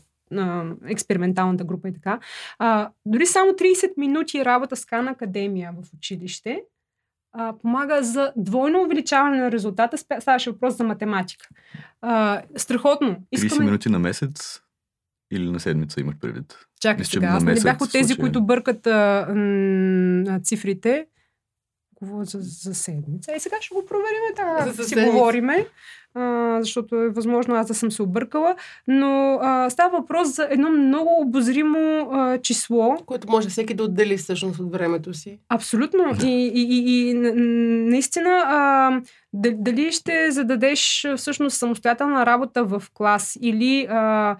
експерименталната 0.88 1.64
група 1.64 1.88
и 1.88 1.94
така. 1.94 2.18
А, 2.58 2.90
дори 3.06 3.26
само 3.26 3.50
30 3.52 3.92
минути 3.96 4.44
работа 4.44 4.76
с 4.76 4.84
Кан 4.84 5.08
Академия 5.08 5.72
в 5.72 5.94
училище 5.94 6.62
а, 7.38 7.52
помага 7.58 8.02
за 8.02 8.32
двойно 8.36 8.82
увеличаване 8.82 9.36
на 9.36 9.52
резултата. 9.52 9.98
Ставаше 9.98 10.50
въпрос 10.50 10.76
за 10.76 10.84
математика. 10.84 11.48
А, 12.00 12.42
страхотно. 12.56 13.16
30 13.36 13.58
минути 13.60 13.88
на 13.88 13.98
месец 13.98 14.60
или 15.32 15.50
на 15.50 15.60
седмица 15.60 16.00
имаш 16.00 16.14
предвид? 16.20 16.58
Чакай 16.80 16.98
Мисля, 16.98 17.10
сега, 17.10 17.26
аз 17.26 17.42
не 17.42 17.50
месец 17.50 17.64
бях 17.64 17.80
от 17.80 17.92
тези, 17.92 18.16
които 18.16 18.42
бъркат 18.42 18.86
а, 18.86 19.26
м, 19.34 20.40
цифрите. 20.40 21.06
Говоря 22.02 22.24
за, 22.24 22.38
за 22.40 22.74
седмица. 22.74 23.32
И 23.36 23.40
сега 23.40 23.56
ще 23.60 23.74
го 23.74 23.86
проверим, 23.86 24.36
така 24.36 24.72
За 24.72 24.84
си 24.84 24.88
седмица. 24.88 25.12
говориме, 25.12 25.66
а, 26.16 26.58
защото 26.60 26.96
е 26.96 27.08
възможно 27.08 27.54
аз 27.54 27.66
да 27.66 27.74
съм 27.74 27.90
се 27.90 28.02
объркала. 28.02 28.54
Но 28.88 29.38
а, 29.42 29.70
става 29.70 29.98
въпрос 29.98 30.28
за 30.28 30.48
едно 30.50 30.70
много 30.70 31.20
обозримо 31.20 32.08
а, 32.12 32.38
число, 32.38 32.96
Което 33.06 33.30
може 33.30 33.48
всеки 33.48 33.74
да 33.74 33.84
отдели 33.84 34.16
всъщност 34.16 34.60
от 34.60 34.72
времето 34.72 35.14
си. 35.14 35.38
Абсолютно. 35.48 36.04
И, 36.24 36.52
и, 36.54 36.62
и, 36.62 37.10
и 37.10 37.14
наистина, 37.90 38.42
а, 38.46 38.90
дали 39.32 39.92
ще 39.92 40.30
зададеш 40.30 41.06
всъщност 41.16 41.56
самостоятелна 41.56 42.26
работа 42.26 42.64
в 42.64 42.82
клас 42.94 43.38
или 43.40 43.86
а, 43.90 44.36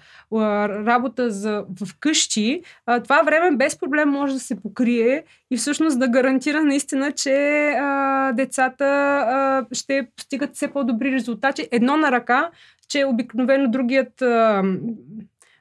работа 0.87 1.31
за, 1.31 1.65
в 1.81 1.95
къщи, 2.01 2.63
а, 2.87 3.01
това 3.01 3.23
време 3.23 3.57
без 3.57 3.79
проблем 3.79 4.09
може 4.09 4.33
да 4.33 4.41
се 4.41 4.61
покрие 4.61 5.25
и 5.51 5.57
всъщност 5.57 5.99
да 5.99 6.09
гарантира 6.09 6.63
наистина, 6.63 7.13
че 7.13 7.69
а, 7.71 8.33
децата 8.33 8.85
а, 8.85 9.67
ще 9.73 10.09
постигат 10.17 10.55
все 10.55 10.69
по-добри 10.69 11.13
резултати. 11.13 11.66
Едно 11.71 11.97
на 11.97 12.13
ръка, 12.13 12.51
че 12.89 13.05
обикновено 13.05 13.71
другият 13.71 14.23
а, 14.23 14.63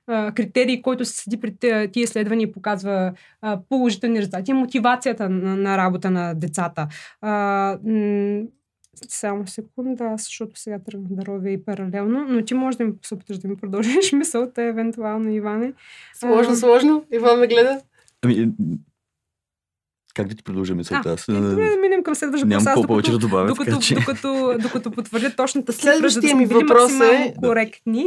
а, 0.08 0.32
критерий, 0.32 0.82
който 0.82 1.06
се 1.06 1.14
седи 1.16 1.40
при 1.40 1.56
тия 1.58 1.90
изследвания 1.96 2.48
и 2.48 2.52
показва 2.52 3.14
а, 3.42 3.60
положителни 3.70 4.20
резултати, 4.20 4.52
е 4.52 4.54
мотивацията 4.54 5.30
на, 5.30 5.56
на 5.56 5.78
работа 5.78 6.12
на 6.12 6.34
децата. 6.34 6.88
А, 7.22 7.78
само 9.08 9.48
секунда, 9.48 10.14
защото 10.18 10.60
сега 10.60 10.80
тръгна 10.80 11.08
да 11.12 11.26
ровя 11.26 11.50
и 11.50 11.66
паралелно, 11.66 12.26
но 12.30 12.42
ти 12.42 12.54
може 12.54 12.78
да 12.78 12.84
ми 12.84 12.94
се 13.02 13.14
опиташ 13.14 13.38
да 13.38 13.48
ми 13.48 13.58
продължиш 13.58 14.12
мисълта, 14.14 14.62
евентуално, 14.62 15.30
Иване. 15.30 15.74
Сложно, 16.14 16.54
а... 16.54 16.56
сложно. 16.56 17.06
Иван 17.12 17.40
ме 17.40 17.48
гледа. 17.48 17.82
Ами, 18.22 18.52
как 20.16 20.28
да 20.28 20.36
ти 20.36 20.44
продължа 20.44 20.76
мисълта? 20.76 21.10
Аз 21.10 21.26
добре, 21.28 21.70
да 21.70 21.78
минем 21.82 22.04
към 22.04 22.16
следващия 22.16 22.48
Нямам 22.48 22.66
какво 22.66 22.84
повече 22.84 23.12
да 23.12 23.18
добавя. 23.18 23.48
Докато, 23.48 23.72
така, 23.72 23.82
че... 23.82 23.96
докато, 23.96 24.56
докато 24.62 24.92
потвърдя 24.92 25.36
точната 25.36 25.74
Следващия 25.74 26.36
ми 26.36 26.46
въпрос 26.46 26.92
е... 27.00 27.34
коректни. 27.44 28.06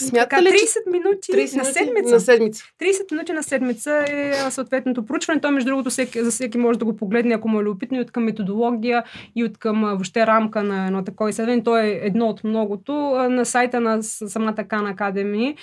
Смята 0.00 0.42
ли, 0.42 0.48
30 0.48 0.92
минути 0.92 1.32
30 1.32 1.56
на 1.56 1.64
седмица. 1.64 2.14
На 2.14 2.20
седмица. 2.20 2.64
30 2.82 3.12
минути 3.12 3.32
на 3.32 3.42
седмица 3.42 4.04
е 4.08 4.32
съответното 4.50 5.06
проучване. 5.06 5.40
То, 5.40 5.50
между 5.50 5.70
другото, 5.70 5.90
всеки, 5.90 6.24
за 6.24 6.30
всеки 6.30 6.58
може 6.58 6.78
да 6.78 6.84
го 6.84 6.96
погледне, 6.96 7.34
ако 7.34 7.48
му 7.48 7.60
е 7.60 7.62
любопитно, 7.62 7.96
и 7.96 8.00
от 8.00 8.10
към 8.10 8.24
методология, 8.24 9.04
и 9.36 9.44
от 9.44 9.58
към 9.58 9.80
въобще 9.80 10.26
рамка 10.26 10.62
на 10.62 10.86
едно 10.86 11.04
такова 11.04 11.30
изследване. 11.30 11.62
То 11.62 11.78
е 11.78 12.00
едно 12.02 12.26
от 12.26 12.44
многото. 12.44 12.92
На 13.30 13.44
сайта 13.44 13.80
на 13.80 14.02
самата 14.02 14.54
Khan 14.54 14.94
Academy 14.94 15.56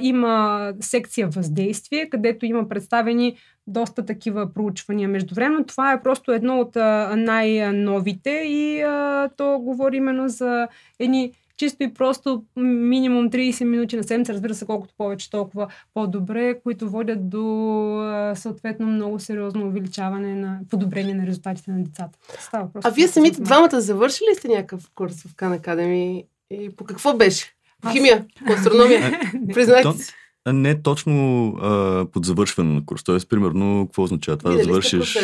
има 0.00 0.72
секция 0.80 1.28
въздействие, 1.28 2.08
където 2.10 2.46
има 2.46 2.68
представени 2.68 3.36
доста 3.66 4.06
такива 4.06 4.54
проучвания. 4.54 5.08
Междувременно 5.08 5.64
това 5.64 5.92
е 5.92 6.02
просто 6.02 6.32
едно 6.32 6.60
от 6.60 6.76
най-новите 7.16 8.30
и 8.30 8.82
а, 8.82 9.28
то 9.36 9.58
говори 9.58 9.96
именно 9.96 10.28
за 10.28 10.68
едни 10.98 11.32
чисто 11.62 11.82
и 11.82 11.94
просто 11.94 12.42
минимум 12.56 13.30
30 13.30 13.64
минути 13.64 13.96
на 13.96 14.04
седмица, 14.04 14.32
разбира 14.32 14.54
се, 14.54 14.66
колкото 14.66 14.94
повече, 14.98 15.30
толкова 15.30 15.68
по-добре, 15.94 16.60
които 16.62 16.90
водят 16.90 17.30
до 17.30 18.32
съответно 18.34 18.86
много 18.86 19.18
сериозно 19.18 19.66
увеличаване 19.66 20.34
на 20.34 20.60
подобрение 20.70 21.14
на 21.14 21.26
резултатите 21.26 21.70
на 21.70 21.82
децата. 21.84 22.18
Става 22.38 22.72
просто. 22.72 22.88
А 22.88 22.90
вие 22.92 23.08
самите 23.08 23.40
двамата 23.40 23.80
завършили 23.80 24.34
сте 24.38 24.48
някакъв 24.48 24.90
курс 24.94 25.22
в 25.22 25.36
Кан 25.36 25.52
Академи? 25.52 26.24
И 26.50 26.70
по 26.76 26.84
какво 26.84 27.16
беше? 27.16 27.54
По 27.82 27.90
химия? 27.90 28.24
По 28.46 28.52
астрономия? 28.58 29.20
Признайте 29.54 29.98
си. 29.98 30.12
Не 30.52 30.82
точно 30.82 31.48
а, 31.48 32.06
под 32.12 32.24
завършване 32.24 32.74
на 32.74 32.86
курс. 32.86 33.04
Тоест, 33.04 33.28
примерно, 33.28 33.86
какво 33.86 34.02
означава 34.02 34.36
това 34.36 34.50
да 34.50 34.64
завършиш? 34.64 35.18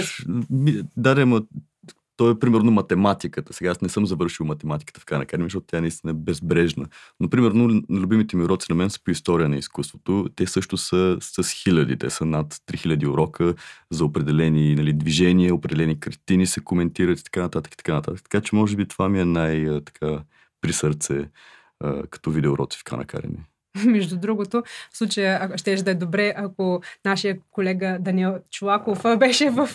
Да, 0.96 1.14
да, 1.14 1.40
то 2.18 2.30
е 2.30 2.38
примерно 2.38 2.70
математиката. 2.70 3.52
Сега 3.52 3.70
аз 3.70 3.80
не 3.80 3.88
съм 3.88 4.06
завършил 4.06 4.46
математиката 4.46 5.00
в 5.00 5.04
Кан 5.04 5.20
Академи, 5.20 5.46
защото 5.46 5.66
тя 5.66 5.80
наистина 5.80 6.10
е 6.10 6.14
безбрежна. 6.14 6.86
Но 7.20 7.30
примерно 7.30 7.82
любимите 7.90 8.36
ми 8.36 8.44
уроци 8.44 8.66
на 8.70 8.74
мен 8.74 8.90
са 8.90 9.04
по 9.04 9.10
история 9.10 9.48
на 9.48 9.56
изкуството. 9.56 10.28
Те 10.36 10.46
също 10.46 10.76
са 10.76 11.16
с 11.20 11.50
хиляди. 11.50 11.98
Те 11.98 12.10
са 12.10 12.24
над 12.24 12.54
3000 12.54 13.08
урока 13.08 13.54
за 13.90 14.04
определени 14.04 14.74
нали, 14.74 14.92
движения, 14.92 15.54
определени 15.54 16.00
картини 16.00 16.46
се 16.46 16.60
коментират 16.60 17.20
и 17.20 17.24
така 17.24 17.40
нататък. 17.40 17.74
И 17.74 17.76
така, 17.76 17.94
нататък. 17.94 18.22
така 18.22 18.40
че 18.40 18.56
може 18.56 18.76
би 18.76 18.88
това 18.88 19.08
ми 19.08 19.20
е 19.20 19.24
най-така 19.24 20.22
при 20.60 20.72
сърце 20.72 21.30
като 22.10 22.30
видеоуроци 22.30 22.78
в 22.78 22.84
Кан 22.84 23.00
Академи. 23.00 23.38
Между 23.86 24.16
другото, 24.16 24.62
в 24.92 24.98
случая 24.98 25.50
ще 25.56 25.76
да 25.76 25.90
е 25.90 25.94
добре, 25.94 26.34
ако 26.36 26.80
нашия 27.04 27.38
колега 27.50 27.96
Даниел 28.00 28.38
Чулаков 28.50 29.18
беше 29.18 29.50
в 29.50 29.68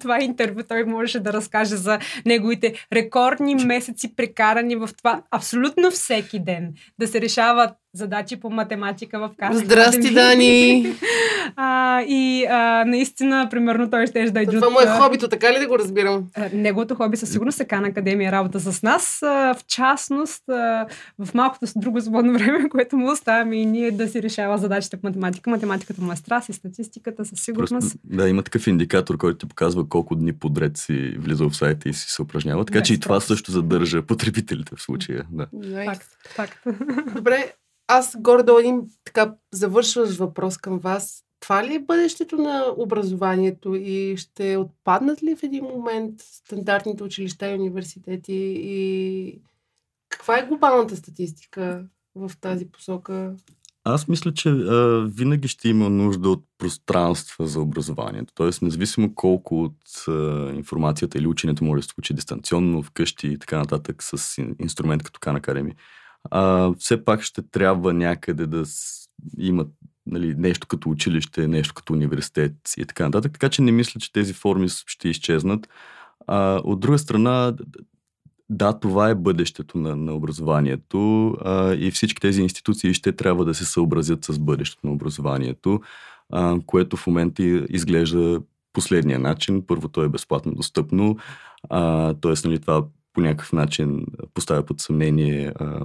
това 0.00 0.22
интервю, 0.22 0.62
той 0.68 0.84
можеше 0.84 1.20
да 1.20 1.32
разкаже 1.32 1.76
за 1.76 1.98
неговите 2.26 2.86
рекордни 2.92 3.54
месеци 3.54 4.16
прекарани 4.16 4.76
в 4.76 4.90
това 4.98 5.22
абсолютно 5.30 5.90
всеки 5.90 6.38
ден. 6.38 6.74
Да 6.98 7.06
се 7.06 7.20
решават 7.20 7.70
задачи 7.94 8.40
по 8.40 8.50
математика 8.50 9.18
в 9.18 9.30
каста. 9.38 9.58
Здрасти, 9.58 10.14
Дани! 10.14 10.86
а, 11.56 12.02
и 12.02 12.44
а, 12.44 12.84
наистина, 12.84 13.48
примерно, 13.50 13.90
той 13.90 14.06
ще 14.06 14.30
да 14.30 14.40
е 14.40 14.46
Това 14.46 14.70
му 14.70 14.80
е 14.80 14.86
хобито, 14.86 15.28
така 15.28 15.52
ли 15.52 15.58
да 15.58 15.66
го 15.66 15.78
разбирам? 15.78 16.26
Неговото 16.52 16.94
хоби 16.94 17.16
със 17.16 17.32
сигурност 17.32 17.60
е 17.60 17.64
Кан 17.64 17.84
Академия 17.84 18.32
работа 18.32 18.60
с 18.60 18.82
нас. 18.82 19.22
А, 19.22 19.54
в 19.54 19.66
частност, 19.66 20.48
а, 20.48 20.86
в 21.18 21.34
малкото 21.34 21.66
с 21.66 21.72
друго 21.76 22.00
свободно 22.00 22.32
време, 22.38 22.68
което 22.68 22.96
му 22.96 23.10
оставяме 23.12 23.56
и 23.56 23.66
ние 23.66 23.90
да 23.90 24.08
си 24.08 24.22
решава 24.22 24.58
задачите 24.58 24.96
по 24.96 25.06
математика. 25.06 25.50
Математиката 25.50 26.02
му 26.02 26.12
е 26.12 26.16
страст 26.16 26.48
и 26.48 26.52
статистиката 26.52 27.24
със 27.24 27.40
сигурност. 27.40 27.70
Просто, 27.70 27.98
да, 28.04 28.28
има 28.28 28.42
такъв 28.42 28.66
индикатор, 28.66 29.16
който 29.16 29.38
ти 29.38 29.48
показва 29.48 29.88
колко 29.88 30.14
дни 30.14 30.32
подред 30.32 30.76
си 30.76 31.14
влиза 31.18 31.48
в 31.48 31.56
сайта 31.56 31.88
и 31.88 31.94
си 31.94 32.10
се 32.10 32.22
упражнява. 32.22 32.64
Така 32.64 32.78
да, 32.78 32.82
че 32.82 32.94
и 32.94 33.00
това 33.00 33.20
също 33.20 33.52
задържа 33.52 34.02
потребителите 34.02 34.76
в 34.76 34.82
случая. 34.82 35.26
Да. 35.30 35.46
Факт, 35.84 36.08
факт. 36.34 36.58
Добре, 37.14 37.52
аз 37.90 38.16
горе-долу 38.18 38.58
един 38.58 38.82
така 39.04 39.34
завършваш 39.52 40.16
въпрос 40.16 40.58
към 40.58 40.78
вас. 40.78 41.24
Това 41.40 41.66
ли 41.66 41.74
е 41.74 41.78
бъдещето 41.78 42.36
на 42.36 42.64
образованието 42.76 43.74
и 43.74 44.16
ще 44.16 44.56
отпаднат 44.56 45.22
ли 45.22 45.36
в 45.36 45.42
един 45.42 45.64
момент 45.64 46.14
стандартните 46.20 47.02
училища 47.02 47.50
и 47.50 47.54
университети 47.54 48.54
и 48.56 49.40
каква 50.08 50.38
е 50.38 50.46
глобалната 50.46 50.96
статистика 50.96 51.84
в 52.14 52.32
тази 52.40 52.66
посока? 52.66 53.34
Аз 53.84 54.08
мисля, 54.08 54.34
че 54.34 54.48
а, 54.48 55.08
винаги 55.14 55.48
ще 55.48 55.68
има 55.68 55.90
нужда 55.90 56.28
от 56.30 56.44
пространства 56.58 57.46
за 57.46 57.60
образованието. 57.60 58.34
Тоест, 58.34 58.62
независимо 58.62 59.14
колко 59.14 59.62
от 59.62 60.08
а, 60.08 60.12
информацията 60.54 61.18
или 61.18 61.26
ученето 61.26 61.64
може 61.64 61.80
да 61.80 61.82
се 61.82 61.94
случи 61.94 62.14
дистанционно, 62.14 62.82
вкъщи 62.82 63.26
и 63.28 63.38
така 63.38 63.58
нататък 63.58 64.02
с 64.02 64.42
инструмент 64.60 65.02
като 65.02 65.20
Khan 65.20 65.40
Academy, 65.40 65.74
а, 66.30 66.72
все 66.78 67.04
пак 67.04 67.22
ще 67.22 67.42
трябва 67.42 67.92
някъде 67.92 68.46
да 68.46 68.64
имат 69.38 69.68
нали, 70.06 70.34
нещо 70.34 70.66
като 70.66 70.90
училище, 70.90 71.48
нещо 71.48 71.74
като 71.74 71.92
университет 71.92 72.52
и 72.76 72.84
така 72.84 73.04
нататък. 73.04 73.32
Така 73.32 73.48
че 73.48 73.62
не 73.62 73.72
мисля, 73.72 74.00
че 74.00 74.12
тези 74.12 74.32
форми 74.32 74.68
ще 74.68 75.08
изчезнат. 75.08 75.68
А, 76.26 76.60
от 76.64 76.80
друга 76.80 76.98
страна, 76.98 77.54
да, 78.48 78.80
това 78.80 79.08
е 79.08 79.14
бъдещето 79.14 79.78
на, 79.78 79.96
на 79.96 80.14
образованието 80.14 81.28
а, 81.30 81.74
и 81.74 81.90
всички 81.90 82.20
тези 82.20 82.42
институции 82.42 82.94
ще 82.94 83.12
трябва 83.12 83.44
да 83.44 83.54
се 83.54 83.64
съобразят 83.64 84.24
с 84.24 84.38
бъдещето 84.38 84.86
на 84.86 84.92
образованието, 84.92 85.80
а, 86.32 86.56
което 86.66 86.96
в 86.96 87.06
момента 87.06 87.42
изглежда 87.68 88.40
последния 88.72 89.18
начин. 89.18 89.66
Първо, 89.66 89.88
то 89.88 90.02
е 90.02 90.08
безплатно 90.08 90.54
достъпно, 90.54 91.16
т.е. 92.20 92.34
Нали, 92.44 92.58
това 92.58 92.84
по 93.12 93.20
някакъв 93.20 93.52
начин 93.52 94.06
поставя 94.34 94.62
под 94.62 94.80
съмнение 94.80 95.52
а, 95.56 95.80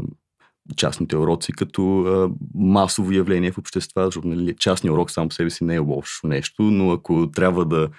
частните 0.76 1.18
уроци 1.18 1.52
като 1.52 2.00
а, 2.00 2.30
масово 2.56 3.12
явление 3.12 3.52
в 3.52 3.58
общества, 3.58 4.06
защото 4.06 4.28
нали, 4.28 4.56
частния 4.56 4.94
урок 4.94 5.12
сам 5.12 5.30
по 5.30 5.36
себе 5.36 5.50
си 5.50 5.64
не 5.64 5.76
е 5.76 5.80
лошо 5.80 6.28
нещо, 6.28 6.64
но 6.64 6.92
ако 6.92 7.32
трябва 7.32 7.66
да 7.66 7.90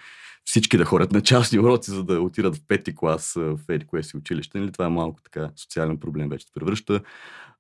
всички 0.44 0.76
да 0.76 0.84
ходят 0.84 1.12
на 1.12 1.20
частни 1.20 1.58
уроци, 1.58 1.90
за 1.90 2.04
да 2.04 2.20
отидат 2.20 2.56
в 2.56 2.60
пети 2.68 2.94
клас 2.94 3.32
в 3.36 3.58
еди 3.68 3.86
кое 3.86 4.02
си 4.02 4.16
училище, 4.16 4.58
нали, 4.58 4.72
това 4.72 4.86
е 4.86 4.90
малко 4.90 5.22
така 5.22 5.50
социален 5.56 5.98
проблем 5.98 6.28
вече 6.28 6.46
се 6.46 6.52
превръща. 6.54 7.00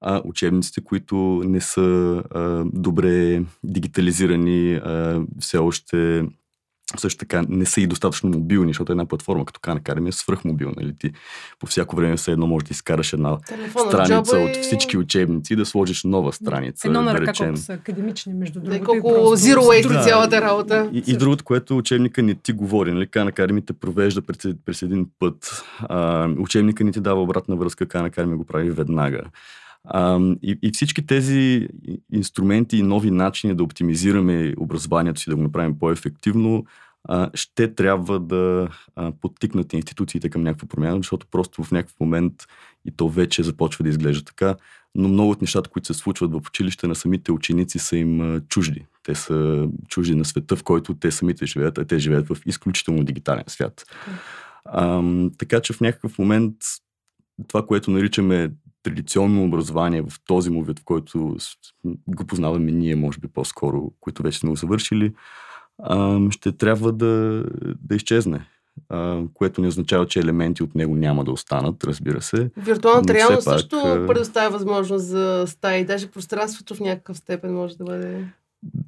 А 0.00 0.22
учебниците, 0.24 0.84
които 0.84 1.16
не 1.44 1.60
са 1.60 2.22
а, 2.30 2.64
добре 2.72 3.42
дигитализирани, 3.64 4.74
а, 4.74 5.22
все 5.40 5.58
още 5.58 6.24
също 6.98 7.18
така 7.18 7.42
не 7.48 7.66
са 7.66 7.80
и 7.80 7.86
достатъчно 7.86 8.30
мобилни, 8.30 8.70
защото 8.70 8.92
една 8.92 9.06
платформа 9.06 9.44
като 9.44 9.60
Khan 9.60 9.80
Academy 9.80 10.08
е 10.08 10.12
свръхмобилна. 10.12 10.74
Нали? 10.76 10.94
Ти 10.98 11.12
по 11.58 11.66
всяко 11.66 11.96
време 11.96 12.16
все 12.16 12.32
едно 12.32 12.46
можеш 12.46 12.68
да 12.68 12.72
изкараш 12.72 13.12
една 13.12 13.38
Телефона, 13.38 13.90
страница 13.90 14.38
от 14.38 14.56
всички 14.62 14.98
учебници 14.98 15.52
и 15.52 15.56
да 15.56 15.66
сложиш 15.66 16.04
нова 16.04 16.32
страница. 16.32 16.88
Едно 16.88 17.02
на 17.02 17.14
ръка, 17.14 17.32
да 17.32 17.32
колко 17.32 17.56
са 17.56 17.72
академични, 17.72 18.34
между 18.34 18.60
другото. 18.60 18.84
колко 18.84 19.36
zero 19.36 19.58
waste 19.58 19.88
да, 19.88 20.02
цялата 20.02 20.40
работа. 20.40 20.90
И, 20.92 21.02
и, 21.06 21.16
другото, 21.16 21.44
което 21.44 21.76
учебника 21.76 22.22
ни 22.22 22.34
ти 22.34 22.52
говори, 22.52 22.92
нали? 22.92 23.06
Khan 23.06 23.32
Academy 23.32 23.66
те 23.66 23.72
провежда 23.72 24.22
през, 24.22 24.54
през 24.64 24.82
един 24.82 25.06
път. 25.18 25.64
А, 25.80 26.28
учебника 26.38 26.84
ни 26.84 26.92
ти 26.92 27.00
дава 27.00 27.22
обратна 27.22 27.56
връзка, 27.56 27.86
Khan 27.86 28.10
Academy 28.10 28.36
го 28.36 28.44
прави 28.44 28.70
веднага. 28.70 29.22
А, 29.86 30.20
и, 30.42 30.58
и 30.62 30.70
всички 30.72 31.06
тези 31.06 31.68
инструменти 32.12 32.76
и 32.76 32.82
нови 32.82 33.10
начини 33.10 33.54
да 33.54 33.62
оптимизираме 33.62 34.54
образованието 34.58 35.20
си, 35.20 35.30
да 35.30 35.36
го 35.36 35.42
направим 35.42 35.78
по-ефективно, 35.78 36.64
а, 37.08 37.30
ще 37.34 37.74
трябва 37.74 38.20
да 38.20 38.68
а, 38.96 39.12
подтикнат 39.20 39.72
институциите 39.72 40.28
към 40.28 40.42
някаква 40.42 40.68
промяна, 40.68 40.96
защото 40.96 41.26
просто 41.30 41.62
в 41.62 41.70
някакъв 41.70 42.00
момент 42.00 42.32
и 42.84 42.90
то 42.90 43.08
вече 43.08 43.42
започва 43.42 43.82
да 43.82 43.88
изглежда 43.88 44.24
така, 44.24 44.56
но 44.94 45.08
много 45.08 45.30
от 45.30 45.40
нещата, 45.40 45.70
които 45.70 45.86
се 45.86 45.94
случват 45.94 46.32
в 46.32 46.48
училище 46.48 46.86
на 46.86 46.94
самите 46.94 47.32
ученици 47.32 47.78
са 47.78 47.96
им 47.96 48.40
чужди. 48.48 48.86
Те 49.02 49.14
са 49.14 49.68
чужди 49.88 50.14
на 50.14 50.24
света, 50.24 50.56
в 50.56 50.62
който 50.62 50.94
те 50.94 51.10
самите 51.10 51.46
живеят, 51.46 51.78
а 51.78 51.84
те 51.84 51.98
живеят 51.98 52.28
в 52.28 52.36
изключително 52.46 53.04
дигитален 53.04 53.44
свят. 53.46 53.84
А, 54.64 55.02
така 55.38 55.60
че 55.60 55.72
в 55.72 55.80
някакъв 55.80 56.18
момент 56.18 56.54
това, 57.48 57.66
което 57.66 57.90
наричаме 57.90 58.50
традиционно 58.86 59.44
образование 59.44 60.02
в 60.02 60.12
този 60.26 60.50
му 60.50 60.62
вид, 60.64 60.78
в 60.78 60.84
който 60.84 61.36
го 62.06 62.26
познаваме 62.26 62.72
ние, 62.72 62.96
може 62.96 63.18
би 63.18 63.28
по-скоро, 63.28 63.92
които 64.00 64.22
вече 64.22 64.38
сме 64.38 64.50
го 64.50 64.56
завършили, 64.56 65.12
ще 66.30 66.52
трябва 66.52 66.92
да, 66.92 67.44
да 67.82 67.96
изчезне. 67.96 68.46
което 69.34 69.60
не 69.60 69.68
означава, 69.68 70.06
че 70.06 70.20
елементи 70.20 70.62
от 70.62 70.74
него 70.74 70.94
няма 70.94 71.24
да 71.24 71.32
останат, 71.32 71.84
разбира 71.84 72.22
се. 72.22 72.50
Виртуалната 72.56 73.14
реалност 73.14 73.44
пак, 73.44 73.54
също 73.54 74.04
предоставя 74.08 74.50
възможност 74.50 75.06
за 75.06 75.44
стаи. 75.46 75.84
Даже 75.84 76.10
пространството 76.10 76.74
в 76.74 76.80
някакъв 76.80 77.16
степен 77.16 77.54
може 77.54 77.76
да 77.76 77.84
бъде... 77.84 78.24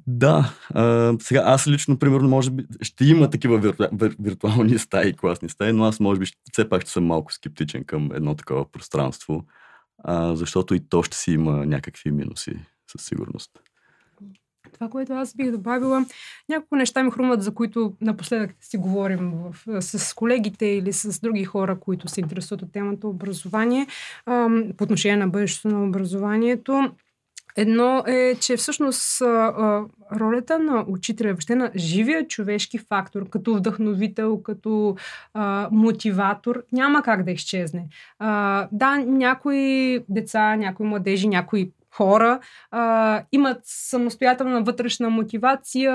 Да, 0.07 0.53
а, 0.73 1.13
сега 1.19 1.43
аз 1.45 1.67
лично, 1.67 1.99
примерно, 1.99 2.29
може 2.29 2.51
би, 2.51 2.65
ще 2.81 3.05
има 3.05 3.29
такива 3.29 3.57
вирту... 3.57 3.83
вир- 3.83 4.15
виртуални 4.19 4.77
стаи, 4.77 5.13
класни 5.13 5.49
стаи, 5.49 5.73
но 5.73 5.83
аз 5.83 5.99
може 5.99 6.19
би 6.19 6.25
ще, 6.25 6.37
все 6.51 6.69
пак 6.69 6.81
ще 6.81 6.91
съм 6.91 7.05
малко 7.05 7.33
скептичен 7.33 7.83
към 7.83 8.09
едно 8.13 8.35
такова 8.35 8.71
пространство, 8.71 9.45
а, 10.03 10.35
защото 10.35 10.75
и 10.75 10.79
то 10.79 11.03
ще 11.03 11.17
си 11.17 11.31
има 11.31 11.65
някакви 11.65 12.11
минуси, 12.11 12.51
със 12.91 13.05
сигурност. 13.05 13.51
Това, 14.73 14.89
което 14.89 15.13
аз 15.13 15.35
бих 15.35 15.51
добавила, 15.51 16.05
няколко 16.49 16.75
неща 16.75 17.03
ми 17.03 17.11
хрумват, 17.11 17.43
за 17.43 17.53
които 17.53 17.93
напоследък 18.01 18.55
си 18.61 18.77
говорим 18.77 19.31
в, 19.31 19.81
с 19.81 20.13
колегите 20.13 20.65
или 20.65 20.93
с 20.93 21.19
други 21.19 21.43
хора, 21.43 21.79
които 21.79 22.07
се 22.07 22.21
интересуват 22.21 22.61
от 22.61 22.71
темата 22.71 23.07
образование, 23.07 23.87
ам, 24.25 24.63
по 24.77 24.83
отношение 24.83 25.17
на 25.17 25.27
бъдещето 25.27 25.67
на 25.67 25.87
образованието. 25.87 26.91
Едно 27.55 28.03
е, 28.07 28.35
че 28.35 28.57
всъщност 28.57 29.21
ролята 30.15 30.59
на 30.59 30.85
учителя, 30.87 31.27
въобще 31.27 31.55
на 31.55 31.71
живия 31.75 32.27
човешки 32.27 32.77
фактор, 32.77 33.29
като 33.29 33.55
вдъхновител, 33.55 34.43
като 34.43 34.95
а, 35.33 35.69
мотиватор, 35.71 36.63
няма 36.71 37.03
как 37.03 37.23
да 37.23 37.31
изчезне. 37.31 37.87
А, 38.19 38.67
да, 38.71 38.97
някои 38.97 39.99
деца, 40.09 40.55
някои 40.55 40.85
младежи, 40.85 41.27
някои 41.27 41.71
хора 41.95 42.39
а, 42.71 43.23
имат 43.31 43.59
самостоятелна 43.63 44.61
вътрешна 44.61 45.09
мотивация, 45.09 45.93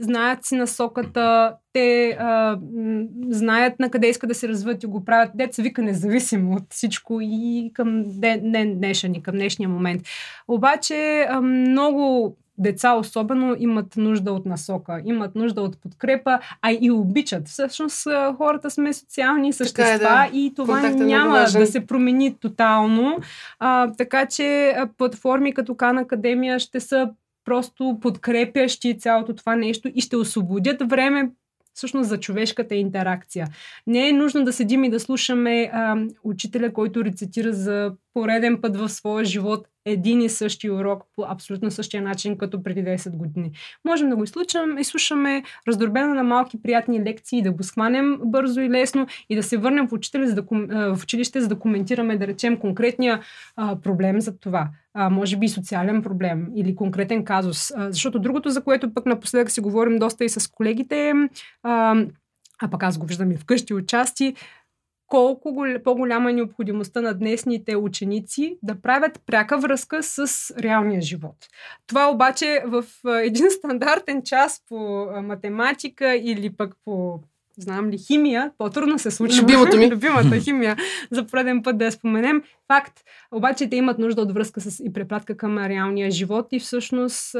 знаят 0.00 0.44
си 0.44 0.56
насоката, 0.56 1.54
те 1.72 2.16
а, 2.20 2.58
м, 2.76 3.04
знаят 3.28 3.80
на 3.80 3.90
къде 3.90 4.08
искат 4.08 4.28
да 4.28 4.34
се 4.34 4.48
развиват 4.48 4.82
и 4.82 4.86
го 4.86 5.04
правят. 5.04 5.30
Деца 5.34 5.62
вика 5.62 5.82
независимо 5.82 6.56
от 6.56 6.64
всичко 6.70 7.18
и 7.22 7.70
към 7.74 8.04
ден, 8.06 8.52
ден 8.52 8.78
днешен 8.78 9.14
и 9.14 9.22
към 9.22 9.34
днешния 9.34 9.68
момент. 9.68 10.02
Обаче 10.48 11.26
а, 11.30 11.40
много 11.40 12.36
деца 12.58 12.94
особено 12.94 13.56
имат 13.58 13.96
нужда 13.96 14.32
от 14.32 14.46
насока, 14.46 15.02
имат 15.04 15.34
нужда 15.34 15.62
от 15.62 15.82
подкрепа, 15.82 16.38
а 16.62 16.72
и 16.80 16.90
обичат. 16.90 17.48
Всъщност 17.48 18.08
хората 18.36 18.70
сме 18.70 18.92
социални 18.92 19.52
същества 19.52 19.94
е, 19.94 19.98
да. 19.98 20.30
и 20.32 20.52
това 20.56 20.74
Контактът 20.74 21.00
е 21.00 21.04
няма 21.04 21.30
важен. 21.30 21.60
да 21.60 21.66
се 21.66 21.86
промени 21.86 22.34
тотално. 22.40 23.18
А, 23.58 23.92
така 23.98 24.26
че 24.26 24.74
платформи 24.98 25.54
като 25.54 25.74
Кан 25.74 25.98
Академия 25.98 26.58
ще 26.58 26.80
са 26.80 27.10
просто 27.46 27.98
подкрепящи 28.00 28.98
цялото 28.98 29.34
това 29.34 29.56
нещо 29.56 29.90
и 29.94 30.00
ще 30.00 30.16
освободят 30.16 30.90
време 30.90 31.30
всъщност 31.74 32.08
за 32.08 32.20
човешката 32.20 32.74
интеракция. 32.74 33.48
Не 33.86 34.08
е 34.08 34.12
нужно 34.12 34.44
да 34.44 34.52
седим 34.52 34.84
и 34.84 34.90
да 34.90 35.00
слушаме 35.00 35.70
а, 35.72 35.96
учителя, 36.24 36.72
който 36.72 37.04
рецитира 37.04 37.52
за 37.52 37.92
пореден 38.16 38.60
път 38.60 38.76
в 38.76 38.88
своя 38.88 39.24
живот 39.24 39.68
един 39.84 40.20
и 40.20 40.28
същи 40.28 40.70
урок 40.70 41.02
по 41.16 41.24
абсолютно 41.28 41.70
същия 41.70 42.02
начин, 42.02 42.38
като 42.38 42.62
преди 42.62 42.84
10 42.84 43.16
години. 43.16 43.50
Можем 43.84 44.10
да 44.10 44.16
го 44.16 44.24
изслушаме, 44.24 44.80
изслушаме 44.80 45.42
раздробено 45.68 46.14
на 46.14 46.22
малки 46.22 46.62
приятни 46.62 47.04
лекции, 47.04 47.42
да 47.42 47.52
го 47.52 47.62
схванем 47.62 48.18
бързо 48.24 48.60
и 48.60 48.70
лесно 48.70 49.06
и 49.28 49.36
да 49.36 49.42
се 49.42 49.56
върнем 49.56 49.88
в, 49.88 49.92
учителя, 49.92 50.26
за 50.26 50.34
да, 50.34 50.42
в 50.94 51.02
училище, 51.02 51.40
за 51.40 51.48
да 51.48 51.58
коментираме, 51.58 52.16
да 52.16 52.26
речем, 52.26 52.56
конкретния 52.56 53.20
а, 53.56 53.76
проблем 53.80 54.20
за 54.20 54.38
това. 54.38 54.68
А, 54.94 55.10
може 55.10 55.36
би 55.36 55.48
социален 55.48 56.02
проблем 56.02 56.48
или 56.54 56.76
конкретен 56.76 57.24
казус. 57.24 57.72
А, 57.76 57.92
защото 57.92 58.18
другото, 58.18 58.50
за 58.50 58.62
което 58.62 58.94
пък 58.94 59.06
напоследък 59.06 59.50
си 59.50 59.60
говорим 59.60 59.98
доста 59.98 60.24
и 60.24 60.28
с 60.28 60.50
колегите, 60.50 61.12
а, 61.62 62.04
а 62.62 62.70
пък 62.70 62.82
аз 62.82 62.98
го 62.98 63.06
виждам 63.06 63.32
и 63.32 63.36
вкъщи 63.36 63.74
отчасти, 63.74 64.34
колко 65.06 65.52
гол- 65.52 65.82
по-голяма 65.82 66.30
е 66.30 66.32
необходимостта 66.32 67.00
на 67.00 67.14
днесните 67.14 67.76
ученици 67.76 68.58
да 68.62 68.80
правят 68.80 69.20
пряка 69.26 69.58
връзка 69.58 70.02
с 70.02 70.26
реалния 70.58 71.00
живот. 71.02 71.36
Това 71.86 72.10
обаче 72.10 72.62
в 72.66 72.84
един 73.22 73.50
стандартен 73.50 74.22
час 74.22 74.62
по 74.68 75.06
математика 75.22 76.14
или 76.14 76.50
пък 76.50 76.74
по 76.84 77.20
знам 77.58 77.90
ли, 77.90 77.98
химия, 77.98 78.50
по-трудно 78.58 78.98
се 78.98 79.10
случва. 79.10 79.42
Любимото 79.42 79.76
ми. 79.76 79.90
Любимата 79.90 80.40
химия, 80.40 80.76
за 81.10 81.26
пореден 81.26 81.62
път 81.62 81.78
да 81.78 81.84
я 81.84 81.92
споменем. 81.92 82.42
Факт. 82.68 83.00
Обаче 83.32 83.68
те 83.68 83.76
имат 83.76 83.98
нужда 83.98 84.22
от 84.22 84.32
връзка 84.32 84.60
с 84.60 84.80
и 84.84 84.92
препратка 84.92 85.36
към 85.36 85.58
реалния 85.58 86.10
живот 86.10 86.46
и 86.52 86.60
всъщност 86.60 87.34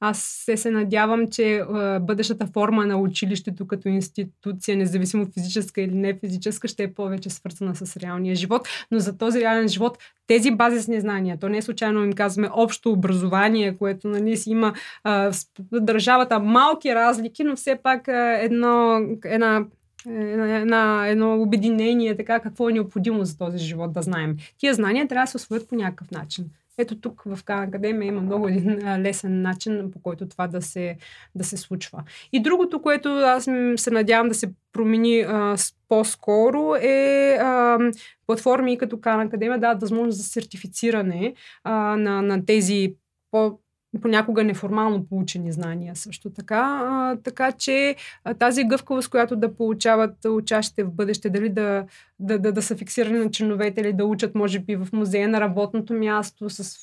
аз 0.00 0.18
се, 0.18 0.56
се 0.56 0.70
надявам, 0.70 1.28
че 1.28 1.62
бъдещата 2.00 2.46
форма 2.46 2.86
на 2.86 2.96
училището 2.96 3.66
като 3.66 3.88
институция, 3.88 4.76
независимо 4.76 5.26
физическа 5.34 5.80
или 5.80 5.94
не 5.94 6.18
физическа, 6.18 6.68
ще 6.68 6.82
е 6.82 6.94
повече 6.94 7.30
свързана 7.30 7.74
с 7.74 7.96
реалния 7.96 8.34
живот. 8.34 8.68
Но 8.90 8.98
за 8.98 9.18
този 9.18 9.40
реален 9.40 9.68
живот 9.68 9.98
тези 10.26 10.50
базисни 10.50 11.00
знания, 11.00 11.38
то 11.40 11.48
не 11.48 11.58
е 11.58 11.62
случайно 11.62 12.04
им 12.04 12.12
казваме 12.12 12.48
общо 12.52 12.92
образование, 12.92 13.76
което 13.76 14.08
нали, 14.08 14.36
си 14.36 14.50
има 14.50 14.74
а, 15.04 15.32
държавата 15.72 16.38
малки 16.38 16.94
разлики, 16.94 17.44
но 17.44 17.56
все 17.56 17.76
пак 17.82 18.08
едно, 18.42 19.00
една 19.24 19.64
една, 20.06 21.08
едно 21.08 21.42
обединение, 21.42 22.16
така 22.16 22.40
какво 22.40 22.68
е 22.68 22.72
необходимо 22.72 23.24
за 23.24 23.38
този 23.38 23.58
живот 23.58 23.92
да 23.92 24.02
знаем. 24.02 24.36
Тия 24.58 24.74
знания 24.74 25.08
трябва 25.08 25.24
да 25.24 25.30
се 25.30 25.36
освоят 25.36 25.68
по 25.68 25.74
някакъв 25.74 26.10
начин. 26.10 26.50
Ето 26.78 27.00
тук 27.00 27.22
в 27.26 27.44
Кан 27.44 27.62
Академия 27.62 28.08
има 28.08 28.20
много 28.20 28.48
един 28.48 29.00
лесен 29.02 29.42
начин, 29.42 29.90
по 29.92 30.02
който 30.02 30.28
това 30.28 30.46
да 30.46 30.62
се, 30.62 30.96
да 31.34 31.44
се 31.44 31.56
случва. 31.56 32.02
И 32.32 32.42
другото, 32.42 32.82
което 32.82 33.08
аз 33.08 33.44
се 33.76 33.90
надявам 33.90 34.28
да 34.28 34.34
се 34.34 34.52
промени 34.72 35.20
а, 35.20 35.56
по-скоро 35.88 36.74
е 36.74 37.38
а, 37.40 37.78
платформи 38.26 38.78
като 38.78 39.00
Кан 39.00 39.20
Академия 39.20 39.60
дават 39.60 39.80
възможност 39.80 40.18
за 40.18 40.24
сертифициране 40.24 41.34
а, 41.64 41.96
на, 41.96 42.22
на 42.22 42.46
тези 42.46 42.94
по 43.30 43.58
понякога 44.02 44.44
неформално 44.44 45.06
получени 45.06 45.52
знания 45.52 45.96
също 45.96 46.30
така. 46.30 46.80
А, 46.84 47.16
така 47.16 47.52
че 47.52 47.96
а, 48.24 48.34
тази 48.34 48.64
гъвкавост, 48.64 49.08
която 49.08 49.36
да 49.36 49.54
получават 49.54 50.24
учащите 50.24 50.84
в 50.84 50.90
бъдеще, 50.90 51.30
дали 51.30 51.48
да, 51.48 51.84
да, 52.18 52.38
да, 52.38 52.52
да 52.52 52.62
са 52.62 52.76
фиксирани 52.76 53.18
на 53.18 53.30
членовете 53.30 53.80
или 53.80 53.92
да 53.92 54.04
учат, 54.04 54.34
може 54.34 54.58
би, 54.58 54.76
в 54.76 54.88
музея 54.92 55.28
на 55.28 55.40
работното 55.40 55.94
място, 55.94 56.50
с 56.50 56.78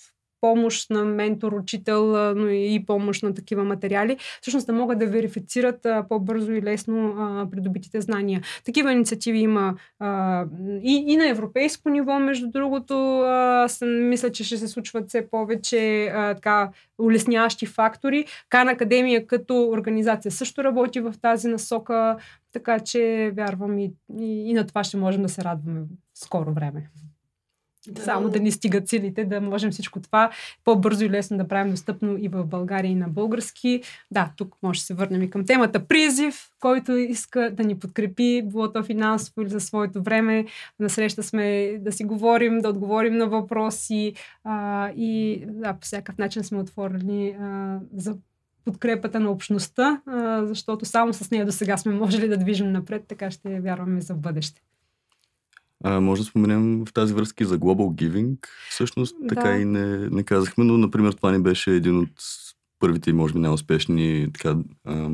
помощ 0.46 0.89
на 0.89 1.06
ментор, 1.06 1.52
учител, 1.52 2.06
но 2.36 2.48
и 2.48 2.84
помощ 2.88 3.24
на 3.24 3.34
такива 3.34 3.64
материали, 3.64 4.18
всъщност 4.41 4.68
да 4.68 4.74
могат 4.74 5.00
да 5.00 5.08
верифицират 5.08 5.88
по-бързо 6.10 6.52
и 6.52 6.62
лесно 6.62 7.48
придобитите 7.52 8.02
знания. 8.02 8.41
Такива 8.66 8.91
инициативи 8.91 9.39
има 9.39 9.76
и, 10.84 11.06
и 11.08 11.18
на 11.18 11.28
европейско 11.28 11.89
ниво, 11.89 12.20
между 12.20 12.52
другото, 12.52 13.24
мисля, 13.86 14.32
че 14.32 14.43
ще 14.43 14.58
се 14.58 14.68
случват 14.68 15.10
все 15.10 15.30
повече 15.30 16.12
така 16.14 16.70
улесняващи 17.00 17.66
фактори. 17.66 18.26
Кан 18.50 18.70
Академия 18.70 19.28
като 19.28 19.70
организация 19.70 20.32
също 20.32 20.64
работи 20.64 21.00
в 21.00 21.14
тази 21.22 21.48
насока, 21.48 22.18
така 22.52 22.80
че 22.80 23.32
вярвам 23.38 23.80
и, 23.80 23.93
и, 24.20 24.50
и 24.50 24.54
на 24.54 24.68
това 24.68 24.84
ще 24.84 24.98
можем 24.98 25.22
да 25.22 25.30
се 25.30 25.43
радваме 25.43 25.80
в 25.82 26.20
скоро 26.20 26.54
време. 26.54 26.89
Да. 27.88 28.01
Само 28.01 28.29
да 28.29 28.39
ни 28.39 28.51
стигат 28.51 28.89
силите, 28.89 29.25
да 29.25 29.41
можем 29.41 29.71
всичко 29.71 30.01
това 30.01 30.31
по-бързо 30.63 31.05
и 31.05 31.09
лесно 31.09 31.38
да 31.38 31.47
правим 31.47 31.71
достъпно 31.71 32.17
и 32.17 32.27
в 32.27 32.45
България 32.45 32.91
и 32.91 32.95
на 32.95 33.07
български. 33.09 33.81
Да, 34.11 34.31
тук 34.38 34.55
може 34.63 34.79
да 34.79 34.86
се 34.86 34.93
върнем 34.93 35.21
и 35.21 35.29
към 35.29 35.45
темата 35.45 35.88
призив, 35.88 36.49
който 36.59 36.91
иска 36.91 37.51
да 37.53 37.63
ни 37.63 37.79
подкрепи, 37.79 38.41
било 38.45 38.71
то 38.71 38.83
финансово 38.83 39.41
или 39.41 39.49
за 39.49 39.59
своето 39.59 40.03
време. 40.03 40.45
На 40.79 40.89
среща 40.89 41.23
сме 41.23 41.77
да 41.79 41.91
си 41.91 42.03
говорим, 42.03 42.59
да 42.59 42.69
отговорим 42.69 43.17
на 43.17 43.27
въпроси 43.27 44.13
а, 44.43 44.89
и 44.89 45.43
да, 45.47 45.73
по 45.73 45.86
всякакъв 45.86 46.17
начин 46.17 46.43
сме 46.43 46.59
отворени 46.59 47.29
а, 47.29 47.79
за 47.95 48.17
подкрепата 48.65 49.19
на 49.19 49.29
общността, 49.29 50.01
а, 50.05 50.45
защото 50.45 50.86
само 50.86 51.13
с 51.13 51.31
нея 51.31 51.45
до 51.45 51.51
сега 51.51 51.77
сме 51.77 51.93
можели 51.93 52.27
да 52.27 52.38
движим 52.38 52.71
напред, 52.71 53.03
така 53.07 53.31
ще 53.31 53.59
вярваме 53.59 54.01
за 54.01 54.13
бъдеще. 54.13 54.61
А, 55.88 55.99
може 56.01 56.21
да 56.21 56.25
споменем 56.25 56.86
в 56.86 56.93
тази 56.93 57.13
връзка 57.13 57.43
и 57.43 57.47
за 57.47 57.59
Global 57.59 58.03
Giving. 58.03 58.38
Всъщност, 58.69 59.15
Да. 59.21 59.27
така 59.36 59.57
и 59.57 59.65
не, 59.65 60.09
не 60.09 60.23
казахме, 60.23 60.63
но, 60.63 60.77
например, 60.77 61.13
това 61.13 61.31
ни 61.31 61.43
беше 61.43 61.71
един 61.71 61.99
от 61.99 62.09
първите 62.79 63.09
и, 63.09 63.13
може 63.13 63.33
би, 63.33 63.39
най-успешни 63.39 64.27
така, 64.33 64.57
а, 64.86 65.09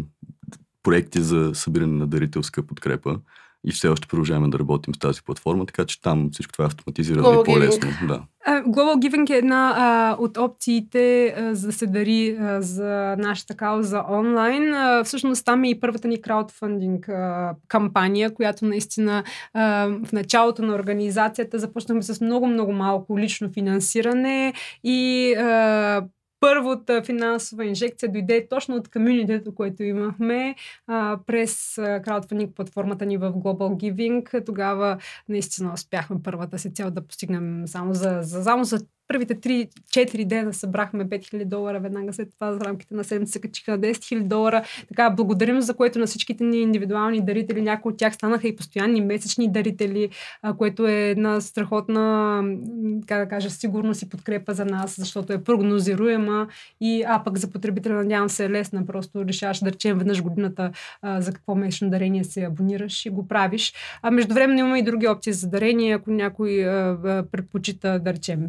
проекти 0.84 1.22
за 1.22 1.51
събиране 1.53 1.93
на 1.93 2.07
дарителска 2.07 2.63
подкрепа. 2.63 3.19
И 3.68 3.72
все 3.72 3.88
още 3.88 4.07
продължаваме 4.07 4.47
да 4.47 4.59
работим 4.59 4.95
с 4.95 4.99
тази 4.99 5.24
платформа, 5.24 5.66
така 5.66 5.86
че 5.86 6.01
там 6.01 6.30
всичко 6.32 6.53
това 6.53 6.66
е 6.66 6.68
автоматизирано 6.68 7.28
Global 7.28 7.41
и 7.41 7.45
по-лесно. 7.45 7.89
Giving. 7.89 8.07
Да. 8.07 8.24
Global 8.47 9.09
Giving 9.09 9.30
е 9.30 9.38
една 9.38 9.74
а, 9.78 10.16
от 10.20 10.38
опциите 10.38 11.36
а, 11.38 11.55
за 11.55 11.68
да 11.68 11.74
се 11.74 11.88
дари 11.88 12.38
а, 12.39 12.62
за 12.62 13.16
нашата 13.18 13.55
кауза 13.55 14.03
онлайн. 14.09 14.74
А, 14.74 15.03
всъщност 15.03 15.45
там 15.45 15.64
е 15.64 15.70
и 15.70 15.80
първата 15.80 16.07
ни 16.07 16.22
краудфандинг 16.22 17.09
а, 17.09 17.55
кампания, 17.68 18.34
която 18.34 18.66
наистина 18.66 19.24
а, 19.53 19.88
в 20.05 20.12
началото 20.12 20.62
на 20.62 20.76
организацията 20.76 21.59
започнахме 21.59 22.01
с 22.01 22.22
много-много 22.22 22.72
малко 22.72 23.20
лично 23.20 23.49
финансиране 23.53 24.53
и 24.84 25.34
а, 25.34 26.03
първата 26.42 27.04
финансова 27.04 27.66
инжекция 27.66 28.12
дойде 28.12 28.48
точно 28.50 28.76
от 28.76 28.92
комьюнитето, 28.92 29.56
което 29.56 29.84
имахме 29.84 30.56
а, 30.88 31.20
през 31.26 31.76
краудфандинг 31.76 32.56
платформата 32.56 33.06
ни 33.06 33.18
в 33.18 33.32
Global 33.32 33.94
Giving. 33.94 34.46
Тогава 34.46 34.98
наистина 35.30 35.74
успяхме 35.74 36.18
първата 36.24 36.60
си 36.60 36.74
цел 36.74 36.92
да 36.92 37.08
постигнем 37.08 37.64
само 37.68 37.94
за, 37.94 38.20
за, 38.22 38.44
само 38.44 38.64
за 38.64 38.80
първите 39.12 39.36
3-4 39.36 40.26
дена 40.26 40.53
събрахме 40.53 41.05
5000 41.05 41.45
долара, 41.45 41.80
веднага 41.80 42.14
след 42.14 42.34
това 42.34 42.51
в 42.51 42.62
рамките 42.62 42.95
на 42.95 43.03
седмица 43.03 43.32
се 43.32 43.41
качиха 43.41 43.72
на 43.72 43.80
10 43.80 43.91
000 43.91 44.24
долара. 44.24 44.64
Така, 44.88 45.09
благодарим 45.09 45.62
за 45.62 45.74
което 45.74 45.99
на 45.99 46.05
всичките 46.05 46.43
ни 46.43 46.62
индивидуални 46.62 47.26
дарители. 47.26 47.62
Някои 47.62 47.91
от 47.91 47.97
тях 47.97 48.14
станаха 48.14 48.47
и 48.47 48.55
постоянни 48.55 49.01
месечни 49.01 49.51
дарители, 49.51 50.09
което 50.57 50.88
е 50.88 51.09
една 51.09 51.41
страхотна, 51.41 52.43
как 53.07 53.20
да 53.24 53.30
кажа, 53.30 53.49
сигурност 53.49 54.01
и 54.01 54.09
подкрепа 54.09 54.53
за 54.53 54.66
нас, 54.66 54.95
защото 54.97 55.34
е 55.34 55.43
прогнозируема 55.43 56.47
и 56.82 57.03
а 57.07 57.24
пък 57.24 57.38
за 57.38 57.51
потребителя 57.51 57.93
надявам 57.93 58.30
се 58.30 58.45
е 58.45 58.49
лесна. 58.49 58.86
Просто 58.86 59.26
решаваш 59.26 59.59
да 59.59 59.72
речем 59.72 59.97
веднъж 59.97 60.22
годината 60.22 60.72
а, 61.01 61.22
за 61.22 61.34
какво 61.34 61.55
месечно 61.55 61.89
дарение 61.89 62.24
се 62.24 62.43
абонираш 62.43 63.05
и 63.05 63.09
го 63.09 63.28
правиш. 63.28 63.74
А 64.01 64.12
междувременно 64.12 64.59
имаме 64.59 64.80
и 64.80 64.84
други 64.84 65.07
опции 65.07 65.34
за 65.34 65.49
дарение, 65.49 65.95
ако 65.95 66.12
някой 66.12 66.70
а, 66.70 67.24
предпочита 67.32 67.99
да 67.99 68.14
речем 68.14 68.47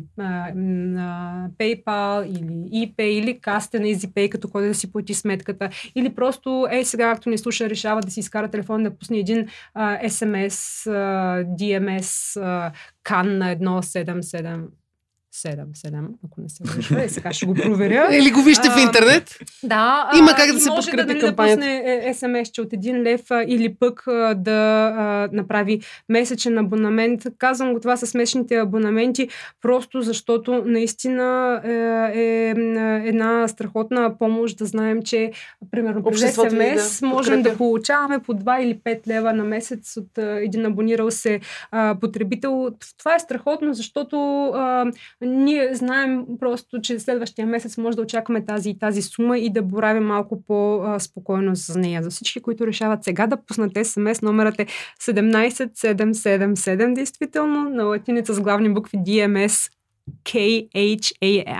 PayPal 1.59 2.27
или 2.27 2.87
ePay 2.87 3.03
или 3.03 3.41
каста 3.41 3.81
на 3.81 3.87
EasyPay, 3.87 4.29
като 4.29 4.49
ходи 4.49 4.69
да 4.69 4.75
си 4.75 4.93
плати 4.93 5.15
сметката. 5.15 5.69
Или 5.95 6.15
просто, 6.15 6.67
е, 6.71 6.85
сега, 6.85 7.13
както 7.13 7.31
ни 7.31 7.39
слуша, 7.39 7.71
решава 7.71 8.01
да 8.01 8.11
си 8.11 8.21
изкара 8.21 8.49
телефон 8.49 8.83
да 8.83 8.99
пусне 8.99 9.19
един 9.19 9.47
а, 9.75 9.99
SMS, 9.99 10.91
а, 10.91 11.45
DMS, 11.45 12.41
а, 12.43 12.73
кан 13.03 13.39
на 13.39 13.57
177 13.57 14.82
7-7, 15.35 16.07
ако 16.27 16.41
не 16.41 16.49
се 16.49 16.63
лъжа. 16.77 17.05
Е, 17.05 17.09
сега 17.09 17.33
ще 17.33 17.47
го 17.47 17.55
проверя. 17.55 18.09
Или 18.17 18.31
го 18.31 18.43
вижте 18.43 18.71
в 18.71 18.79
интернет. 18.83 19.39
Да. 19.63 20.11
Има 20.19 20.35
как 20.37 20.53
да 20.53 20.61
се 20.61 20.71
може 20.71 20.91
подкрепи 20.91 21.15
да, 21.15 21.21
кампанията. 21.21 22.07
да 22.07 22.15
смс 22.15 22.49
че 22.53 22.61
от 22.61 22.73
един 22.73 23.03
лев 23.03 23.21
или 23.47 23.75
пък 23.75 24.03
да 24.37 24.93
а, 24.97 25.29
направи 25.33 25.81
месечен 26.09 26.59
абонамент. 26.59 27.23
Казвам 27.39 27.73
го 27.73 27.81
това 27.81 27.97
с 27.97 28.15
месечните 28.15 28.57
абонаменти, 28.57 29.29
просто 29.63 30.03
защото 30.03 30.63
наистина 30.67 31.61
е, 31.65 32.21
е 32.21 32.55
една 33.09 33.49
страхотна 33.49 34.19
помощ 34.19 34.59
да 34.59 34.67
знаем, 34.67 35.03
че 35.03 35.33
примерно 35.71 36.03
през 36.03 36.35
СМС 36.35 37.01
да 37.01 37.07
можем 37.07 37.35
подкрепя. 37.35 37.51
да 37.51 37.57
получаваме 37.57 38.19
по 38.19 38.35
2 38.35 38.61
или 38.61 38.75
5 38.75 39.09
лева 39.09 39.33
на 39.33 39.45
месец 39.45 39.97
от 39.97 40.19
един 40.19 40.67
абонирал 40.67 41.11
се 41.11 41.41
а, 41.71 41.97
потребител. 42.01 42.69
Това 42.99 43.15
е 43.15 43.19
страхотно, 43.19 43.75
защото 43.75 44.47
а, 44.55 44.87
ние 45.23 45.75
знаем 45.75 46.25
просто, 46.41 46.81
че 46.81 46.99
следващия 46.99 47.47
месец 47.47 47.79
може 47.79 47.97
да 47.97 48.03
очакваме 48.03 48.45
тази 48.45 48.71
и 48.71 48.79
тази 48.79 49.03
сума 49.03 49.39
и 49.39 49.53
да 49.53 49.63
боравим 49.63 50.05
малко 50.05 50.43
по-спокойно 50.43 51.57
с 51.57 51.79
нея. 51.79 52.03
За 52.03 52.11
всички, 52.11 52.41
които 52.41 52.67
решават 52.67 53.05
сега 53.05 53.27
да 53.27 53.37
пуснат 53.37 53.87
СМС, 53.87 54.23
номерът 54.23 54.61
е 54.61 54.67
17777, 55.01 56.95
действително, 56.95 57.69
на 57.69 57.85
латиница 57.85 58.35
с 58.35 58.41
главни 58.41 58.75
букви 58.75 58.99
DMS 58.99 59.73
K-H-A-N, 60.25 61.53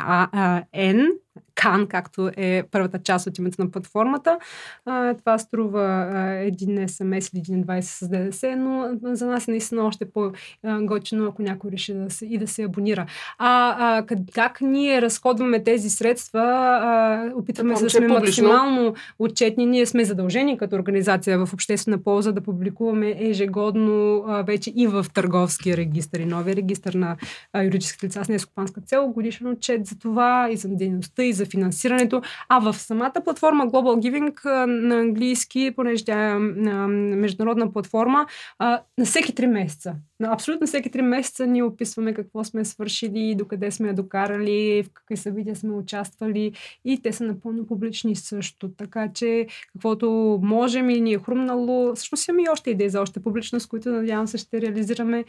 CAN, 1.55 1.89
както 1.89 2.31
е 2.37 2.63
първата 2.71 2.99
част 2.99 3.27
от 3.27 3.39
името 3.39 3.65
на 3.65 3.71
платформата. 3.71 4.39
А, 4.87 5.15
това 5.15 5.39
струва 5.39 5.83
а, 6.13 6.31
един 6.31 6.89
СМС 6.89 7.33
или 7.33 7.39
един 7.39 7.65
20 7.65 7.81
с 7.81 8.09
ДДС, 8.09 8.57
но 8.57 8.89
за 9.03 9.27
нас 9.27 9.49
е 9.49 9.51
наистина 9.51 9.83
още 9.83 10.11
по-готино, 10.11 11.27
ако 11.27 11.43
някой 11.43 11.71
реши 11.71 11.95
да 11.95 12.11
се, 12.11 12.27
и 12.27 12.39
да 12.39 12.47
се 12.47 12.63
абонира. 12.63 13.07
А, 13.39 13.77
а 13.79 14.07
как, 14.07 14.19
как 14.35 14.61
ние 14.61 15.03
разходваме 15.03 15.65
тези 15.65 15.91
средства, 15.91 16.41
а, 16.43 17.33
опитваме 17.35 17.77
се 17.77 17.85
да 17.85 17.91
сме 17.91 18.05
е 18.05 18.09
публично. 18.09 18.49
максимално 18.49 18.95
отчетни. 19.19 19.67
Ние 19.67 19.87
сме 19.87 20.05
задължени 20.05 20.59
като 20.59 20.77
организация 20.77 21.47
в 21.47 21.53
обществена 21.53 22.03
полза 22.03 22.33
да 22.33 22.41
публикуваме 22.41 23.17
ежегодно 23.19 24.25
а, 24.27 24.43
вече 24.43 24.73
и 24.77 24.87
в 24.87 25.07
търговски 25.15 25.77
регистър 25.77 26.21
и 26.21 26.25
новия 26.25 26.57
регистър 26.57 26.95
на 26.95 27.17
а, 27.53 27.63
юридическите 27.63 28.07
лица 28.07 28.25
с 28.25 28.29
нескопанска 28.29 28.81
цел, 28.81 29.09
годишен 29.09 29.47
отчет 29.47 29.87
за 29.87 29.99
това 29.99 30.49
и 30.51 30.57
за 30.57 30.69
дейността 30.69 31.22
и 31.23 31.33
за 31.33 31.47
финансирането. 31.47 32.23
А 32.49 32.59
в 32.59 32.75
самата 32.79 33.13
платформа 33.25 33.67
Global 33.67 34.11
Giving 34.11 34.67
на 34.67 35.01
английски, 35.01 35.73
понеже 35.77 36.05
тя 36.05 36.31
е 36.31 36.39
международна 36.39 37.73
платформа, 37.73 38.27
на 38.61 39.05
всеки 39.05 39.35
3 39.35 39.47
месеца. 39.47 39.95
На 40.21 40.33
абсолютно 40.33 40.67
всеки 40.67 40.91
3 40.91 41.01
месеца 41.01 41.47
ние 41.47 41.63
описваме 41.63 42.15
какво 42.15 42.45
сме 42.45 42.65
свършили, 42.65 43.35
докъде 43.35 43.71
сме 43.71 43.89
я 43.89 43.95
докарали, 43.95 44.83
в 44.83 44.91
какви 44.95 45.17
събития 45.17 45.57
сме 45.57 45.73
участвали 45.73 46.53
и 46.85 47.03
те 47.03 47.13
са 47.13 47.25
напълно 47.25 47.67
публични 47.67 48.17
също. 48.17 48.71
Така 48.77 49.09
че 49.15 49.47
каквото 49.73 50.39
можем 50.43 50.91
и 50.91 51.01
ни 51.01 51.13
е 51.13 51.19
хрумнало, 51.19 51.95
всъщност 51.95 52.29
имаме 52.29 52.43
и 52.43 52.51
още 52.53 52.71
идеи 52.71 52.89
за 52.89 53.01
още 53.01 53.23
публичност, 53.23 53.69
които 53.69 53.89
надявам 53.89 54.27
се 54.27 54.39
ще 54.39 54.61
реализираме, 54.61 55.25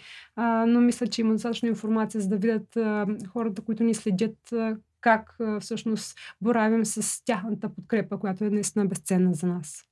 но 0.68 0.82
мисля, 0.82 1.08
че 1.08 1.22
има 1.22 1.34
достатъчно 1.34 1.68
информация, 1.68 2.22
за 2.22 2.30
да 2.30 2.38
видят 2.38 2.78
хората, 3.34 3.62
които 3.62 3.84
ни 3.84 3.94
следят, 3.94 4.54
как 5.04 5.38
всъщност 5.60 6.16
боравим 6.42 6.86
с 6.86 7.26
тяхната 7.26 7.70
подкрепа, 7.70 8.20
която 8.20 8.44
е 8.44 8.50
наистина 8.50 8.86
безценна 8.86 9.34
за 9.34 9.48
нас. 9.48 9.84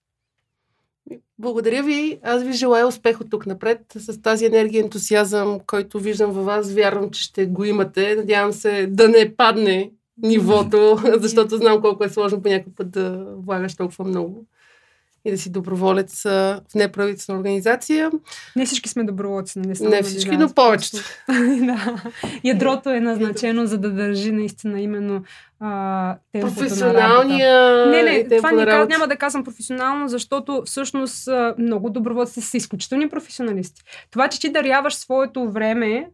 Благодаря 1.40 1.84
ви. 1.84 2.20
Аз 2.24 2.44
ви 2.44 2.54
желая 2.54 2.88
успех 2.88 3.22
от 3.22 3.30
тук 3.30 3.46
напред 3.46 3.82
с 3.96 4.22
тази 4.22 4.46
енергия 4.46 4.80
и 4.80 4.84
ентусиазъм, 4.84 5.60
който 5.68 6.00
виждам 6.00 6.32
във 6.32 6.46
вас. 6.46 6.74
Вярвам, 6.74 7.12
че 7.12 7.24
ще 7.24 7.46
го 7.46 7.64
имате. 7.64 8.16
Надявам 8.16 8.54
се 8.54 8.88
да 8.88 9.10
не 9.10 9.36
падне 9.36 9.92
нивото, 10.18 11.00
защото 11.20 11.58
знам 11.58 11.82
колко 11.82 12.04
е 12.04 12.10
сложно 12.10 12.42
по 12.42 12.50
някой 12.50 12.74
път 12.74 12.92
да 12.92 13.26
влагаш 13.38 13.76
толкова 13.76 14.06
много 14.06 14.46
и 15.26 15.32
да 15.32 15.38
си 15.38 15.52
доброволец 15.52 16.22
в 16.24 16.60
неправителствена 16.76 17.38
организация. 17.38 18.12
Не 18.56 18.66
всички 18.66 18.90
сме 18.90 19.04
доброволци, 19.04 19.60
нали? 19.60 19.76
Само 19.76 19.90
Не 19.90 20.04
всички, 20.04 20.38
но 20.38 20.54
повечето. 20.54 20.98
да. 21.60 22.04
Ядрото 22.44 22.90
е 22.90 23.00
назначено, 23.00 23.66
за 23.66 23.78
да 23.78 23.92
държи 23.92 24.32
наистина 24.32 24.82
именно 24.82 25.24
а, 25.60 26.16
темпото 26.32 26.54
на 26.54 26.58
работа. 26.58 26.60
Професионалния 26.60 27.86
Не, 27.88 28.04
не, 28.04 28.38
това 28.38 28.52
не, 28.52 28.66
ка- 28.66 28.72
работа. 28.72 28.90
няма 28.90 29.08
да 29.08 29.16
казвам 29.16 29.44
професионално, 29.44 30.08
защото 30.08 30.64
всъщност 30.66 31.30
много 31.58 31.90
доброволци 31.90 32.42
са 32.42 32.58
изключителни 32.58 33.10
професионалисти. 33.10 33.82
Това, 34.12 34.28
че 34.28 34.40
ти 34.40 34.50
даряваш 34.52 34.96
своето 34.96 35.52
време 35.52 36.08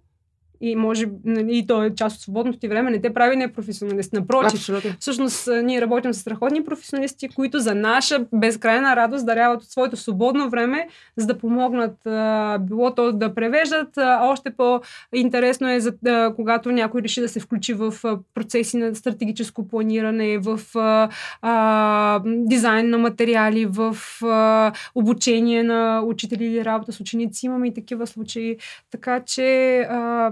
и 0.61 0.75
може 0.75 1.05
нали, 1.25 1.57
и 1.57 1.67
то 1.67 1.83
е 1.83 1.95
част 1.95 2.15
от 2.15 2.21
свободното 2.21 2.59
ти 2.59 2.67
време, 2.67 2.91
не 2.91 3.01
те 3.01 3.13
прави 3.13 3.35
непрофесионалист. 3.35 4.13
Напротив, 4.13 4.59
Абсолютно. 4.59 4.91
Всъщност, 4.99 5.49
ние 5.63 5.81
работим 5.81 6.13
с 6.13 6.19
страхотни 6.19 6.63
професионалисти, 6.63 7.29
които 7.29 7.59
за 7.59 7.75
наша 7.75 8.25
безкрайна 8.33 8.95
радост 8.95 9.25
даряват 9.25 9.61
от 9.61 9.69
своето 9.69 9.97
свободно 9.97 10.49
време, 10.49 10.87
за 11.17 11.27
да 11.27 11.37
помогнат 11.37 12.05
а, 12.05 12.57
било 12.57 12.95
то 12.95 13.11
да 13.11 13.35
превеждат. 13.35 13.97
А, 13.97 14.19
още 14.23 14.49
по-интересно 14.49 15.69
е, 15.69 15.79
за, 15.79 15.93
а, 16.07 16.33
когато 16.35 16.71
някой 16.71 17.01
реши 17.01 17.21
да 17.21 17.29
се 17.29 17.39
включи 17.39 17.73
в 17.73 17.93
а, 18.03 18.17
процеси 18.33 18.77
на 18.77 18.95
стратегическо 18.95 19.67
планиране, 19.67 20.37
в 20.37 20.59
а, 20.75 21.09
а, 21.41 22.21
дизайн 22.25 22.89
на 22.89 22.97
материали, 22.97 23.65
в 23.65 23.97
а, 24.23 24.71
обучение 24.95 25.63
на 25.63 26.01
учители 26.05 26.45
или 26.45 26.65
работа 26.65 26.91
с 26.91 26.99
ученици. 26.99 27.45
Имаме 27.45 27.67
и 27.67 27.73
такива 27.73 28.07
случаи. 28.07 28.57
Така 28.91 29.19
че 29.19 29.79
а, 29.79 30.31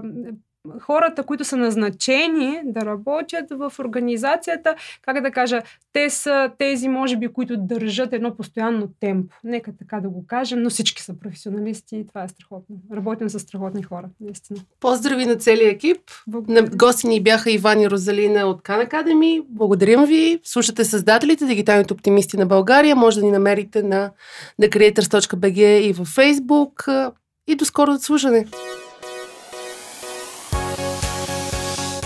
хората, 0.80 1.22
които 1.22 1.44
са 1.44 1.56
назначени 1.56 2.60
да 2.64 2.80
работят 2.80 3.46
в 3.50 3.72
организацията, 3.78 4.74
как 5.02 5.22
да 5.22 5.30
кажа, 5.30 5.62
те 5.92 6.10
са 6.10 6.50
тези, 6.58 6.88
може 6.88 7.16
би, 7.16 7.28
които 7.28 7.56
държат 7.56 8.12
едно 8.12 8.36
постоянно 8.36 8.88
темпо. 9.00 9.36
Нека 9.44 9.72
така 9.78 10.00
да 10.00 10.08
го 10.08 10.26
кажем, 10.26 10.62
но 10.62 10.70
всички 10.70 11.02
са 11.02 11.14
професионалисти 11.20 11.96
и 11.96 12.06
това 12.06 12.24
е 12.24 12.28
страхотно. 12.28 12.76
Работим 12.92 13.28
с 13.28 13.40
страхотни 13.40 13.82
хора, 13.82 14.08
наистина. 14.20 14.60
Поздрави 14.80 15.26
на 15.26 15.36
целия 15.36 15.70
екип. 15.70 16.00
На 16.48 16.62
гости 16.62 17.08
ни 17.08 17.22
бяха 17.22 17.50
Иван 17.50 17.80
и 17.80 17.90
Розалина 17.90 18.46
от 18.46 18.62
Кан 18.62 18.80
Академи. 18.80 19.40
Благодарим 19.48 20.04
ви. 20.04 20.40
Слушате 20.44 20.84
създателите, 20.84 21.46
дигиталните 21.46 21.94
оптимисти 21.94 22.36
на 22.36 22.46
България. 22.46 22.96
Може 22.96 23.20
да 23.20 23.26
ни 23.26 23.32
намерите 23.32 23.82
на 23.82 24.10
thecreators.bg 24.62 25.80
и 25.80 25.92
във 25.92 26.16
Facebook. 26.16 27.12
И 27.48 27.54
до 27.54 27.64
скоро 27.64 27.98
слушане. 27.98 28.46